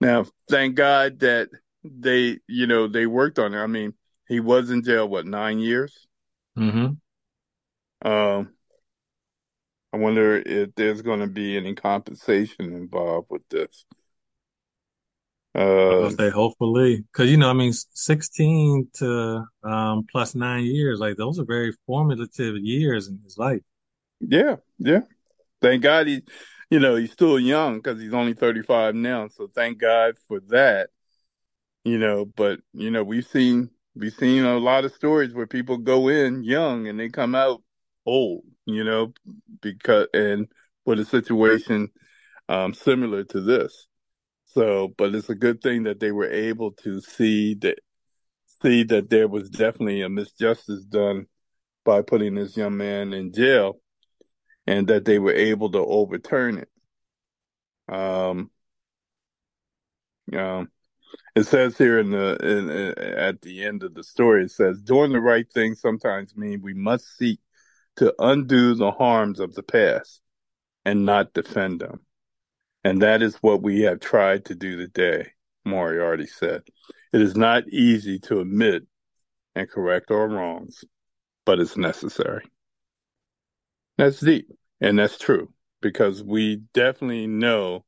now, 0.00 0.24
thank 0.48 0.76
God 0.76 1.20
that 1.20 1.50
they, 1.84 2.38
you 2.48 2.66
know, 2.66 2.88
they 2.88 3.06
worked 3.06 3.38
on 3.38 3.52
it. 3.54 3.58
I 3.58 3.66
mean, 3.66 3.92
he 4.26 4.40
was 4.40 4.70
in 4.70 4.82
jail, 4.82 5.08
what, 5.08 5.26
nine 5.26 5.58
years? 5.58 6.06
Mm-hmm. 6.58 8.08
Um, 8.08 8.54
I 9.92 9.96
wonder 9.96 10.36
if 10.36 10.74
there's 10.74 11.02
going 11.02 11.20
to 11.20 11.26
be 11.26 11.56
any 11.56 11.74
compensation 11.74 12.72
involved 12.72 13.26
with 13.28 13.46
this. 13.50 13.84
Uh, 15.54 16.06
I 16.06 16.08
say 16.10 16.30
hopefully, 16.30 17.04
because 17.12 17.30
you 17.30 17.36
know, 17.36 17.50
I 17.50 17.52
mean, 17.52 17.72
sixteen 17.72 18.88
to 18.94 19.44
um, 19.64 20.06
plus 20.10 20.34
nine 20.34 20.64
years, 20.64 21.00
like 21.00 21.16
those 21.16 21.38
are 21.40 21.44
very 21.44 21.72
formative 21.86 22.56
years 22.56 23.08
in 23.08 23.18
his 23.24 23.36
life. 23.36 23.62
Yeah, 24.20 24.56
yeah. 24.78 25.00
Thank 25.60 25.82
God 25.82 26.06
he 26.06 26.22
you 26.70 26.78
know, 26.78 26.94
he's 26.94 27.12
still 27.12 27.38
young 27.38 27.76
because 27.78 28.00
he's 28.00 28.14
only 28.14 28.32
35 28.32 28.94
now. 28.94 29.28
So 29.28 29.48
thank 29.52 29.78
God 29.78 30.14
for 30.28 30.40
that. 30.48 30.90
You 31.84 31.98
know, 31.98 32.24
but 32.24 32.60
you 32.72 32.90
know, 32.90 33.02
we've 33.02 33.26
seen 33.26 33.70
we've 33.96 34.14
seen 34.14 34.44
a 34.44 34.58
lot 34.58 34.84
of 34.84 34.94
stories 34.94 35.34
where 35.34 35.46
people 35.46 35.78
go 35.78 36.08
in 36.08 36.44
young 36.44 36.86
and 36.86 37.00
they 37.00 37.08
come 37.08 37.34
out 37.34 37.62
old, 38.06 38.44
you 38.66 38.84
know, 38.84 39.12
because 39.60 40.06
and 40.14 40.46
with 40.84 41.00
a 41.00 41.04
situation 41.04 41.88
um, 42.48 42.74
similar 42.74 43.24
to 43.24 43.40
this. 43.40 43.88
So, 44.54 44.92
but 44.98 45.14
it's 45.14 45.30
a 45.30 45.34
good 45.34 45.62
thing 45.62 45.84
that 45.84 46.00
they 46.00 46.12
were 46.12 46.28
able 46.30 46.72
to 46.82 47.00
see 47.00 47.54
that 47.56 47.78
see 48.62 48.82
that 48.84 49.08
there 49.08 49.28
was 49.28 49.48
definitely 49.48 50.02
a 50.02 50.08
misjustice 50.08 50.88
done 50.88 51.26
by 51.84 52.02
putting 52.02 52.34
this 52.34 52.56
young 52.56 52.76
man 52.76 53.12
in 53.12 53.32
jail 53.32 53.80
and 54.66 54.88
that 54.88 55.04
they 55.04 55.18
were 55.18 55.32
able 55.32 55.70
to 55.70 55.78
overturn 55.78 56.58
it. 56.58 56.68
Um, 57.88 58.50
um, 60.36 60.70
it 61.34 61.44
says 61.44 61.78
here 61.78 61.98
in 61.98 62.10
the 62.10 62.36
in, 62.42 62.70
in, 62.70 62.98
at 62.98 63.40
the 63.42 63.64
end 63.64 63.82
of 63.82 63.94
the 63.94 64.04
story, 64.04 64.44
it 64.44 64.50
says, 64.50 64.82
"Doing 64.82 65.12
the 65.12 65.20
right 65.20 65.50
thing 65.52 65.74
sometimes 65.74 66.36
means 66.36 66.62
we 66.62 66.74
must 66.74 67.16
seek 67.16 67.40
to 67.96 68.14
undo 68.18 68.74
the 68.74 68.90
harms 68.90 69.40
of 69.40 69.54
the 69.54 69.62
past 69.62 70.20
and 70.84 71.04
not 71.04 71.32
defend 71.34 71.80
them, 71.80 72.00
and 72.84 73.02
that 73.02 73.22
is 73.22 73.36
what 73.36 73.62
we 73.62 73.82
have 73.82 74.00
tried 74.00 74.44
to 74.46 74.54
do 74.54 74.76
today." 74.76 75.32
Moriarty 75.64 76.26
said, 76.26 76.62
"It 77.12 77.20
is 77.22 77.36
not 77.36 77.68
easy 77.68 78.18
to 78.20 78.40
admit 78.40 78.86
and 79.54 79.68
correct 79.70 80.10
our 80.10 80.28
wrongs, 80.28 80.84
but 81.46 81.60
it's 81.60 81.76
necessary." 81.76 82.44
That's 83.98 84.20
deep, 84.20 84.50
and 84.80 84.98
that's 84.98 85.18
true 85.18 85.52
because 85.82 86.22
we 86.22 86.56
definitely 86.74 87.26
know 87.26 87.84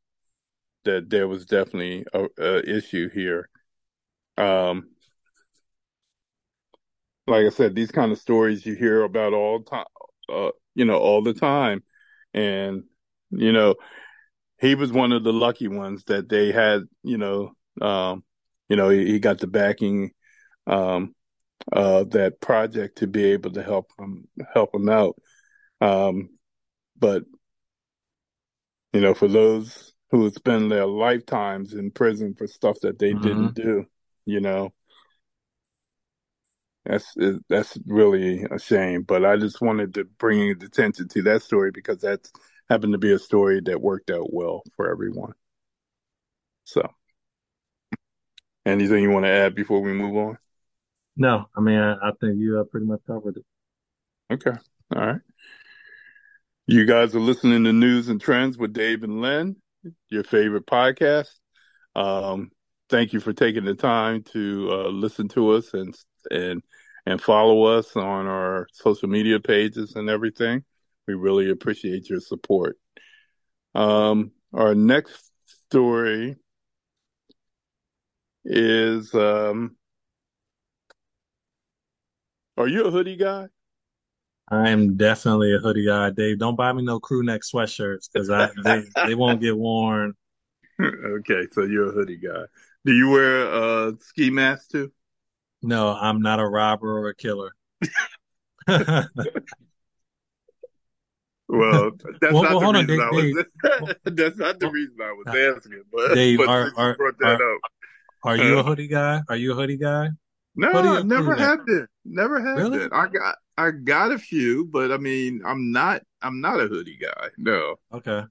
that 0.84 1.10
there 1.10 1.28
was 1.28 1.46
definitely 1.46 2.04
a, 2.12 2.26
a 2.38 2.76
issue 2.76 3.08
here. 3.08 3.48
Um, 4.36 4.90
like 7.26 7.46
I 7.46 7.50
said, 7.50 7.74
these 7.74 7.90
kind 7.90 8.12
of 8.12 8.18
stories 8.18 8.66
you 8.66 8.74
hear 8.74 9.02
about 9.02 9.32
all 9.32 9.62
time, 9.62 9.84
uh, 10.28 10.50
you 10.74 10.84
know, 10.84 10.98
all 10.98 11.22
the 11.22 11.34
time, 11.34 11.82
and 12.34 12.84
you 13.30 13.52
know, 13.52 13.76
he 14.62 14.76
was 14.76 14.92
one 14.92 15.10
of 15.10 15.24
the 15.24 15.32
lucky 15.32 15.66
ones 15.66 16.04
that 16.04 16.28
they 16.28 16.52
had, 16.52 16.82
you 17.02 17.18
know, 17.18 17.52
um, 17.80 18.22
you 18.68 18.76
know, 18.76 18.88
he, 18.88 19.04
he 19.04 19.18
got 19.18 19.38
the 19.38 19.48
backing 19.48 20.12
um, 20.68 21.14
of 21.72 22.12
that 22.12 22.40
project 22.40 22.98
to 22.98 23.08
be 23.08 23.32
able 23.32 23.50
to 23.50 23.62
help 23.62 23.90
him 23.98 24.28
help 24.54 24.72
him 24.72 24.88
out. 24.88 25.16
Um, 25.80 26.30
but 26.96 27.24
you 28.92 29.00
know, 29.00 29.14
for 29.14 29.26
those 29.26 29.92
who 30.12 30.30
spend 30.30 30.70
their 30.70 30.86
lifetimes 30.86 31.74
in 31.74 31.90
prison 31.90 32.34
for 32.34 32.46
stuff 32.46 32.78
that 32.82 33.00
they 33.00 33.14
mm-hmm. 33.14 33.22
didn't 33.22 33.54
do, 33.54 33.86
you 34.26 34.40
know, 34.40 34.72
that's 36.84 37.16
that's 37.48 37.76
really 37.84 38.44
a 38.48 38.60
shame. 38.60 39.02
But 39.02 39.24
I 39.24 39.36
just 39.38 39.60
wanted 39.60 39.94
to 39.94 40.04
bring 40.04 40.50
attention 40.50 41.08
to 41.08 41.22
that 41.22 41.42
story 41.42 41.72
because 41.72 41.98
that's 41.98 42.30
happened 42.72 42.94
to 42.94 42.98
be 42.98 43.12
a 43.12 43.18
story 43.18 43.60
that 43.60 43.82
worked 43.82 44.10
out 44.10 44.32
well 44.32 44.62
for 44.76 44.90
everyone. 44.90 45.34
So, 46.64 46.80
anything 48.64 49.02
you 49.02 49.10
want 49.10 49.26
to 49.26 49.30
add 49.30 49.54
before 49.54 49.80
we 49.80 49.92
move 49.92 50.16
on? 50.16 50.38
No, 51.14 51.44
I 51.54 51.60
mean 51.60 51.78
I, 51.78 51.92
I 51.96 52.12
think 52.18 52.38
you 52.38 52.58
uh, 52.58 52.64
pretty 52.64 52.86
much 52.86 53.00
covered 53.06 53.36
it. 53.36 53.44
Okay, 54.32 54.58
all 54.96 55.06
right. 55.06 55.20
You 56.66 56.86
guys 56.86 57.14
are 57.14 57.20
listening 57.20 57.64
to 57.64 57.70
Newz 57.70 58.08
and 58.08 58.22
Trendz 58.22 58.56
with 58.56 58.72
Dave 58.72 59.02
and 59.02 59.20
Len, 59.20 59.56
your 60.08 60.24
favorite 60.24 60.64
podcast. 60.64 61.28
Um, 61.94 62.52
thank 62.88 63.12
you 63.12 63.20
for 63.20 63.34
taking 63.34 63.66
the 63.66 63.74
time 63.74 64.22
to 64.32 64.70
uh, 64.72 64.88
listen 64.88 65.28
to 65.28 65.50
us 65.50 65.74
and 65.74 65.94
and 66.30 66.62
and 67.04 67.20
follow 67.20 67.64
us 67.64 67.94
on 67.96 68.26
our 68.26 68.66
social 68.72 69.10
media 69.10 69.40
pages 69.40 69.94
and 69.94 70.08
everything. 70.08 70.64
We 71.06 71.14
really 71.14 71.50
appreciate 71.50 72.08
your 72.08 72.20
support. 72.20 72.78
Um, 73.74 74.32
our 74.52 74.74
next 74.74 75.30
story 75.68 76.36
is 78.44 79.14
um, 79.14 79.76
Are 82.56 82.68
you 82.68 82.84
a 82.84 82.90
hoodie 82.90 83.16
guy? 83.16 83.48
I 84.48 84.68
am 84.68 84.96
definitely 84.96 85.54
a 85.54 85.58
hoodie 85.58 85.86
guy, 85.86 86.10
Dave. 86.10 86.38
Don't 86.38 86.56
buy 86.56 86.72
me 86.72 86.82
no 86.82 87.00
crew 87.00 87.22
neck 87.22 87.40
sweatshirts 87.40 88.10
because 88.12 88.28
I 88.28 88.50
they, 88.62 88.82
they 89.06 89.14
won't 89.14 89.40
get 89.40 89.56
worn. 89.56 90.14
okay, 90.80 91.46
so 91.52 91.62
you're 91.62 91.88
a 91.88 91.92
hoodie 91.92 92.18
guy. 92.18 92.44
Do 92.84 92.92
you 92.92 93.08
wear 93.08 93.46
a 93.46 93.94
ski 94.00 94.30
mask 94.30 94.72
too? 94.72 94.92
No, 95.62 95.94
I'm 95.94 96.20
not 96.20 96.40
a 96.40 96.46
robber 96.46 96.98
or 96.98 97.08
a 97.08 97.14
killer. 97.14 97.52
well, 101.52 101.92
that's 102.20 102.34
well, 102.34 102.42
not 102.42 102.56
well, 102.56 102.60
the 102.60 102.66
hold 102.66 102.76
on, 102.76 102.86
reason 102.86 102.86
Dave, 102.86 103.00
I 103.00 103.10
was. 103.10 103.32
Dave, 103.32 103.46
that's 104.16 104.38
not 104.38 104.60
the 104.60 104.68
reason 104.68 104.96
I 105.02 105.12
was 105.12 105.28
asking. 105.56 105.82
But, 105.92 106.14
Dave, 106.14 106.38
but 106.38 106.48
are 106.48 106.66
you 106.68 106.72
are 106.76 106.96
brought 106.96 107.18
that 107.20 107.40
are, 107.40 107.40
up, 107.40 107.60
are 108.24 108.36
you 108.36 108.58
a 108.58 108.62
hoodie 108.62 108.88
guy? 108.88 109.22
Are 109.28 109.36
you 109.36 109.52
a 109.52 109.54
hoodie 109.54 109.78
guy? 109.78 110.08
no, 110.56 110.68
Hoodie 110.70 110.96
I 110.98 111.02
never 111.02 111.36
have 111.36 111.64
been. 111.66 111.86
Never 112.04 112.40
have 112.40 112.56
Really? 112.56 112.78
been. 112.78 112.90
I 112.92 113.06
got 113.08 113.36
I 113.58 113.70
got 113.70 114.12
a 114.12 114.18
few, 114.18 114.66
but 114.66 114.92
I 114.92 114.96
mean, 114.98 115.42
I'm 115.46 115.72
not 115.72 116.02
I'm 116.22 116.40
not 116.40 116.60
a 116.60 116.68
hoodie 116.68 116.98
guy. 116.98 117.28
No. 117.38 117.76
Okay, 117.92 118.22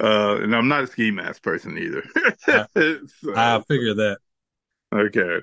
Uh, 0.00 0.38
and 0.42 0.54
I'm 0.54 0.68
not 0.68 0.84
a 0.84 0.86
ski 0.86 1.10
mask 1.10 1.42
person 1.42 1.78
either. 1.78 2.02
I, 2.48 2.66
so, 2.74 3.34
I 3.34 3.62
figured 3.68 3.98
that. 3.98 4.18
okay. 4.94 5.40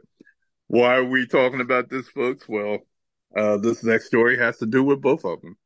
Why 0.68 0.96
are 0.98 1.04
we 1.06 1.28
talking 1.28 1.62
about 1.62 1.90
this, 1.90 2.08
folks? 2.10 2.48
Well, 2.48 2.80
uh, 3.36 3.58
this 3.58 3.84
next 3.84 4.06
story 4.08 4.38
has 4.38 4.58
to 4.60 4.66
do 4.66 4.84
with 4.84 5.02
both 5.02 5.26
of 5.26 5.42
them. 5.42 5.58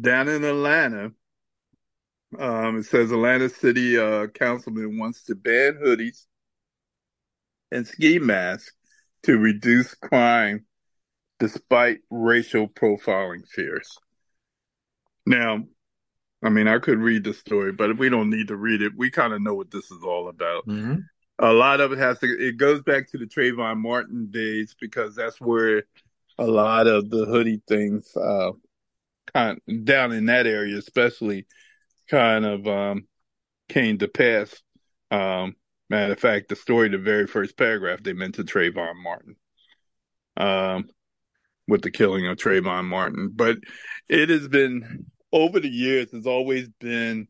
Down 0.00 0.28
in 0.28 0.44
Atlanta, 0.44 1.12
um, 2.38 2.78
it 2.78 2.84
says 2.84 3.10
Atlanta 3.12 3.48
City 3.48 3.98
uh, 3.98 4.26
Councilman 4.28 4.98
wants 4.98 5.24
to 5.24 5.34
ban 5.34 5.78
hoodies 5.82 6.26
and 7.70 7.86
ski 7.86 8.18
masks 8.18 8.72
to 9.24 9.38
reduce 9.38 9.94
crime 9.94 10.64
despite 11.38 12.00
racial 12.10 12.68
profiling 12.68 13.46
fears. 13.48 13.98
Now, 15.26 15.64
I 16.42 16.50
mean, 16.50 16.68
I 16.68 16.78
could 16.78 16.98
read 16.98 17.24
the 17.24 17.34
story, 17.34 17.72
but 17.72 17.98
we 17.98 18.08
don't 18.08 18.30
need 18.30 18.48
to 18.48 18.56
read 18.56 18.82
it. 18.82 18.92
We 18.96 19.10
kind 19.10 19.32
of 19.32 19.42
know 19.42 19.54
what 19.54 19.70
this 19.70 19.90
is 19.90 20.02
all 20.04 20.28
about. 20.28 20.64
hmm 20.64 20.94
A 21.38 21.52
lot 21.52 21.80
of 21.80 21.92
it 21.92 21.98
has 21.98 22.18
to, 22.20 22.26
it 22.26 22.56
goes 22.56 22.82
back 22.82 23.10
to 23.10 23.18
the 23.18 23.26
Trayvon 23.26 23.78
Martin 23.78 24.28
days 24.30 24.74
because 24.80 25.14
that's 25.16 25.40
where 25.40 25.84
a 26.38 26.46
lot 26.46 26.86
of 26.86 27.10
the 27.10 27.26
hoodie 27.26 27.62
things, 27.68 28.16
uh, 28.16 28.52
kind 29.34 29.58
of, 29.68 29.84
down 29.84 30.12
in 30.12 30.26
that 30.26 30.46
area, 30.46 30.76
especially 30.76 31.46
kind 32.08 32.44
of, 32.44 32.66
um, 32.66 33.06
came 33.68 33.98
to 33.98 34.08
pass. 34.08 34.54
Um, 35.10 35.56
matter 35.88 36.12
of 36.12 36.20
fact, 36.20 36.48
the 36.48 36.56
story, 36.56 36.88
the 36.88 36.98
very 36.98 37.26
first 37.26 37.56
paragraph, 37.56 38.02
they 38.02 38.12
mentioned 38.12 38.50
Trayvon 38.50 38.94
Martin, 39.02 39.36
um, 40.36 40.88
with 41.68 41.82
the 41.82 41.90
killing 41.90 42.26
of 42.26 42.36
Trayvon 42.36 42.86
Martin. 42.86 43.30
But 43.34 43.58
it 44.08 44.30
has 44.30 44.48
been, 44.48 45.06
over 45.32 45.60
the 45.60 45.68
years, 45.68 46.08
it's 46.12 46.26
always 46.26 46.68
been 46.80 47.28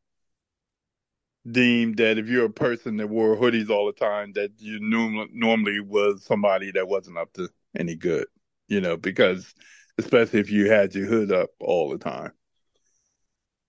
deemed 1.51 1.97
that 1.99 2.19
if 2.19 2.29
you're 2.29 2.47
a 2.47 2.51
person 2.51 2.97
that 2.99 3.09
wore 3.09 3.37
hoodies 3.37 3.69
all 3.69 3.87
the 3.87 3.93
time, 3.93 4.33
that 4.35 4.53
you 4.59 4.79
norm- 4.81 5.29
normally 5.33 5.81
was 5.81 6.25
somebody 6.25 6.71
that 6.71 6.87
wasn't 6.87 7.19
up 7.19 7.33
to 7.33 7.49
any 7.77 7.97
good, 7.97 8.27
you 8.69 8.81
know, 8.81 8.97
because 8.97 9.53
especially 9.99 10.41
if 10.41 10.51
you 10.51 10.71
had 10.71 10.95
your 10.95 11.07
hood 11.07 11.33
up 11.33 11.51
all 11.61 11.91
the 11.91 11.99
time. 11.99 12.33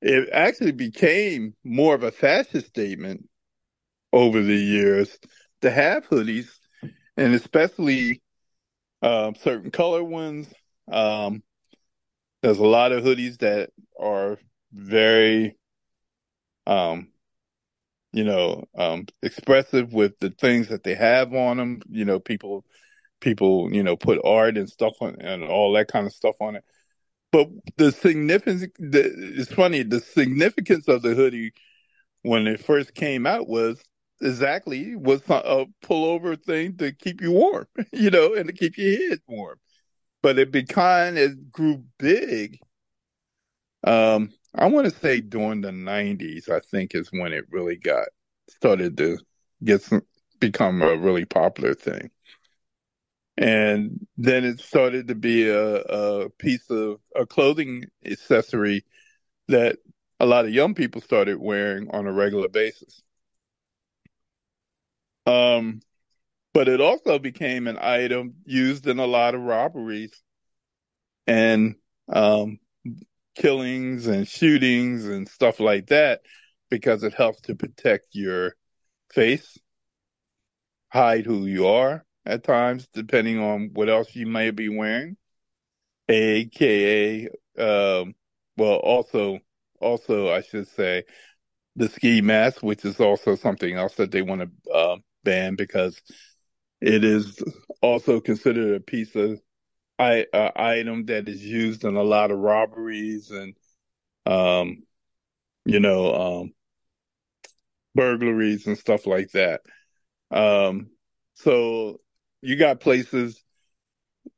It 0.02 0.30
actually 0.32 0.74
became 0.74 1.56
more 1.64 1.96
of 1.96 2.04
a 2.04 2.12
fashion 2.12 2.62
statement 2.62 3.30
over 4.14 4.42
the 4.42 4.56
years 4.56 5.18
to 5.62 5.72
have 5.72 6.08
hoodies, 6.08 6.50
and 7.18 7.34
especially 7.34 8.22
um, 9.02 9.36
certain 9.36 9.72
color 9.72 10.04
ones. 10.04 10.54
Um, 10.92 11.44
there's 12.42 12.60
a 12.60 12.66
lot 12.66 12.92
of 12.92 13.04
hoodies 13.04 13.40
that 13.40 13.72
are 14.00 14.38
very, 14.74 15.58
um, 16.68 17.08
you 18.12 18.24
know, 18.24 18.64
um, 18.78 19.06
expressive 19.24 19.94
with 19.94 20.14
the 20.20 20.30
things 20.30 20.68
that 20.70 20.84
they 20.84 20.96
have 20.96 21.34
on 21.34 21.58
them. 21.58 21.82
You 21.90 22.06
know, 22.06 22.20
people, 22.20 22.66
people, 23.24 23.74
you 23.74 23.82
know, 23.82 23.96
put 23.96 24.20
art 24.24 24.58
and 24.58 24.70
stuff 24.70 24.94
on 25.02 25.16
and 25.22 25.44
all 25.44 25.74
that 25.74 25.88
kind 25.88 26.06
of 26.06 26.14
stuff 26.14 26.36
on 26.40 26.56
it. 26.56 26.66
But 27.32 27.50
the 27.78 27.92
significance, 27.92 28.68
the, 28.78 29.12
it's 29.36 29.52
funny, 29.52 29.82
the 29.82 30.02
significance 30.02 30.88
of 30.88 31.02
the 31.02 31.16
hoodie 31.16 31.54
when 32.22 32.46
it 32.48 32.64
first 32.64 32.94
came 32.94 33.26
out 33.26 33.48
was 33.48 33.82
exactly 34.22 34.96
was 34.96 35.22
a 35.30 35.66
pullover 35.84 36.42
thing 36.42 36.78
to 36.78 36.92
keep 36.92 37.22
you 37.22 37.32
warm, 37.32 37.66
you 37.92 38.12
know, 38.12 38.34
and 38.36 38.48
to 38.48 38.54
keep 38.54 38.78
your 38.78 39.10
head 39.10 39.20
warm. 39.28 39.58
But 40.22 40.38
it 40.38 40.52
became, 40.52 41.18
it 41.18 41.52
grew 41.52 41.84
big. 41.98 42.60
Um, 43.84 44.32
I 44.56 44.68
want 44.68 44.86
to 44.88 45.00
say 45.00 45.20
during 45.20 45.62
the 45.62 45.72
'90s, 45.72 46.50
I 46.50 46.60
think 46.60 46.96
is 46.96 47.10
when 47.12 47.34
it 47.34 47.46
really 47.50 47.76
got 47.76 48.08
started 48.50 48.96
to 48.98 49.18
get 49.64 49.82
some, 49.82 50.04
become 50.40 50.82
a 50.82 50.96
really 50.96 51.26
popular 51.26 51.74
thing. 51.74 52.12
And 53.38 54.06
then 54.18 54.44
it 54.44 54.60
started 54.60 55.08
to 55.08 55.16
be 55.16 55.50
a, 55.50 55.78
a 55.82 56.30
piece 56.30 56.70
of 56.70 57.00
a 57.16 57.26
clothing 57.26 57.86
accessory 58.06 58.86
that 59.48 59.78
a 60.20 60.26
lot 60.26 60.46
of 60.46 60.52
young 60.52 60.76
people 60.76 61.02
started 61.02 61.40
wearing 61.40 61.90
on 61.92 62.06
a 62.06 62.12
regular 62.12 62.48
basis. 62.48 63.02
Um, 65.26 65.82
but 66.54 66.68
it 66.68 66.80
also 66.80 67.18
became 67.18 67.68
an 67.68 67.78
item 67.82 68.36
used 68.46 68.88
in 68.88 69.00
a 69.00 69.08
lot 69.08 69.34
of 69.34 69.42
robberies 69.42 70.14
and 71.26 71.76
um, 72.10 72.60
killings 73.36 74.06
and 74.08 74.28
shootings 74.28 75.06
and 75.08 75.28
stuff 75.28 75.60
like 75.60 75.88
that 75.88 76.22
because 76.70 77.04
it 77.04 77.14
helps 77.14 77.42
to 77.42 77.56
protect 77.56 78.08
your 78.12 78.56
face, 79.12 79.58
hide 80.90 81.26
who 81.26 81.46
you 81.46 81.68
are 81.68 82.06
at 82.26 82.44
times, 82.44 82.88
depending 82.94 83.40
on 83.40 83.72
what 83.74 83.90
else 83.90 84.16
you 84.16 84.26
may 84.26 84.52
be 84.52 84.70
wearing. 84.70 85.18
AKA, 86.10 87.28
um, 87.58 88.16
well, 88.58 88.76
also, 88.76 89.40
also, 89.80 90.30
I 90.30 90.42
should 90.42 90.68
say, 90.68 91.04
the 91.76 91.90
ski 91.90 92.22
mask, 92.22 92.62
which 92.62 92.86
is 92.86 93.00
also 93.00 93.36
something 93.36 93.76
else 93.76 93.96
that 93.96 94.12
they 94.12 94.22
want 94.22 94.42
to 94.42 94.72
uh, 94.72 94.98
ban 95.24 95.56
because 95.56 96.02
it 96.82 97.04
is 97.04 97.42
also 97.82 98.20
considered 98.20 98.76
a 98.76 98.80
piece 98.80 99.16
of 99.16 99.40
I, 100.00 100.26
uh, 100.34 100.52
item 100.56 101.06
that 101.06 101.30
is 101.30 101.44
used 101.44 101.84
in 101.84 101.96
a 101.96 102.04
lot 102.04 102.32
of 102.32 102.40
robberies 102.40 103.32
and, 103.32 103.56
um, 104.26 104.84
you 105.66 105.80
know, 105.80 106.42
um, 106.42 106.54
burglaries 107.96 108.68
and 108.68 108.78
stuff 108.78 109.06
like 109.06 109.32
that. 109.32 109.62
Um, 110.32 110.90
so 111.36 112.00
you 112.44 112.58
got 112.58 112.82
places, 112.82 113.42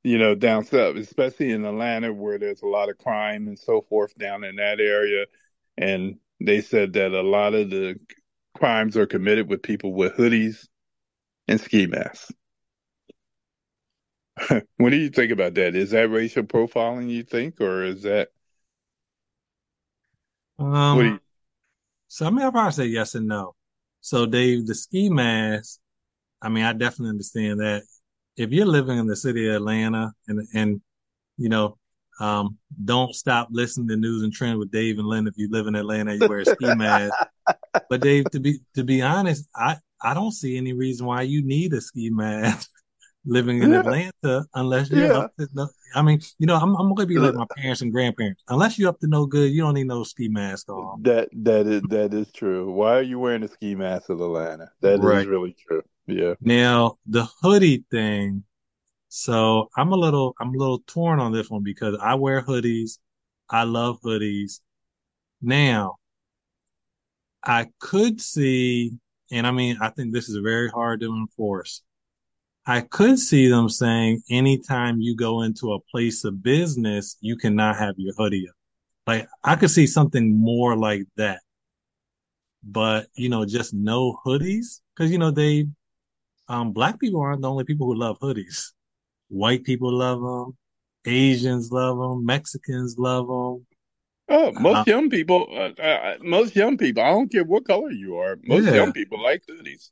you 0.03 0.20
know, 0.20 0.36
down 0.36 0.64
south, 0.64 0.95
especially 0.95 1.51
in 1.51 1.66
Atlanta, 1.66 2.14
where 2.14 2.38
there's 2.38 2.62
a 2.62 2.68
lot 2.68 2.89
of 2.89 2.99
crime 2.99 3.47
and 3.47 3.58
so 3.58 3.82
forth 3.82 4.16
down 4.16 4.43
in 4.43 4.58
that 4.58 4.80
area. 4.80 5.26
And 5.76 6.18
they 6.39 6.62
said 6.62 6.93
that 6.93 7.12
a 7.14 7.24
lot 7.24 7.56
of 7.56 7.72
the 7.72 7.99
crimes 8.56 8.95
are 8.95 9.08
committed 9.08 9.49
with 9.49 9.64
people 9.64 9.91
with 9.91 10.14
hoodies 10.14 10.68
and 11.47 11.60
ski 11.60 11.88
masks. 11.88 12.32
what 14.78 14.91
do 14.91 14.97
you 14.97 15.10
think 15.10 15.32
about 15.32 15.56
that? 15.56 15.76
Is 15.76 15.89
that 15.89 16.10
racial 16.10 16.43
profiling, 16.43 17.10
you 17.10 17.24
think, 17.24 17.60
or 17.60 17.84
is 17.84 18.03
that? 18.03 18.30
Um, 20.60 20.99
you... 20.99 21.20
so 22.08 22.28
I 22.28 22.30
mean, 22.30 22.45
I'll 22.45 22.51
probably 22.51 22.72
say 22.72 22.86
yes 22.86 23.16
and 23.16 23.28
no. 23.28 23.56
So 24.01 24.28
Dave, 24.28 24.68
the 24.68 24.76
ski 24.76 25.10
mask, 25.10 25.80
I 26.39 26.49
mean, 26.49 26.64
I 26.64 26.74
definitely 26.74 27.10
understand 27.10 27.60
that. 27.62 27.84
If 28.38 28.51
you're 28.51 28.65
living 28.65 28.97
in 28.97 29.07
the 29.07 29.15
city 29.15 29.47
of 29.47 29.55
Atlanta 29.55 30.13
and 30.27 30.47
and 30.53 30.81
you 31.38 31.49
know, 31.49 31.77
um, 32.19 32.57
don't 32.83 33.13
stop 33.13 33.49
listening 33.51 33.88
to 33.89 33.95
Newz 33.95 34.23
and 34.23 34.33
Trendz 34.33 34.59
with 34.59 34.71
Dave 34.71 34.99
and 34.99 35.07
Len 35.07 35.27
if 35.27 35.33
you 35.38 35.49
live 35.51 35.67
in 35.67 35.75
Atlanta, 35.75 36.15
you 36.15 36.27
wear 36.27 36.39
a 36.39 36.45
ski 36.45 36.73
mask. 36.75 37.13
But 37.89 38.01
Dave, 38.01 38.25
to 38.31 38.39
be 38.39 38.59
to 38.75 38.83
be 38.83 39.01
honest, 39.01 39.47
I 39.55 39.77
I 40.01 40.13
don't 40.13 40.31
see 40.31 40.57
any 40.57 40.73
reason 40.73 41.05
why 41.05 41.23
you 41.23 41.43
need 41.43 41.73
a 41.73 41.81
ski 41.81 42.09
mask 42.09 42.69
living 43.25 43.61
in 43.63 43.71
yeah. 43.71 43.79
Atlanta 43.79 44.45
unless 44.53 44.89
you're 44.89 45.07
yeah. 45.07 45.13
up 45.13 45.36
to 45.38 45.47
no, 45.53 45.67
I 45.93 46.01
mean, 46.01 46.21
you 46.39 46.47
know, 46.47 46.55
I'm 46.55 46.75
I'm 46.75 46.93
gonna 46.93 47.07
be 47.07 47.17
like 47.17 47.33
my 47.33 47.47
parents 47.57 47.81
and 47.81 47.91
grandparents. 47.91 48.43
Unless 48.49 48.79
you're 48.79 48.89
up 48.89 48.99
to 48.99 49.07
no 49.07 49.25
good, 49.25 49.51
you 49.51 49.61
don't 49.61 49.73
need 49.73 49.88
no 49.88 50.03
ski 50.03 50.27
mask 50.27 50.69
on. 50.69 51.01
That 51.03 51.29
that 51.33 51.67
is 51.67 51.81
that 51.89 52.13
is 52.13 52.31
true. 52.31 52.71
Why 52.71 52.97
are 52.97 53.01
you 53.01 53.19
wearing 53.19 53.43
a 53.43 53.47
ski 53.47 53.75
mask 53.75 54.09
in 54.09 54.15
Atlanta? 54.15 54.71
That 54.81 54.99
right. 54.99 55.19
is 55.19 55.27
really 55.27 55.55
true. 55.67 55.83
Yeah. 56.08 56.36
Now 56.41 56.97
the 57.06 57.28
hoodie 57.41 57.86
thing. 57.91 58.43
So 59.10 59.70
I'm 59.78 59.91
a 59.91 59.95
little 59.95 60.36
I'm 60.39 60.53
a 60.53 60.58
little 60.58 60.80
torn 60.88 61.20
on 61.20 61.32
this 61.32 61.49
one 61.49 61.64
because 61.64 61.97
I 62.01 62.16
wear 62.16 62.41
hoodies. 62.41 62.99
I 63.49 63.64
love 63.64 63.99
hoodies. 64.01 64.60
Now 65.41 65.97
I 67.43 67.68
could 67.80 68.20
see, 68.20 68.97
and 69.32 69.45
I 69.45 69.51
mean, 69.51 69.78
I 69.80 69.89
think 69.89 70.14
this 70.14 70.30
is 70.30 70.38
very 70.38 70.70
hard 70.70 71.01
to 71.01 71.16
enforce. 71.16 71.84
I 72.66 72.82
could 72.82 73.20
see 73.20 73.47
them 73.47 73.70
saying 73.70 74.24
anytime 74.30 74.99
you 74.99 75.16
go 75.16 75.43
into 75.43 75.74
a 75.74 75.80
place 75.91 76.24
of 76.24 76.41
business, 76.41 77.18
you 77.22 77.38
cannot 77.38 77.78
have 77.78 77.95
your 77.97 78.14
hoodie 78.16 78.47
up. 78.49 78.56
Like 79.06 79.28
I 79.43 79.56
could 79.56 79.70
see 79.70 79.86
something 79.88 80.39
more 80.39 80.76
like 80.76 81.03
that. 81.18 81.41
But, 82.64 83.08
you 83.16 83.30
know, 83.30 83.45
just 83.45 83.74
no 83.74 84.20
hoodies. 84.26 84.82
Cause, 84.97 85.12
you 85.12 85.20
know, 85.20 85.30
they, 85.30 85.68
um, 86.48 86.72
black 86.72 87.00
people 87.00 87.22
aren't 87.22 87.41
the 87.41 87.50
only 87.50 87.64
people 87.64 87.88
who 87.88 87.96
love 87.96 88.20
hoodies. 88.20 88.72
White 89.30 89.64
people 89.64 89.91
love 89.91 90.22
them. 90.22 90.58
Asians 91.06 91.72
love 91.72 91.98
them. 91.98 92.26
Mexicans 92.26 92.98
love 92.98 93.28
them. 93.28 93.66
Oh, 94.28 94.52
most 94.54 94.78
uh, 94.78 94.84
young 94.88 95.10
people, 95.10 95.48
uh, 95.52 95.80
uh, 95.80 96.16
most 96.22 96.56
young 96.56 96.78
people, 96.78 97.04
I 97.04 97.10
don't 97.10 97.32
care 97.32 97.43
what 97.43 97.66
color 97.66 97.91
you 97.91 98.18
are, 98.18 98.38
most 98.43 98.66
yeah. 98.66 98.74
young 98.74 98.91
people 98.91 99.22
like 99.22 99.43
hoodies. 99.48 99.91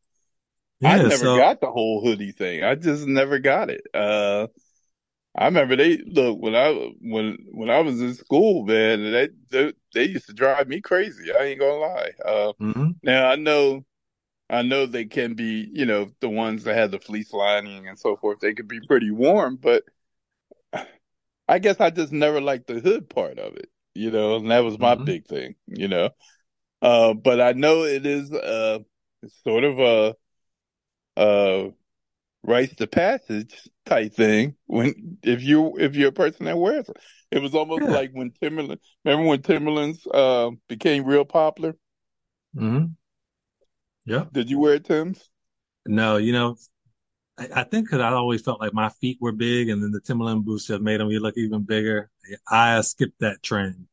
Yeah, 0.80 0.94
I 0.94 0.98
never 0.98 1.16
so, 1.16 1.38
got 1.38 1.62
the 1.62 1.70
whole 1.70 2.04
hoodie 2.04 2.32
thing. 2.32 2.64
I 2.64 2.76
just 2.76 3.06
never 3.06 3.38
got 3.38 3.70
it. 3.70 3.86
Uh, 3.94 4.48
I 5.36 5.46
remember 5.46 5.76
they 5.76 5.98
look 5.98 6.40
when 6.40 6.56
I 6.56 6.94
when 7.02 7.38
when 7.52 7.70
I 7.70 7.80
was 7.80 8.02
in 8.02 8.14
school, 8.16 8.66
man. 8.66 9.12
They 9.12 9.30
they, 9.50 9.74
they 9.94 10.04
used 10.06 10.28
to 10.28 10.34
drive 10.34 10.68
me 10.68 10.82
crazy. 10.82 11.32
I 11.32 11.44
ain't 11.44 11.60
gonna 11.60 11.74
lie. 11.74 12.12
Uh, 12.24 12.54
mm-hmm. 12.62 12.90
Now 13.02 13.30
I 13.30 13.36
know, 13.36 13.86
I 14.54 14.62
know 14.62 14.86
they 14.86 15.06
can 15.06 15.34
be, 15.34 15.68
you 15.74 15.86
know, 15.88 16.12
the 16.20 16.30
ones 16.30 16.64
that 16.64 16.76
have 16.76 16.92
the 16.92 17.00
fleece 17.00 17.34
lining 17.34 17.88
and 17.88 17.98
so 17.98 18.16
forth. 18.16 18.40
They 18.40 18.54
could 18.54 18.68
be 18.68 18.80
pretty 18.88 19.10
warm, 19.10 19.58
but 19.58 19.84
I 21.48 21.60
guess 21.60 21.80
I 21.80 21.90
just 21.90 22.12
never 22.12 22.40
liked 22.40 22.68
the 22.68 22.80
hood 22.80 23.10
part 23.10 23.40
of 23.40 23.56
it. 23.56 23.70
You 23.96 24.12
know, 24.12 24.36
and 24.36 24.52
that 24.52 24.64
was 24.64 24.78
my 24.78 24.94
mm-hmm. 24.94 25.06
big 25.06 25.26
thing. 25.26 25.56
You 25.66 25.88
know, 25.88 26.10
uh, 26.84 27.16
but 27.16 27.42
I 27.42 27.54
know 27.54 27.84
it 27.84 28.06
is 28.06 28.32
uh, 28.32 28.80
sort 29.44 29.64
of 29.64 29.80
a 29.80 30.16
uh 31.16 31.70
rites 32.44 32.76
to 32.76 32.88
passage 32.88 33.56
type 33.86 34.14
thing 34.14 34.56
when 34.66 35.18
if 35.24 35.42
you 35.44 35.78
if 35.78 35.96
you're 35.96 36.10
a 36.10 36.14
person 36.14 36.46
that 36.46 36.58
wears 36.58 36.90
it. 36.90 36.98
It 37.32 37.42
was 37.42 37.56
almost 37.56 37.84
yeah. 37.84 37.90
like 37.90 38.12
when 38.14 38.32
Timberland 38.32 38.80
remember 39.04 39.30
when 39.30 39.42
Timberlands 39.42 40.06
uh 40.12 40.52
became 40.68 41.06
real 41.06 41.26
popular? 41.26 41.76
Mm-hmm. 42.56 42.86
Yeah. 44.06 44.26
Did 44.32 44.50
you 44.50 44.60
wear 44.60 44.80
Tims? 44.80 45.30
No, 45.86 46.18
you 46.18 46.34
know, 46.34 46.58
I, 47.38 47.48
I 47.56 47.64
think 47.64 47.88
because 47.88 48.02
I 48.02 48.10
always 48.10 48.42
felt 48.42 48.60
like 48.60 48.74
my 48.74 48.90
feet 48.90 49.18
were 49.22 49.32
big, 49.32 49.70
and 49.70 49.82
then 49.82 49.92
the 49.92 50.02
Timberland 50.02 50.46
boots 50.46 50.68
just 50.68 50.82
made 50.82 51.00
them 51.00 51.10
look 51.10 51.38
even 51.38 51.64
bigger. 51.64 52.10
I 52.48 52.82
skipped 52.82 53.20
that 53.20 53.44
trend. 53.44 53.88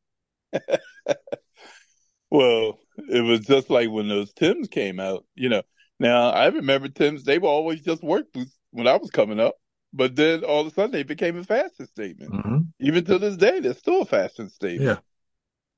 well, 2.29 2.79
it 3.09 3.21
was 3.21 3.41
just 3.41 3.69
like 3.69 3.89
when 3.89 4.07
those 4.07 4.33
Tims 4.33 4.67
came 4.67 4.99
out. 4.99 5.25
You 5.35 5.49
know, 5.49 5.63
now 5.99 6.29
I 6.29 6.47
remember 6.47 6.89
Tim's; 6.89 7.23
they 7.23 7.39
were 7.39 7.49
always 7.49 7.81
just 7.81 8.03
work 8.03 8.31
boots 8.33 8.57
when 8.71 8.87
I 8.87 8.97
was 8.97 9.09
coming 9.11 9.39
up, 9.39 9.55
but 9.93 10.15
then 10.15 10.43
all 10.43 10.61
of 10.61 10.67
a 10.67 10.71
sudden 10.71 10.91
they 10.91 11.03
became 11.03 11.37
a 11.37 11.43
fashion 11.43 11.87
statement. 11.87 12.31
Mm-hmm. 12.31 12.57
Even 12.79 13.05
to 13.05 13.17
this 13.17 13.37
day, 13.37 13.59
they're 13.59 13.73
still 13.73 14.01
a 14.01 14.05
fashion 14.05 14.49
statement. 14.49 14.89
Yeah. 14.89 14.97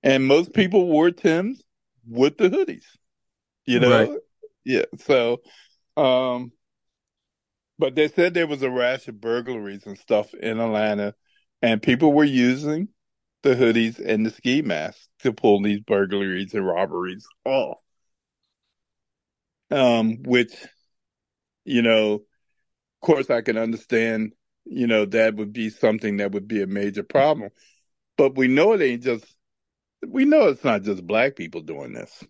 And 0.03 0.25
most 0.25 0.53
people 0.53 0.87
wore 0.87 1.11
Tim's 1.11 1.63
with 2.07 2.37
the 2.37 2.49
hoodies. 2.49 2.83
You 3.65 3.79
know, 3.79 4.11
right. 4.11 4.19
yeah. 4.65 4.85
So, 4.99 5.41
um, 5.97 6.51
but 7.79 7.95
they 7.95 8.07
said 8.07 8.33
there 8.33 8.47
was 8.47 8.61
a 8.61 8.69
rash 8.69 9.07
of 9.07 9.21
burglaries 9.21 9.85
and 9.85 9.97
stuff 9.97 10.33
in 10.33 10.59
Atlanta, 10.59 11.15
and 11.61 11.81
people 11.81 12.13
were 12.13 12.23
using 12.23 12.89
the 13.41 13.55
hoodies 13.55 13.99
and 13.99 14.25
the 14.25 14.29
ski 14.31 14.61
masks 14.61 15.09
to 15.19 15.33
pull 15.33 15.61
these 15.61 15.81
burglaries 15.81 16.53
and 16.53 16.65
robberies 16.65 17.25
off 17.45 17.79
um, 19.73 20.21
which, 20.23 20.53
you 21.65 21.81
know, 21.81 22.13
of 22.13 22.21
course, 23.01 23.29
I 23.29 23.41
can 23.41 23.57
understand, 23.57 24.33
you 24.65 24.87
know, 24.87 25.05
that 25.05 25.35
would 25.35 25.51
be 25.53 25.69
something 25.69 26.17
that 26.17 26.31
would 26.31 26.47
be 26.47 26.61
a 26.61 26.67
major 26.67 27.03
problem. 27.03 27.49
But 28.17 28.35
we 28.37 28.47
know 28.47 28.73
it 28.73 28.81
ain't 28.81 29.03
just, 29.03 29.25
we 30.07 30.25
know 30.25 30.47
it's 30.47 30.63
not 30.63 30.83
just 30.83 31.05
black 31.05 31.35
people 31.35 31.61
doing 31.61 31.93
this, 31.93 32.23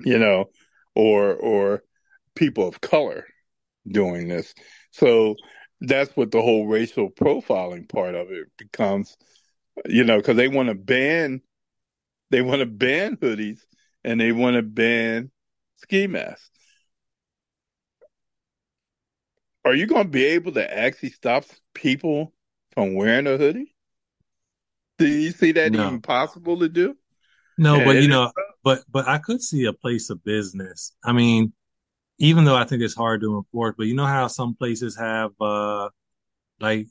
you 0.00 0.18
know, 0.18 0.46
or, 0.94 1.34
or 1.34 1.82
people 2.34 2.66
of 2.66 2.80
color 2.80 3.26
doing 3.86 4.28
this. 4.28 4.54
So 4.90 5.36
that's 5.80 6.14
what 6.16 6.30
the 6.30 6.42
whole 6.42 6.66
racial 6.66 7.10
profiling 7.10 7.88
part 7.88 8.14
of 8.14 8.30
it 8.30 8.48
becomes, 8.56 9.16
you 9.86 10.04
know, 10.04 10.16
because 10.18 10.36
they 10.36 10.48
want 10.48 10.68
to 10.68 10.74
ban, 10.74 11.40
they 12.30 12.42
want 12.42 12.60
to 12.60 12.66
ban 12.66 13.16
hoodies 13.16 13.60
and 14.04 14.20
they 14.20 14.32
want 14.32 14.56
to 14.56 14.62
ban 14.62 15.30
ski 15.76 16.06
masks. 16.06 16.50
Are 19.64 19.74
you 19.74 19.86
going 19.86 20.04
to 20.04 20.10
be 20.10 20.24
able 20.24 20.52
to 20.52 20.78
actually 20.78 21.10
stop 21.10 21.44
people 21.74 22.32
from 22.72 22.94
wearing 22.94 23.26
a 23.26 23.36
hoodie? 23.36 23.74
Do 24.98 25.06
you 25.06 25.30
see 25.30 25.52
that 25.52 25.72
no. 25.72 25.86
even 25.86 26.00
possible 26.00 26.58
to 26.60 26.68
do? 26.68 26.96
No, 27.58 27.76
and 27.76 27.84
but 27.84 27.96
you 27.96 28.08
know, 28.08 28.32
but 28.62 28.84
but 28.90 29.08
I 29.08 29.18
could 29.18 29.42
see 29.42 29.64
a 29.64 29.72
place 29.72 30.10
of 30.10 30.22
business. 30.24 30.94
I 31.04 31.12
mean, 31.12 31.52
even 32.18 32.44
though 32.44 32.56
I 32.56 32.64
think 32.64 32.82
it's 32.82 32.94
hard 32.94 33.20
to 33.22 33.36
enforce, 33.36 33.74
but 33.76 33.86
you 33.86 33.94
know 33.94 34.06
how 34.06 34.28
some 34.28 34.54
places 34.54 34.96
have 34.96 35.32
uh 35.40 35.88
like 36.60 36.86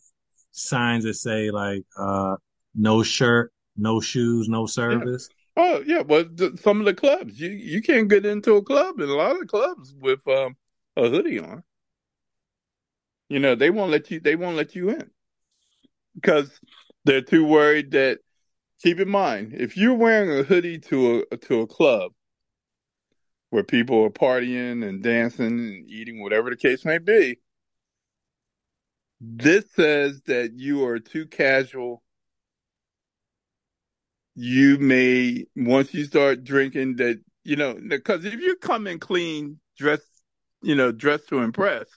signs 0.51 1.05
that 1.05 1.13
say 1.13 1.51
like 1.51 1.85
uh 1.97 2.35
no 2.75 3.03
shirt, 3.03 3.53
no 3.77 4.01
shoes, 4.01 4.49
no 4.49 4.65
service. 4.65 5.29
Oh 5.57 5.83
yeah, 5.85 6.01
well, 6.01 6.25
some 6.61 6.79
of 6.79 6.85
the 6.85 6.93
clubs 6.93 7.39
you 7.39 7.49
you 7.49 7.81
can't 7.81 8.09
get 8.09 8.25
into 8.25 8.55
a 8.55 8.63
club 8.63 8.99
in 8.99 9.09
a 9.09 9.13
lot 9.13 9.39
of 9.39 9.47
clubs 9.47 9.93
with 9.99 10.25
um, 10.27 10.55
a 10.97 11.09
hoodie 11.09 11.39
on. 11.39 11.63
You 13.29 13.39
know 13.39 13.55
they 13.55 13.69
won't 13.69 13.91
let 13.91 14.11
you. 14.11 14.19
They 14.19 14.35
won't 14.35 14.57
let 14.57 14.75
you 14.75 14.89
in 14.89 15.09
because 16.15 16.59
they're 17.05 17.21
too 17.21 17.45
worried 17.45 17.91
that. 17.91 18.19
Keep 18.83 18.99
in 18.99 19.09
mind, 19.09 19.53
if 19.53 19.77
you're 19.77 19.93
wearing 19.93 20.39
a 20.39 20.43
hoodie 20.43 20.79
to 20.79 21.23
a 21.31 21.37
to 21.37 21.61
a 21.61 21.67
club, 21.67 22.11
where 23.51 23.63
people 23.63 24.03
are 24.03 24.09
partying 24.09 24.87
and 24.87 25.03
dancing 25.03 25.45
and 25.45 25.89
eating, 25.89 26.21
whatever 26.21 26.49
the 26.49 26.55
case 26.55 26.83
may 26.83 26.97
be. 26.97 27.37
This 29.19 29.65
says 29.75 30.21
that 30.25 30.53
you 30.55 30.85
are 30.85 30.99
too 30.99 31.27
casual. 31.27 32.01
You 34.33 34.79
may, 34.79 35.45
once 35.55 35.93
you 35.93 36.05
start 36.05 36.43
drinking, 36.43 36.95
that, 36.95 37.19
you 37.43 37.57
know, 37.57 37.77
because 37.87 38.25
if 38.25 38.39
you 38.39 38.55
come 38.55 38.87
in 38.87 38.99
clean, 38.99 39.59
dressed, 39.77 40.07
you 40.63 40.73
know, 40.73 40.93
dressed 40.93 41.27
to 41.29 41.39
impress, 41.39 41.87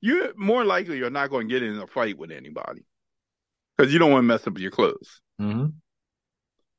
you 0.00 0.34
more 0.36 0.64
likely 0.64 0.98
you're 0.98 1.08
not 1.08 1.30
going 1.30 1.48
to 1.48 1.54
get 1.54 1.62
in 1.62 1.78
a 1.78 1.86
fight 1.86 2.18
with 2.18 2.32
anybody 2.32 2.84
because 3.76 3.92
you 3.92 4.00
don't 4.00 4.10
want 4.10 4.24
to 4.24 4.26
mess 4.26 4.46
up 4.46 4.58
your 4.58 4.72
clothes. 4.72 5.20
Mm-hmm. 5.40 5.66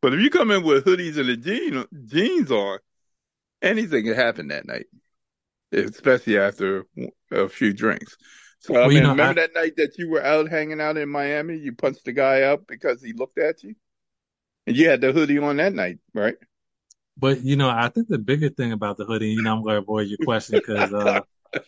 But 0.08 0.14
if 0.14 0.22
you 0.22 0.30
come 0.30 0.52
in 0.52 0.64
with 0.64 0.86
hoodies 0.86 1.18
and 1.18 1.28
the 1.28 1.36
jean, 1.36 1.84
jeans 2.06 2.50
on, 2.50 2.80
anything 3.62 4.06
can 4.06 4.16
happen 4.16 4.48
that 4.48 4.66
night, 4.66 4.86
especially 5.74 6.40
after 6.40 6.86
a 7.30 7.50
few 7.50 7.74
drinks. 7.74 8.16
So 8.60 8.76
well, 8.76 8.86
I 8.86 8.88
mean, 8.88 9.04
know, 9.04 9.10
remember 9.10 9.42
I... 9.42 9.48
that 9.48 9.54
night 9.54 9.74
that 9.76 9.98
you 9.98 10.10
were 10.10 10.24
out 10.24 10.50
hanging 10.50 10.80
out 10.80 10.96
in 10.96 11.10
Miami? 11.10 11.58
You 11.58 11.76
punched 11.76 12.06
the 12.06 12.14
guy 12.14 12.44
up 12.44 12.68
because 12.70 13.04
he 13.04 13.12
looked 13.12 13.38
at 13.38 13.64
you, 13.64 13.76
and 14.66 14.78
you 14.78 14.88
had 14.88 15.02
the 15.02 15.12
hoodie 15.12 15.40
on 15.40 15.58
that 15.58 15.74
night, 15.74 15.98
right? 16.14 16.36
But 17.18 17.42
you 17.42 17.58
know, 17.58 17.70
I 17.70 17.90
think 17.90 18.08
the 18.08 18.18
bigger 18.18 18.48
thing 18.48 18.72
about 18.72 18.96
the 18.96 19.04
hoodie, 19.04 19.32
you 19.32 19.42
know, 19.42 19.58
I'm 19.58 19.62
going 19.62 19.76
to 19.76 19.82
avoid 19.82 20.08
your 20.08 20.20
question 20.24 20.62
because 20.66 20.94
uh, 20.94 21.20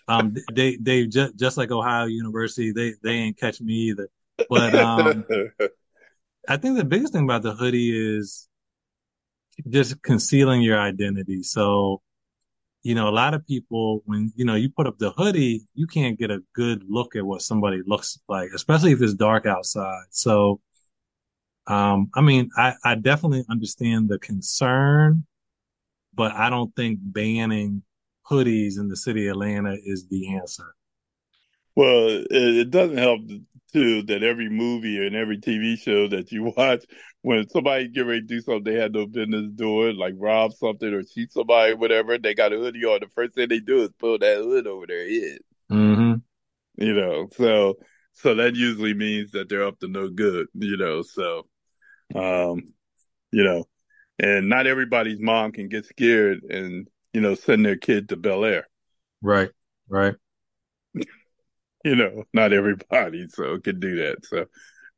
um, 0.07 0.33
they 0.53 0.77
they 0.77 1.07
just 1.07 1.35
just 1.35 1.57
like 1.57 1.71
Ohio 1.71 2.05
University, 2.05 2.71
they 2.71 2.93
they 3.03 3.15
ain't 3.15 3.37
catch 3.37 3.59
me 3.59 3.73
either. 3.73 4.07
But 4.49 4.75
um, 4.75 5.25
I 6.49 6.57
think 6.57 6.77
the 6.77 6.83
biggest 6.83 7.13
thing 7.13 7.25
about 7.25 7.43
the 7.43 7.53
hoodie 7.53 8.17
is 8.17 8.49
just 9.69 10.01
concealing 10.01 10.63
your 10.63 10.79
identity. 10.79 11.43
So, 11.43 12.01
you 12.81 12.95
know, 12.95 13.07
a 13.07 13.11
lot 13.11 13.35
of 13.35 13.45
people, 13.45 14.01
when, 14.05 14.33
you 14.35 14.45
know, 14.45 14.55
you 14.55 14.69
put 14.69 14.87
up 14.87 14.97
the 14.97 15.11
hoodie, 15.11 15.67
you 15.75 15.85
can't 15.85 16.17
get 16.17 16.31
a 16.31 16.39
good 16.55 16.83
look 16.89 17.15
at 17.15 17.23
what 17.23 17.43
somebody 17.43 17.81
looks 17.85 18.19
like, 18.27 18.49
especially 18.55 18.93
if 18.93 19.01
it's 19.01 19.13
dark 19.13 19.45
outside. 19.45 20.05
So, 20.09 20.59
um, 21.67 22.09
I 22.15 22.21
mean, 22.21 22.49
I, 22.57 22.73
I 22.83 22.95
definitely 22.95 23.45
understand 23.47 24.09
the 24.09 24.17
concern, 24.17 25.27
but 26.15 26.31
I 26.31 26.49
don't 26.49 26.75
think 26.75 26.97
banning 26.99 27.83
hoodies 28.27 28.79
in 28.79 28.87
the 28.87 28.97
city 28.97 29.27
of 29.27 29.33
Atlanta 29.33 29.77
is 29.85 30.07
the 30.07 30.35
answer. 30.35 30.73
Well, 31.80 32.25
it, 32.30 32.71
doesn't 32.71 32.97
help 32.97 33.21
too 33.71 34.03
that 34.03 34.21
every 34.21 34.49
movie 34.49 34.97
and 34.97 35.15
every 35.15 35.38
TV 35.38 35.80
show 35.80 36.09
that 36.09 36.30
you 36.30 36.51
watch, 36.57 36.84
when 37.21 37.47
somebody 37.47 37.88
get 37.88 38.01
ready 38.01 38.19
to 38.19 38.27
do 38.27 38.41
something 38.41 38.65
they 38.65 38.77
had 38.77 38.91
no 38.91 39.05
business 39.05 39.49
doing, 39.55 39.95
like 39.95 40.13
rob 40.17 40.51
something 40.51 40.93
or 40.93 41.03
cheat 41.03 41.32
somebody, 41.32 41.75
whatever, 41.75 42.17
they 42.17 42.36
got 42.36 42.51
a 42.51 42.57
hoodie 42.57 42.84
on. 42.84 42.99
The 42.99 43.07
first 43.15 43.34
thing 43.34 43.47
they 43.47 43.61
do 43.61 43.84
is 43.84 43.91
pull 43.97 44.19
that 44.19 44.39
hood 44.39 44.67
over 44.67 44.88
their 44.88 45.07
head. 45.09 45.39
Mm-hmm. 45.71 46.84
You 46.84 46.93
know, 46.93 47.30
so 47.38 47.75
so 48.11 48.36
that 48.36 48.57
usually 48.57 48.93
means 48.93 49.32
that 49.32 49.47
they're 49.47 49.65
up 49.65 49.80
to 49.80 49.88
no 49.88 50.09
good. 50.09 50.47
You 50.55 50.75
know, 50.75 51.01
so 51.01 51.47
um, 52.13 52.73
you 53.32 53.45
know, 53.45 53.69
and 54.21 54.49
not 54.49 54.67
everybody's 54.67 55.21
mom 55.21 55.53
can 55.53 55.69
get 55.69 55.86
scared 55.86 56.43
and 56.43 56.89
you 57.13 57.21
know 57.21 57.36
send 57.36 57.65
their 57.65 57.77
kid 57.77 58.09
to 58.09 58.17
Bel 58.17 58.43
Air. 58.43 58.67
Right. 59.21 59.51
Right 59.88 60.15
you 61.86 61.95
know, 61.95 62.23
not 62.34 62.53
everybody 62.53 63.27
so 63.30 63.57
could 63.59 63.80
do 63.80 63.95
that. 63.97 64.25
So, 64.25 64.45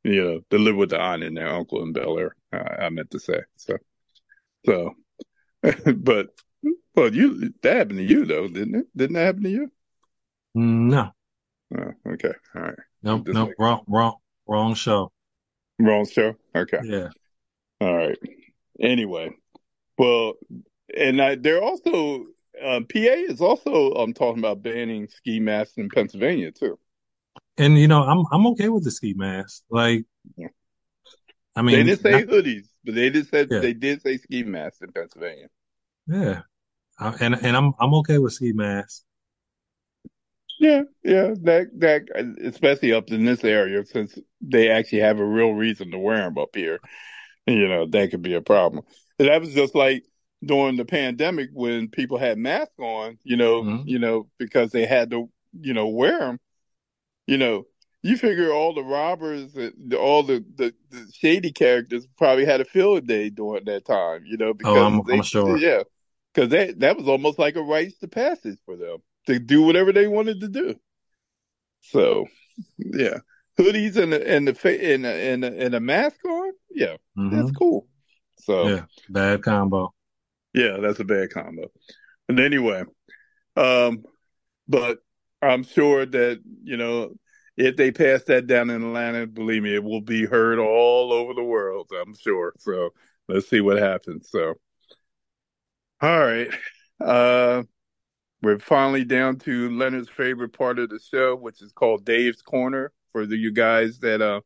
you 0.04 0.22
know, 0.22 0.40
to 0.50 0.58
live 0.58 0.76
with 0.76 0.90
the 0.90 1.00
aunt 1.00 1.22
and 1.22 1.36
their 1.36 1.48
uncle 1.48 1.82
in 1.82 1.92
Bel 1.92 2.18
Air, 2.18 2.36
I, 2.52 2.86
I 2.86 2.88
meant 2.90 3.10
to 3.12 3.20
say. 3.20 3.40
So, 3.56 3.76
so, 4.66 4.94
but, 5.96 6.28
well, 6.94 7.14
you, 7.14 7.52
that 7.62 7.76
happened 7.76 7.98
to 7.98 8.04
you 8.04 8.24
though, 8.24 8.48
didn't 8.48 8.74
it? 8.74 8.86
Didn't 8.96 9.14
that 9.14 9.26
happen 9.26 9.42
to 9.44 9.50
you? 9.50 9.70
No. 10.54 11.10
Oh, 11.76 11.92
okay. 12.06 12.32
All 12.54 12.62
right. 12.62 12.78
Nope. 13.02 13.28
Nope. 13.28 13.52
Wrong, 13.58 13.82
wrong, 13.86 14.16
wrong 14.46 14.74
show. 14.74 15.10
Wrong 15.78 16.06
show. 16.06 16.34
Okay. 16.54 16.80
Yeah. 16.84 17.08
All 17.80 17.96
right. 17.96 18.18
Anyway, 18.80 19.30
well, 19.98 20.34
and 20.96 21.20
I, 21.20 21.36
they're 21.36 21.62
also 21.62 22.26
uh, 22.62 22.80
PA 22.80 23.32
is 23.32 23.40
also 23.40 23.94
um 23.94 24.12
talking 24.12 24.38
about 24.38 24.62
banning 24.62 25.08
ski 25.08 25.40
masks 25.40 25.76
in 25.76 25.88
Pennsylvania 25.88 26.52
too. 26.52 26.78
And 27.58 27.78
you 27.78 27.88
know, 27.88 28.02
I'm 28.02 28.24
I'm 28.30 28.46
okay 28.48 28.68
with 28.68 28.84
the 28.84 28.90
ski 28.90 29.14
mask. 29.14 29.62
Like, 29.70 30.04
yeah. 30.36 30.48
I 31.54 31.62
mean, 31.62 31.76
they 31.76 31.82
didn't 31.82 32.02
say 32.02 32.24
hoodies, 32.24 32.68
but 32.84 32.94
they 32.94 33.10
did 33.10 33.28
say 33.28 33.46
yeah. 33.50 33.60
they 33.60 33.74
did 33.74 34.02
say 34.02 34.16
ski 34.16 34.42
masks 34.42 34.80
in 34.80 34.92
Pennsylvania. 34.92 35.48
Yeah, 36.06 36.42
uh, 36.98 37.12
and 37.20 37.34
and 37.34 37.56
I'm 37.56 37.72
I'm 37.78 37.94
okay 37.94 38.18
with 38.18 38.32
ski 38.32 38.52
masks. 38.52 39.04
Yeah, 40.58 40.82
yeah, 41.02 41.34
that 41.42 41.70
that 41.78 42.02
especially 42.44 42.92
up 42.92 43.10
in 43.10 43.24
this 43.24 43.42
area 43.44 43.84
since 43.84 44.16
they 44.40 44.70
actually 44.70 45.00
have 45.00 45.18
a 45.18 45.24
real 45.24 45.52
reason 45.52 45.90
to 45.90 45.98
wear 45.98 46.18
them 46.18 46.38
up 46.38 46.54
here. 46.54 46.78
You 47.46 47.66
know, 47.66 47.86
that 47.88 48.12
could 48.12 48.22
be 48.22 48.34
a 48.34 48.40
problem. 48.40 48.84
And 49.18 49.28
that 49.28 49.40
was 49.40 49.52
just 49.52 49.74
like 49.74 50.04
during 50.44 50.76
the 50.76 50.84
pandemic 50.84 51.50
when 51.52 51.88
people 51.88 52.18
had 52.18 52.38
masks 52.38 52.78
on, 52.78 53.18
you 53.22 53.36
know, 53.36 53.62
mm-hmm. 53.62 53.88
you 53.88 53.98
know, 53.98 54.28
because 54.38 54.72
they 54.72 54.86
had 54.86 55.10
to, 55.10 55.30
you 55.60 55.74
know, 55.74 55.88
wear 55.88 56.18
them. 56.18 56.40
You 57.26 57.38
know, 57.38 57.64
you 58.02 58.16
figure 58.16 58.52
all 58.52 58.74
the 58.74 58.82
robbers, 58.82 59.54
and 59.54 59.94
all 59.94 60.24
the, 60.24 60.44
the, 60.56 60.74
the 60.90 61.08
shady 61.14 61.52
characters 61.52 62.06
probably 62.18 62.44
had 62.44 62.60
a 62.60 62.64
field 62.64 63.06
day 63.06 63.30
during 63.30 63.64
that 63.66 63.84
time, 63.84 64.24
you 64.26 64.36
know, 64.36 64.52
because 64.52 64.76
oh, 64.76 64.84
I'm, 64.84 65.02
they, 65.06 65.18
I'm 65.18 65.22
sure. 65.22 65.56
yeah, 65.56 65.84
because 66.34 66.50
that 66.50 66.80
that 66.80 66.96
was 66.96 67.06
almost 67.06 67.38
like 67.38 67.54
a 67.54 67.62
rites 67.62 67.98
to 67.98 68.08
passage 68.08 68.58
for 68.66 68.76
them 68.76 68.98
to 69.26 69.38
do 69.38 69.62
whatever 69.62 69.92
they 69.92 70.08
wanted 70.08 70.40
to 70.40 70.48
do. 70.48 70.74
So, 71.82 72.26
yeah, 72.78 73.18
hoodies 73.58 73.96
and 73.96 74.12
the 74.12 74.28
and 74.28 74.48
the 74.48 74.92
and 74.92 75.06
a, 75.06 75.32
and 75.32 75.44
a, 75.44 75.64
and 75.64 75.74
a 75.74 75.80
mask 75.80 76.24
on, 76.24 76.52
yeah, 76.70 76.96
mm-hmm. 77.16 77.30
that's 77.30 77.52
cool. 77.52 77.86
So, 78.40 78.66
yeah, 78.66 78.84
bad 79.08 79.44
combo. 79.44 79.94
Yeah, 80.54 80.78
that's 80.80 81.00
a 81.00 81.04
bad 81.04 81.30
combo. 81.30 81.70
And 82.28 82.38
anyway, 82.38 82.84
um, 83.56 84.04
but 84.68 84.98
I'm 85.40 85.64
sure 85.64 86.06
that, 86.06 86.40
you 86.62 86.76
know, 86.76 87.14
if 87.56 87.76
they 87.76 87.90
pass 87.90 88.24
that 88.24 88.46
down 88.46 88.70
in 88.70 88.82
Atlanta, 88.82 89.26
believe 89.26 89.62
me, 89.62 89.74
it 89.74 89.84
will 89.84 90.00
be 90.00 90.24
heard 90.24 90.58
all 90.58 91.12
over 91.12 91.34
the 91.34 91.44
world, 91.44 91.90
I'm 92.00 92.14
sure. 92.14 92.54
So 92.58 92.90
let's 93.28 93.48
see 93.48 93.60
what 93.60 93.78
happens. 93.78 94.30
So, 94.30 94.54
all 96.00 96.20
right. 96.20 96.48
Uh, 97.00 97.64
we're 98.42 98.58
finally 98.58 99.04
down 99.04 99.38
to 99.40 99.70
Leonard's 99.70 100.08
favorite 100.08 100.56
part 100.56 100.78
of 100.78 100.88
the 100.88 100.98
show, 100.98 101.36
which 101.36 101.62
is 101.62 101.72
called 101.72 102.04
Dave's 102.04 102.42
Corner. 102.42 102.92
For 103.12 103.26
the, 103.26 103.36
you 103.36 103.52
guys 103.52 103.98
that 103.98 104.22
uh, 104.22 104.40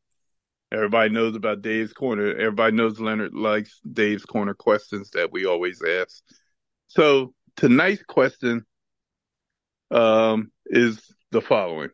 Everybody 0.73 1.11
knows 1.11 1.37
about 1.37 1.62
Dave's 1.62 1.93
Corner. 1.93 2.35
Everybody 2.37 2.75
knows 2.75 2.99
Leonard 2.99 3.35
likes 3.35 3.81
Dave's 3.91 4.25
Corner 4.25 4.55
questions 4.55 5.11
that 5.11 5.31
we 5.31 5.47
always 5.47 5.81
ask. 5.83 6.23
So 6.89 7.35
tonight's 7.57 8.03
question 8.03 8.67
um, 9.93 10.51
is 10.67 11.01
the 11.31 11.41
following. 11.41 11.91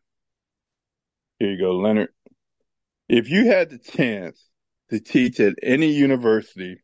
Here 1.38 1.50
you 1.50 1.58
go, 1.58 1.76
Leonard. 1.76 2.08
If 3.08 3.28
you 3.28 3.46
had 3.46 3.68
the 3.68 3.78
chance 3.78 4.42
to 4.90 5.00
teach 5.00 5.38
at 5.38 5.54
any 5.62 5.92
university 5.92 6.78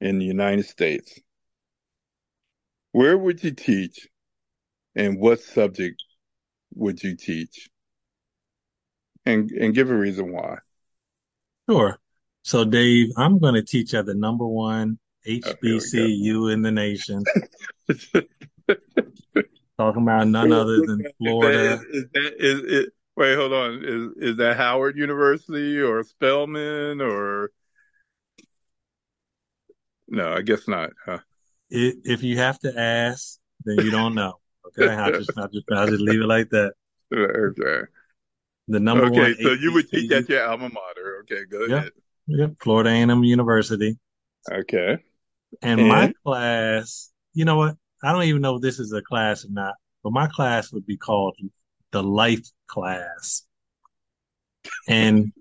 in 0.00 0.20
the 0.20 0.24
United 0.24 0.66
States, 0.66 1.18
where 2.92 3.18
would 3.18 3.42
you 3.42 3.50
teach 3.50 4.06
and 4.94 5.18
what 5.18 5.40
subject 5.40 6.02
would 6.74 7.02
you 7.02 7.16
teach? 7.16 7.68
And 9.26 9.50
and 9.50 9.74
give 9.74 9.90
a 9.90 9.96
reason 9.96 10.32
why. 10.32 10.58
Sure. 11.68 11.98
So, 12.42 12.64
Dave, 12.64 13.08
I'm 13.16 13.38
going 13.38 13.54
to 13.54 13.62
teach 13.62 13.94
at 13.94 14.06
the 14.06 14.14
number 14.14 14.46
one 14.46 14.98
oh, 15.26 15.30
HBCU 15.30 16.52
in 16.52 16.62
the 16.62 16.72
nation. 16.72 17.24
Talking 19.78 20.02
about 20.02 20.26
none 20.28 20.52
other 20.52 20.78
than 20.86 21.04
Florida. 21.18 21.74
Is 21.90 22.06
that, 22.12 22.34
is, 22.38 22.62
that, 22.62 22.74
is, 22.74 22.86
wait, 23.16 23.36
hold 23.36 23.52
on. 23.52 23.84
Is 23.84 24.30
is 24.30 24.36
that 24.38 24.56
Howard 24.56 24.96
University 24.96 25.78
or 25.78 26.02
Spelman 26.02 27.00
or? 27.00 27.50
No, 30.08 30.32
I 30.32 30.40
guess 30.40 30.66
not. 30.66 30.90
Huh? 31.04 31.18
It, 31.70 31.98
if 32.04 32.22
you 32.22 32.38
have 32.38 32.58
to 32.60 32.72
ask, 32.76 33.38
then 33.64 33.84
you 33.84 33.90
don't 33.90 34.14
know. 34.14 34.40
Okay, 34.68 34.92
I'll 34.92 35.12
just, 35.12 35.30
I'll 35.36 35.48
just, 35.48 35.66
I'll 35.70 35.86
just 35.86 36.00
leave 36.00 36.22
it 36.22 36.26
like 36.26 36.48
that. 36.50 36.72
Okay. 37.14 37.86
The 38.68 38.80
number 38.80 39.06
okay, 39.06 39.20
one. 39.20 39.30
Okay, 39.32 39.42
so 39.42 39.52
you 39.52 39.72
would 39.72 39.88
teach 39.88 40.10
at 40.12 40.28
your 40.28 40.46
alma 40.46 40.68
mater. 40.68 41.07
Okay, 41.20 41.44
go 41.50 41.60
yep. 41.60 41.70
ahead. 41.70 41.92
Yep, 42.26 42.50
Florida 42.60 42.90
A&M 42.90 43.24
University. 43.24 43.98
Okay. 44.50 44.98
And, 45.62 45.80
and 45.80 45.88
my 45.88 46.12
class, 46.24 47.10
you 47.32 47.44
know 47.44 47.56
what? 47.56 47.76
I 48.02 48.12
don't 48.12 48.24
even 48.24 48.42
know 48.42 48.56
if 48.56 48.62
this 48.62 48.78
is 48.78 48.92
a 48.92 49.02
class 49.02 49.44
or 49.44 49.50
not, 49.50 49.74
but 50.04 50.12
my 50.12 50.28
class 50.28 50.72
would 50.72 50.86
be 50.86 50.96
called 50.96 51.36
the 51.90 52.02
life 52.02 52.46
class. 52.66 53.44
And 54.86 55.32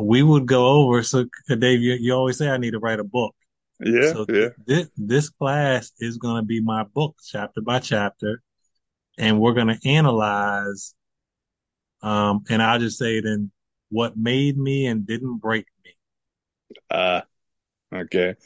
we 0.00 0.22
would 0.22 0.46
go 0.46 0.66
over. 0.66 1.02
So 1.02 1.26
Dave, 1.48 1.80
you, 1.80 1.94
you 1.94 2.12
always 2.12 2.38
say 2.38 2.48
I 2.48 2.56
need 2.56 2.72
to 2.72 2.78
write 2.78 3.00
a 3.00 3.04
book. 3.04 3.34
Yeah, 3.80 4.12
So 4.12 4.26
yeah. 4.28 4.48
this, 4.66 4.88
this 4.96 5.28
class 5.30 5.92
is 5.98 6.16
going 6.16 6.36
to 6.36 6.46
be 6.46 6.60
my 6.60 6.84
book 6.84 7.16
chapter 7.24 7.60
by 7.60 7.80
chapter, 7.80 8.42
and 9.18 9.40
we're 9.40 9.52
going 9.52 9.68
to 9.68 9.88
analyze. 9.88 10.94
Um, 12.02 12.44
and 12.50 12.62
I'll 12.62 12.78
just 12.78 12.98
say 12.98 13.16
it 13.18 13.24
in 13.24 13.50
what 13.94 14.16
made 14.18 14.58
me 14.58 14.86
and 14.86 15.06
didn't 15.06 15.38
break 15.38 15.66
me. 15.84 15.92
Uh, 16.90 17.22
okay. 17.92 18.36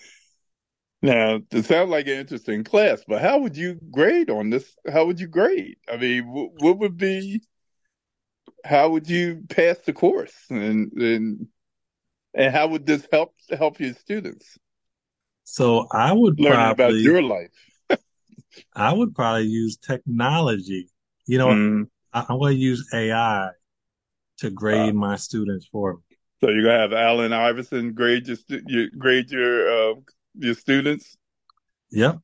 Now, 1.01 1.41
it 1.53 1.65
sounds 1.65 1.91
like 1.91 2.07
an 2.07 2.15
interesting 2.19 2.65
class, 2.65 3.05
but 3.07 3.21
how 3.23 3.39
would 3.39 3.57
you 3.57 3.79
grade 3.91 4.31
on 4.31 4.51
this? 4.51 4.77
How 4.93 5.07
would 5.07 5.21
you 5.21 5.29
grade? 5.29 5.77
I 5.89 5.97
mean, 5.97 6.25
wh- 6.25 6.53
what 6.61 6.79
would 6.79 6.97
be, 6.97 7.43
how 8.65 8.91
would 8.91 9.09
you 9.09 9.43
pass 9.49 9.79
the 9.79 9.93
course? 9.93 10.35
And, 10.51 10.93
and, 10.93 11.49
and 12.35 12.55
how 12.55 12.69
would 12.69 12.87
this 12.87 13.09
help, 13.13 13.35
help 13.59 13.81
your 13.81 13.95
students 13.95 14.59
So 15.45 15.89
I 15.93 16.13
would 16.13 16.41
about 16.71 16.95
probably, 16.95 17.05
your 17.05 17.23
life? 17.23 17.51
I 18.75 18.93
would 18.93 19.15
probably 19.15 19.47
use 19.47 19.77
technology. 19.77 20.89
You 21.27 21.39
know, 21.39 21.57
Mm. 21.57 21.89
I, 22.13 22.27
I'm 22.29 22.39
going 22.39 22.57
to 22.57 22.61
use 22.63 22.89
AI 22.95 23.51
to 24.39 24.51
grade 24.51 24.95
my 24.95 25.17
students 25.17 25.69
for 25.71 25.95
me. 25.95 26.17
So 26.41 26.51
you're 26.51 26.63
gonna 26.63 26.79
have 26.79 26.93
Allen 26.93 27.33
Iverson 27.33 27.95
grade 27.95 28.29
your, 28.29 28.39
your 28.67 28.87
grade 28.97 29.31
your, 29.31 29.91
uh, 29.91 29.95
your 30.35 30.55
students? 30.55 31.17
Yep. 31.91 32.19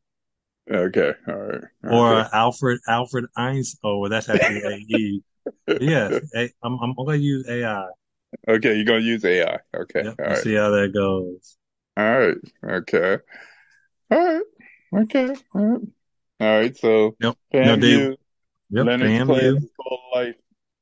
Okay, 0.70 1.12
all 1.28 1.34
right. 1.34 1.64
Or 1.82 2.20
Okay. 2.20 2.28
Alfred, 2.32 2.80
Alfred 2.88 3.26
Einstein. 3.36 3.78
Oh, 3.84 4.08
that's 4.08 4.28
actually 4.28 4.62
AE. 4.64 5.22
Yes, 5.80 6.12
A, 6.34 6.50
I'm, 6.62 6.78
I'm 6.80 6.94
going 6.94 7.18
to 7.18 7.24
use 7.24 7.48
AI. 7.48 7.86
Okay, 8.46 8.74
you're 8.74 8.84
gonna 8.84 9.00
use 9.00 9.24
AI. 9.24 9.58
Okay, 9.74 10.04
Yep. 10.04 10.14
all 10.18 10.26
We'll 10.26 10.36
see 10.36 10.54
how 10.54 10.70
that 10.70 10.92
goes. 10.92 11.56
All 11.96 12.18
right. 12.18 12.36
Okay. 12.64 13.18
All 14.10 14.24
right. 14.24 14.42
Okay. 15.02 15.34
All 15.54 15.64
right. 15.64 15.80
All 16.40 16.46
right. 16.60 16.76
So 16.76 17.16
Yep. 17.20 17.36
No, 17.52 17.74
Yep. 18.70 18.98
Class. 19.26 19.54
Life. 20.14 20.34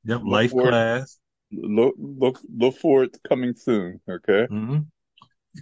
Yep. 0.04 0.20
Life 0.24 0.52
class. 0.52 1.18
Look, 1.52 1.94
look, 1.98 2.40
look 2.56 2.76
for 2.76 3.04
it 3.04 3.16
coming 3.28 3.54
soon. 3.54 4.00
Okay. 4.08 4.46
hmm 4.46 4.78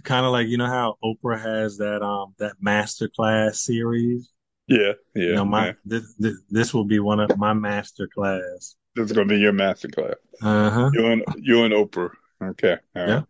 Kind 0.03 0.25
of 0.25 0.31
like, 0.31 0.47
you 0.47 0.57
know 0.57 0.67
how 0.67 0.95
Oprah 1.03 1.41
has 1.41 1.77
that, 1.77 2.01
um, 2.01 2.33
that 2.39 2.53
master 2.61 3.09
class 3.09 3.65
series? 3.65 4.29
Yeah. 4.67 4.93
You 5.15 5.21
Yeah. 5.21 5.35
know, 5.35 5.45
my, 5.45 5.65
yeah. 5.65 5.73
this, 5.85 6.15
this, 6.17 6.35
this 6.49 6.73
will 6.73 6.85
be 6.85 6.99
one 6.99 7.19
of 7.19 7.37
my 7.37 7.53
master 7.53 8.07
class. 8.07 8.75
This 8.95 9.07
is 9.07 9.11
gonna 9.11 9.27
be 9.27 9.37
your 9.37 9.51
master 9.51 9.89
class. 9.89 10.15
Uh-huh. 10.41 10.89
You 10.93 11.05
and 11.07 11.23
you 11.37 11.63
and 11.63 11.73
Oprah. 11.73 12.09
Okay. 12.41 12.77
All 12.95 13.05
Yeah. 13.05 13.13
right. 13.15 13.23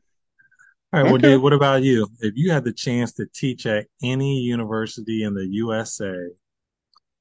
All 0.93 0.99
right. 0.99 1.03
Well, 1.03 1.15
Okay. 1.15 1.27
Dave, 1.29 1.41
what 1.41 1.53
about 1.53 1.83
you? 1.83 2.07
If 2.19 2.33
you 2.35 2.51
had 2.51 2.63
the 2.63 2.73
chance 2.73 3.13
to 3.13 3.25
teach 3.33 3.65
at 3.65 3.87
any 4.03 4.39
university 4.39 5.23
in 5.23 5.33
the 5.33 5.47
USA, 5.47 6.29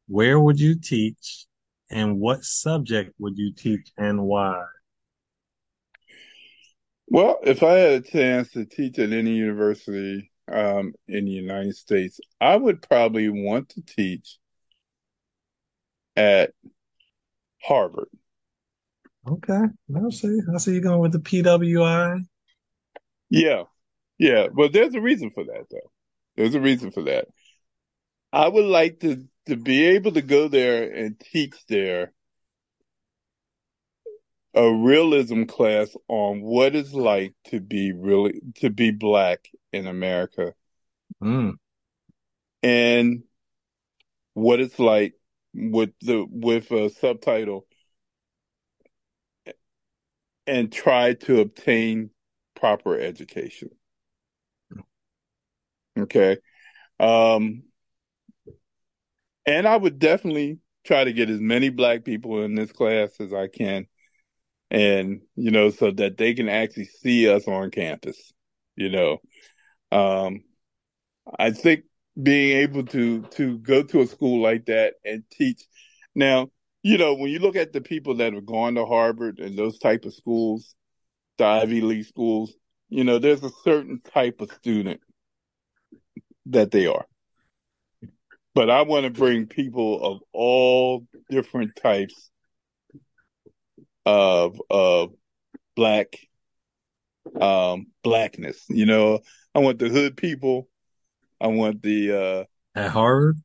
where 0.08 0.38
would 0.38 0.60
you 0.60 0.74
teach 0.78 1.46
and 1.90 2.20
what 2.20 2.44
subject 2.44 3.14
would 3.18 3.38
you 3.38 3.52
teach 3.52 3.90
and 3.96 4.22
why? 4.22 4.64
Well, 7.10 7.40
if 7.42 7.64
I 7.64 7.72
had 7.72 7.92
a 7.92 8.00
chance 8.08 8.52
to 8.52 8.64
teach 8.64 8.98
at 9.00 9.12
any 9.12 9.32
university 9.32 10.30
um, 10.46 10.94
in 11.08 11.24
the 11.24 11.32
United 11.32 11.74
States, 11.74 12.20
I 12.40 12.54
would 12.54 12.82
probably 12.82 13.28
want 13.28 13.70
to 13.70 13.82
teach 13.82 14.38
at 16.16 16.52
Harvard. 17.60 18.08
Okay. 19.28 19.60
I'll 19.96 20.12
see. 20.12 20.38
I 20.54 20.58
see 20.58 20.74
you 20.74 20.80
going 20.80 21.00
with 21.00 21.12
the 21.12 21.18
PWI. 21.18 22.20
Yeah. 23.28 23.64
Yeah. 24.18 24.46
But 24.54 24.72
there's 24.72 24.94
a 24.94 25.00
reason 25.00 25.32
for 25.34 25.44
that, 25.44 25.64
though. 25.68 25.90
There's 26.36 26.54
a 26.54 26.60
reason 26.60 26.92
for 26.92 27.02
that. 27.02 27.26
I 28.32 28.48
would 28.48 28.66
like 28.66 29.00
to 29.00 29.24
to 29.46 29.56
be 29.56 29.84
able 29.86 30.12
to 30.12 30.22
go 30.22 30.46
there 30.46 30.92
and 30.92 31.18
teach 31.18 31.54
there 31.68 32.12
a 34.54 34.72
realism 34.72 35.44
class 35.44 35.94
on 36.08 36.40
what 36.42 36.74
it's 36.74 36.92
like 36.92 37.34
to 37.44 37.60
be 37.60 37.92
really 37.92 38.40
to 38.56 38.70
be 38.70 38.90
black 38.90 39.48
in 39.72 39.86
America 39.86 40.54
Mm. 41.22 41.58
and 42.62 43.22
what 44.34 44.60
it's 44.60 44.78
like 44.78 45.14
with 45.54 45.90
the 46.00 46.26
with 46.28 46.70
a 46.70 46.90
subtitle 46.90 47.66
and 50.46 50.72
try 50.72 51.14
to 51.14 51.40
obtain 51.40 52.10
proper 52.54 52.98
education. 52.98 53.70
Okay. 55.98 56.38
Um 56.98 57.64
and 59.46 59.66
I 59.66 59.76
would 59.76 59.98
definitely 59.98 60.58
try 60.84 61.04
to 61.04 61.12
get 61.12 61.30
as 61.30 61.40
many 61.40 61.68
black 61.68 62.04
people 62.04 62.42
in 62.42 62.54
this 62.54 62.72
class 62.72 63.10
as 63.20 63.32
I 63.32 63.48
can 63.48 63.86
and 64.70 65.22
you 65.36 65.50
know 65.50 65.70
so 65.70 65.90
that 65.90 66.16
they 66.16 66.34
can 66.34 66.48
actually 66.48 66.86
see 66.86 67.28
us 67.28 67.46
on 67.48 67.70
campus 67.70 68.32
you 68.76 68.90
know. 68.90 69.18
Um 69.92 70.42
i 71.38 71.50
think 71.50 71.84
being 72.20 72.58
able 72.58 72.84
to 72.84 73.22
to 73.22 73.58
go 73.58 73.82
to 73.82 74.00
a 74.00 74.06
school 74.06 74.42
like 74.42 74.66
that 74.66 74.94
and 75.04 75.22
teach 75.30 75.62
now 76.14 76.48
you 76.82 76.98
know 76.98 77.14
when 77.14 77.30
you 77.30 77.38
look 77.38 77.56
at 77.56 77.72
the 77.72 77.80
people 77.80 78.16
that 78.16 78.32
have 78.34 78.46
gone 78.46 78.74
to 78.74 78.84
harvard 78.84 79.38
and 79.38 79.56
those 79.58 79.78
type 79.78 80.04
of 80.04 80.14
schools 80.14 80.74
the 81.38 81.44
ivy 81.44 81.80
league 81.80 82.06
schools 82.06 82.52
you 82.88 83.04
know 83.04 83.18
there's 83.18 83.42
a 83.44 83.50
certain 83.64 84.00
type 84.00 84.40
of 84.40 84.50
student 84.52 85.00
that 86.46 86.70
they 86.70 86.86
are. 86.86 87.06
But 88.54 88.70
i 88.70 88.82
want 88.82 89.04
to 89.04 89.10
bring 89.10 89.46
people 89.46 90.02
of 90.04 90.20
all 90.32 91.06
different 91.30 91.76
types 91.76 92.29
of 94.06 94.60
of 94.70 95.12
black 95.76 96.16
um 97.40 97.86
blackness 98.02 98.64
you 98.68 98.86
know 98.86 99.20
i 99.54 99.58
want 99.58 99.78
the 99.78 99.88
hood 99.88 100.16
people 100.16 100.68
i 101.40 101.46
want 101.46 101.82
the 101.82 102.12
uh 102.12 102.44
At 102.80 102.90
Harvard? 102.90 103.36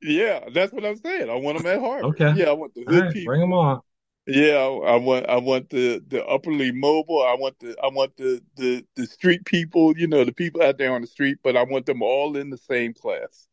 yeah 0.00 0.40
that's 0.52 0.72
what 0.72 0.84
i'm 0.84 0.96
saying 0.96 1.30
i 1.30 1.34
want 1.34 1.58
them 1.58 1.66
at 1.66 1.80
harvard 1.80 2.20
Okay. 2.20 2.32
yeah 2.38 2.48
i 2.48 2.52
want 2.52 2.74
the 2.74 2.84
hood 2.84 3.04
right. 3.04 3.12
people 3.12 3.26
Bring 3.30 3.40
them 3.40 3.52
on. 3.52 3.80
yeah 4.26 4.56
I, 4.58 4.92
I 4.92 4.96
want 4.96 5.26
i 5.28 5.36
want 5.38 5.70
the 5.70 6.02
the 6.06 6.24
upperly 6.26 6.72
mobile 6.72 7.22
i 7.22 7.34
want 7.34 7.58
the 7.58 7.74
i 7.82 7.88
want 7.88 8.16
the 8.16 8.40
the 8.56 8.84
the 8.96 9.06
street 9.06 9.44
people 9.44 9.96
you 9.96 10.06
know 10.06 10.24
the 10.24 10.32
people 10.32 10.62
out 10.62 10.76
there 10.78 10.92
on 10.92 11.00
the 11.00 11.06
street 11.06 11.38
but 11.42 11.56
i 11.56 11.62
want 11.62 11.86
them 11.86 12.02
all 12.02 12.36
in 12.36 12.50
the 12.50 12.58
same 12.58 12.94
class 12.94 13.46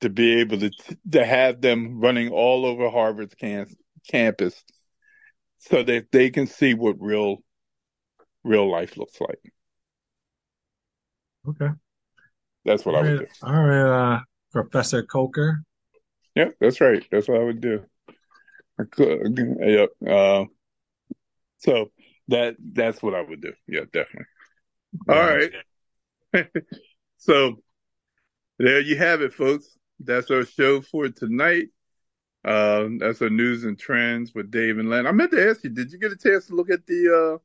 to 0.00 0.10
be 0.10 0.40
able 0.40 0.58
to 0.58 0.70
to 1.10 1.24
have 1.24 1.60
them 1.60 2.00
running 2.00 2.30
all 2.30 2.66
over 2.66 2.90
harvard's 2.90 3.34
cam- 3.34 3.74
campus 4.08 4.62
so 5.68 5.82
that 5.82 6.06
they 6.12 6.30
can 6.30 6.46
see 6.46 6.74
what 6.74 6.96
real 7.00 7.38
real 8.44 8.70
life 8.70 8.96
looks 8.96 9.20
like. 9.20 9.40
Okay. 11.48 11.70
That's 12.64 12.84
what 12.84 12.94
All 12.94 13.04
I 13.04 13.04
would 13.04 13.20
right. 13.20 13.28
do. 13.28 13.46
All 13.46 13.62
right. 13.62 14.14
Uh, 14.14 14.20
Professor 14.52 15.02
Coker. 15.02 15.62
Yeah, 16.34 16.48
that's 16.60 16.80
right. 16.80 17.04
That's 17.10 17.28
what 17.28 17.40
I 17.40 17.44
would 17.44 17.60
do. 17.60 17.84
Yep. 18.98 19.90
Uh, 20.06 20.44
so 21.58 21.90
that 22.28 22.56
that's 22.60 23.02
what 23.02 23.14
I 23.14 23.22
would 23.22 23.40
do. 23.40 23.52
Yeah, 23.66 23.84
definitely. 23.92 24.26
All 25.08 25.16
right. 25.16 25.52
so 27.16 27.62
there 28.58 28.80
you 28.80 28.96
have 28.96 29.22
it, 29.22 29.32
folks. 29.32 29.66
That's 30.00 30.30
our 30.30 30.44
show 30.44 30.82
for 30.82 31.08
tonight. 31.08 31.68
Um, 32.46 32.98
that's 32.98 33.20
our 33.20 33.28
Newz 33.28 33.64
and 33.64 33.76
Trendz 33.76 34.32
with 34.32 34.52
Dave 34.52 34.78
and 34.78 34.88
Len. 34.88 35.06
I 35.06 35.12
meant 35.12 35.32
to 35.32 35.50
ask 35.50 35.64
you, 35.64 35.70
did 35.70 35.90
you 35.90 35.98
get 35.98 36.12
a 36.12 36.16
chance 36.16 36.46
to 36.46 36.54
look 36.54 36.70
at 36.70 36.86
the? 36.86 37.40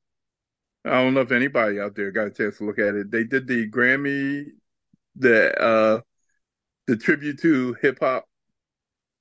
Uh, 0.85 0.89
I 0.89 1.01
don't 1.01 1.15
know 1.15 1.21
if 1.21 1.31
anybody 1.31 1.79
out 1.79 1.95
there 1.95 2.11
got 2.11 2.27
a 2.27 2.31
chance 2.31 2.59
to 2.59 2.65
look 2.65 2.77
at 2.77 2.93
it. 2.93 3.09
They 3.09 3.23
did 3.23 3.47
the 3.47 3.67
Grammy, 3.67 4.45
the 5.15 5.59
uh, 5.59 6.01
the 6.85 6.97
tribute 6.97 7.39
to 7.41 7.75
hip 7.81 7.97
hop, 7.99 8.25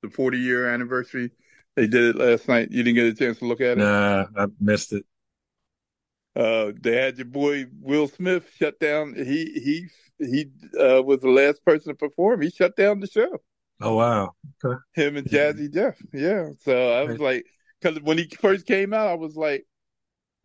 the 0.02 0.10
40 0.10 0.38
year 0.38 0.68
anniversary. 0.68 1.30
They 1.76 1.86
did 1.86 2.14
it 2.14 2.16
last 2.16 2.46
night. 2.46 2.70
You 2.70 2.82
didn't 2.82 2.96
get 2.96 3.06
a 3.06 3.14
chance 3.14 3.38
to 3.38 3.46
look 3.46 3.62
at 3.62 3.78
it. 3.78 3.80
Nah, 3.80 4.26
I 4.36 4.46
missed 4.60 4.92
it. 4.92 5.06
Uh, 6.36 6.72
they 6.78 6.96
had 6.96 7.16
your 7.16 7.26
boy 7.26 7.66
Will 7.80 8.06
Smith 8.06 8.50
shut 8.54 8.78
down. 8.78 9.14
He 9.14 9.46
he 9.54 9.86
he 10.18 10.50
uh, 10.78 11.02
was 11.02 11.20
the 11.20 11.30
last 11.30 11.64
person 11.64 11.88
to 11.88 11.94
perform. 11.94 12.42
He 12.42 12.50
shut 12.50 12.76
down 12.76 13.00
the 13.00 13.06
show. 13.06 13.40
Oh 13.80 13.94
wow. 13.94 14.32
Okay. 14.64 14.78
Him 14.94 15.16
and 15.16 15.26
Jazzy 15.26 15.72
Jeff. 15.72 15.96
Yeah. 16.12 16.50
So 16.60 16.92
I 16.92 17.04
was 17.04 17.18
like, 17.18 17.46
because 17.80 18.00
when 18.02 18.18
he 18.18 18.28
first 18.40 18.66
came 18.66 18.92
out, 18.92 19.08
I 19.08 19.14
was 19.14 19.36
like, 19.36 19.66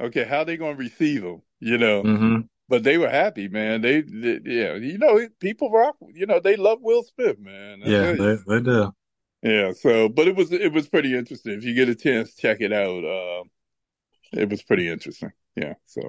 okay, 0.01 0.23
how 0.23 0.43
they 0.43 0.57
gonna 0.57 0.75
receive 0.75 1.23
him? 1.23 1.41
You 1.59 1.77
know. 1.77 2.03
Mm-hmm. 2.03 2.41
But 2.67 2.83
they 2.83 2.97
were 2.97 3.09
happy, 3.09 3.47
man. 3.47 3.81
They, 3.81 4.01
they 4.01 4.39
yeah, 4.43 4.73
you 4.75 4.97
know, 4.97 5.27
people 5.39 5.69
rock. 5.69 5.97
You 6.13 6.25
know, 6.25 6.39
they 6.39 6.55
love 6.55 6.79
Will 6.81 7.03
Smith, 7.03 7.37
man. 7.39 7.81
I 7.85 7.89
Yeah, 7.89 8.11
they, 8.13 8.37
they 8.47 8.61
do. 8.61 8.91
Yeah, 9.43 9.73
so 9.73 10.09
but 10.09 10.27
it 10.27 10.35
was 10.35 10.51
it 10.51 10.73
was 10.73 10.89
pretty 10.89 11.15
interesting. 11.15 11.53
If 11.53 11.63
you 11.63 11.75
get 11.75 11.89
a 11.89 11.95
chance, 11.95 12.33
check 12.33 12.61
it 12.61 12.73
out. 12.73 13.03
Uh, 13.05 13.43
it 14.33 14.49
was 14.49 14.63
pretty 14.63 14.89
interesting. 14.89 15.31
Yeah. 15.55 15.75
So 15.85 16.01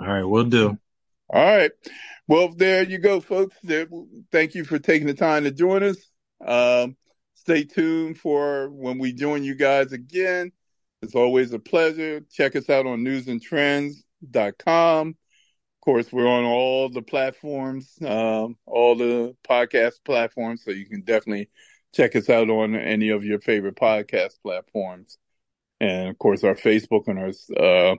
All 0.00 0.06
right, 0.06 0.22
we'll 0.22 0.44
do. 0.44 0.78
all 1.28 1.44
right. 1.44 1.72
Well, 2.28 2.48
there 2.54 2.84
you 2.84 2.98
go, 2.98 3.20
folks. 3.20 3.56
Thank 4.30 4.54
you 4.54 4.64
for 4.64 4.78
taking 4.78 5.08
the 5.08 5.14
time 5.14 5.44
to 5.44 5.50
join 5.50 5.82
us. 5.82 5.96
Um, 6.44 6.96
stay 7.34 7.62
tuned 7.64 8.18
for 8.18 8.68
when 8.70 8.98
we 8.98 9.12
join 9.12 9.44
you 9.44 9.54
guys 9.54 9.92
again. 9.92 10.50
It's 11.02 11.14
always 11.14 11.52
a 11.52 11.58
pleasure. 11.58 12.22
Check 12.32 12.56
us 12.56 12.70
out 12.70 12.86
on 12.86 13.04
newzandtrendz.com. 13.04 15.08
Of 15.08 15.14
course, 15.80 16.12
we're 16.12 16.26
on 16.26 16.44
all 16.44 16.88
the 16.88 17.02
platforms, 17.02 17.92
um, 18.04 18.56
all 18.66 18.96
the 18.96 19.36
podcast 19.48 20.04
platforms, 20.04 20.64
so 20.64 20.72
you 20.72 20.86
can 20.86 21.02
definitely 21.02 21.48
check 21.94 22.16
us 22.16 22.28
out 22.28 22.50
on 22.50 22.74
any 22.74 23.10
of 23.10 23.22
your 23.24 23.38
favorite 23.40 23.76
podcast 23.76 24.40
platforms. 24.42 25.16
And 25.80 26.08
of 26.08 26.18
course, 26.18 26.42
our 26.42 26.56
Facebook 26.56 27.06
and 27.06 27.18
our 27.18 27.32
uh, 27.62 27.94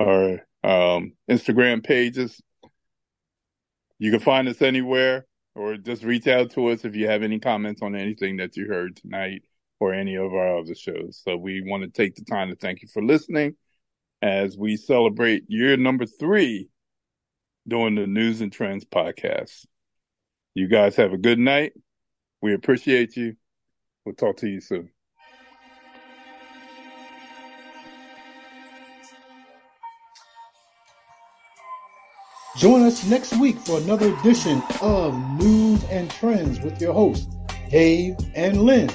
our 0.00 0.40
um, 0.64 1.12
Instagram 1.30 1.84
pages. 1.84 2.40
You 3.98 4.10
can 4.12 4.20
find 4.20 4.48
us 4.48 4.62
anywhere 4.62 5.26
or 5.54 5.76
just 5.76 6.02
reach 6.02 6.26
out 6.26 6.50
to 6.52 6.68
us 6.68 6.84
if 6.84 6.94
you 6.94 7.08
have 7.08 7.22
any 7.22 7.38
comments 7.38 7.82
on 7.82 7.94
anything 7.94 8.36
that 8.36 8.56
you 8.56 8.66
heard 8.66 8.96
tonight 8.96 9.42
or 9.80 9.92
any 9.92 10.16
of 10.16 10.32
our 10.34 10.58
other 10.58 10.74
shows. 10.74 11.20
So 11.24 11.36
we 11.36 11.62
want 11.62 11.82
to 11.82 11.88
take 11.88 12.14
the 12.14 12.24
time 12.24 12.50
to 12.50 12.56
thank 12.56 12.82
you 12.82 12.88
for 12.88 13.02
listening 13.02 13.56
as 14.22 14.56
we 14.56 14.76
celebrate 14.76 15.44
year 15.48 15.76
number 15.76 16.06
three 16.06 16.68
doing 17.66 17.94
the 17.94 18.02
Newz 18.02 18.40
and 18.40 18.50
Trendz 18.50 18.84
podcast. 18.84 19.66
You 20.54 20.68
guys 20.68 20.96
have 20.96 21.12
a 21.12 21.18
good 21.18 21.38
night. 21.38 21.72
We 22.40 22.54
appreciate 22.54 23.16
you. 23.16 23.36
We'll 24.04 24.14
talk 24.14 24.38
to 24.38 24.48
you 24.48 24.60
soon. 24.60 24.90
Join 32.58 32.82
us 32.82 33.04
next 33.04 33.36
week 33.36 33.56
for 33.60 33.78
another 33.78 34.12
edition 34.16 34.60
of 34.80 35.14
Newz 35.38 35.80
and 35.92 36.10
Trendz 36.10 36.60
with 36.64 36.80
your 36.80 36.92
hosts, 36.92 37.28
Dave 37.70 38.16
and 38.34 38.62
Len. 38.64 38.90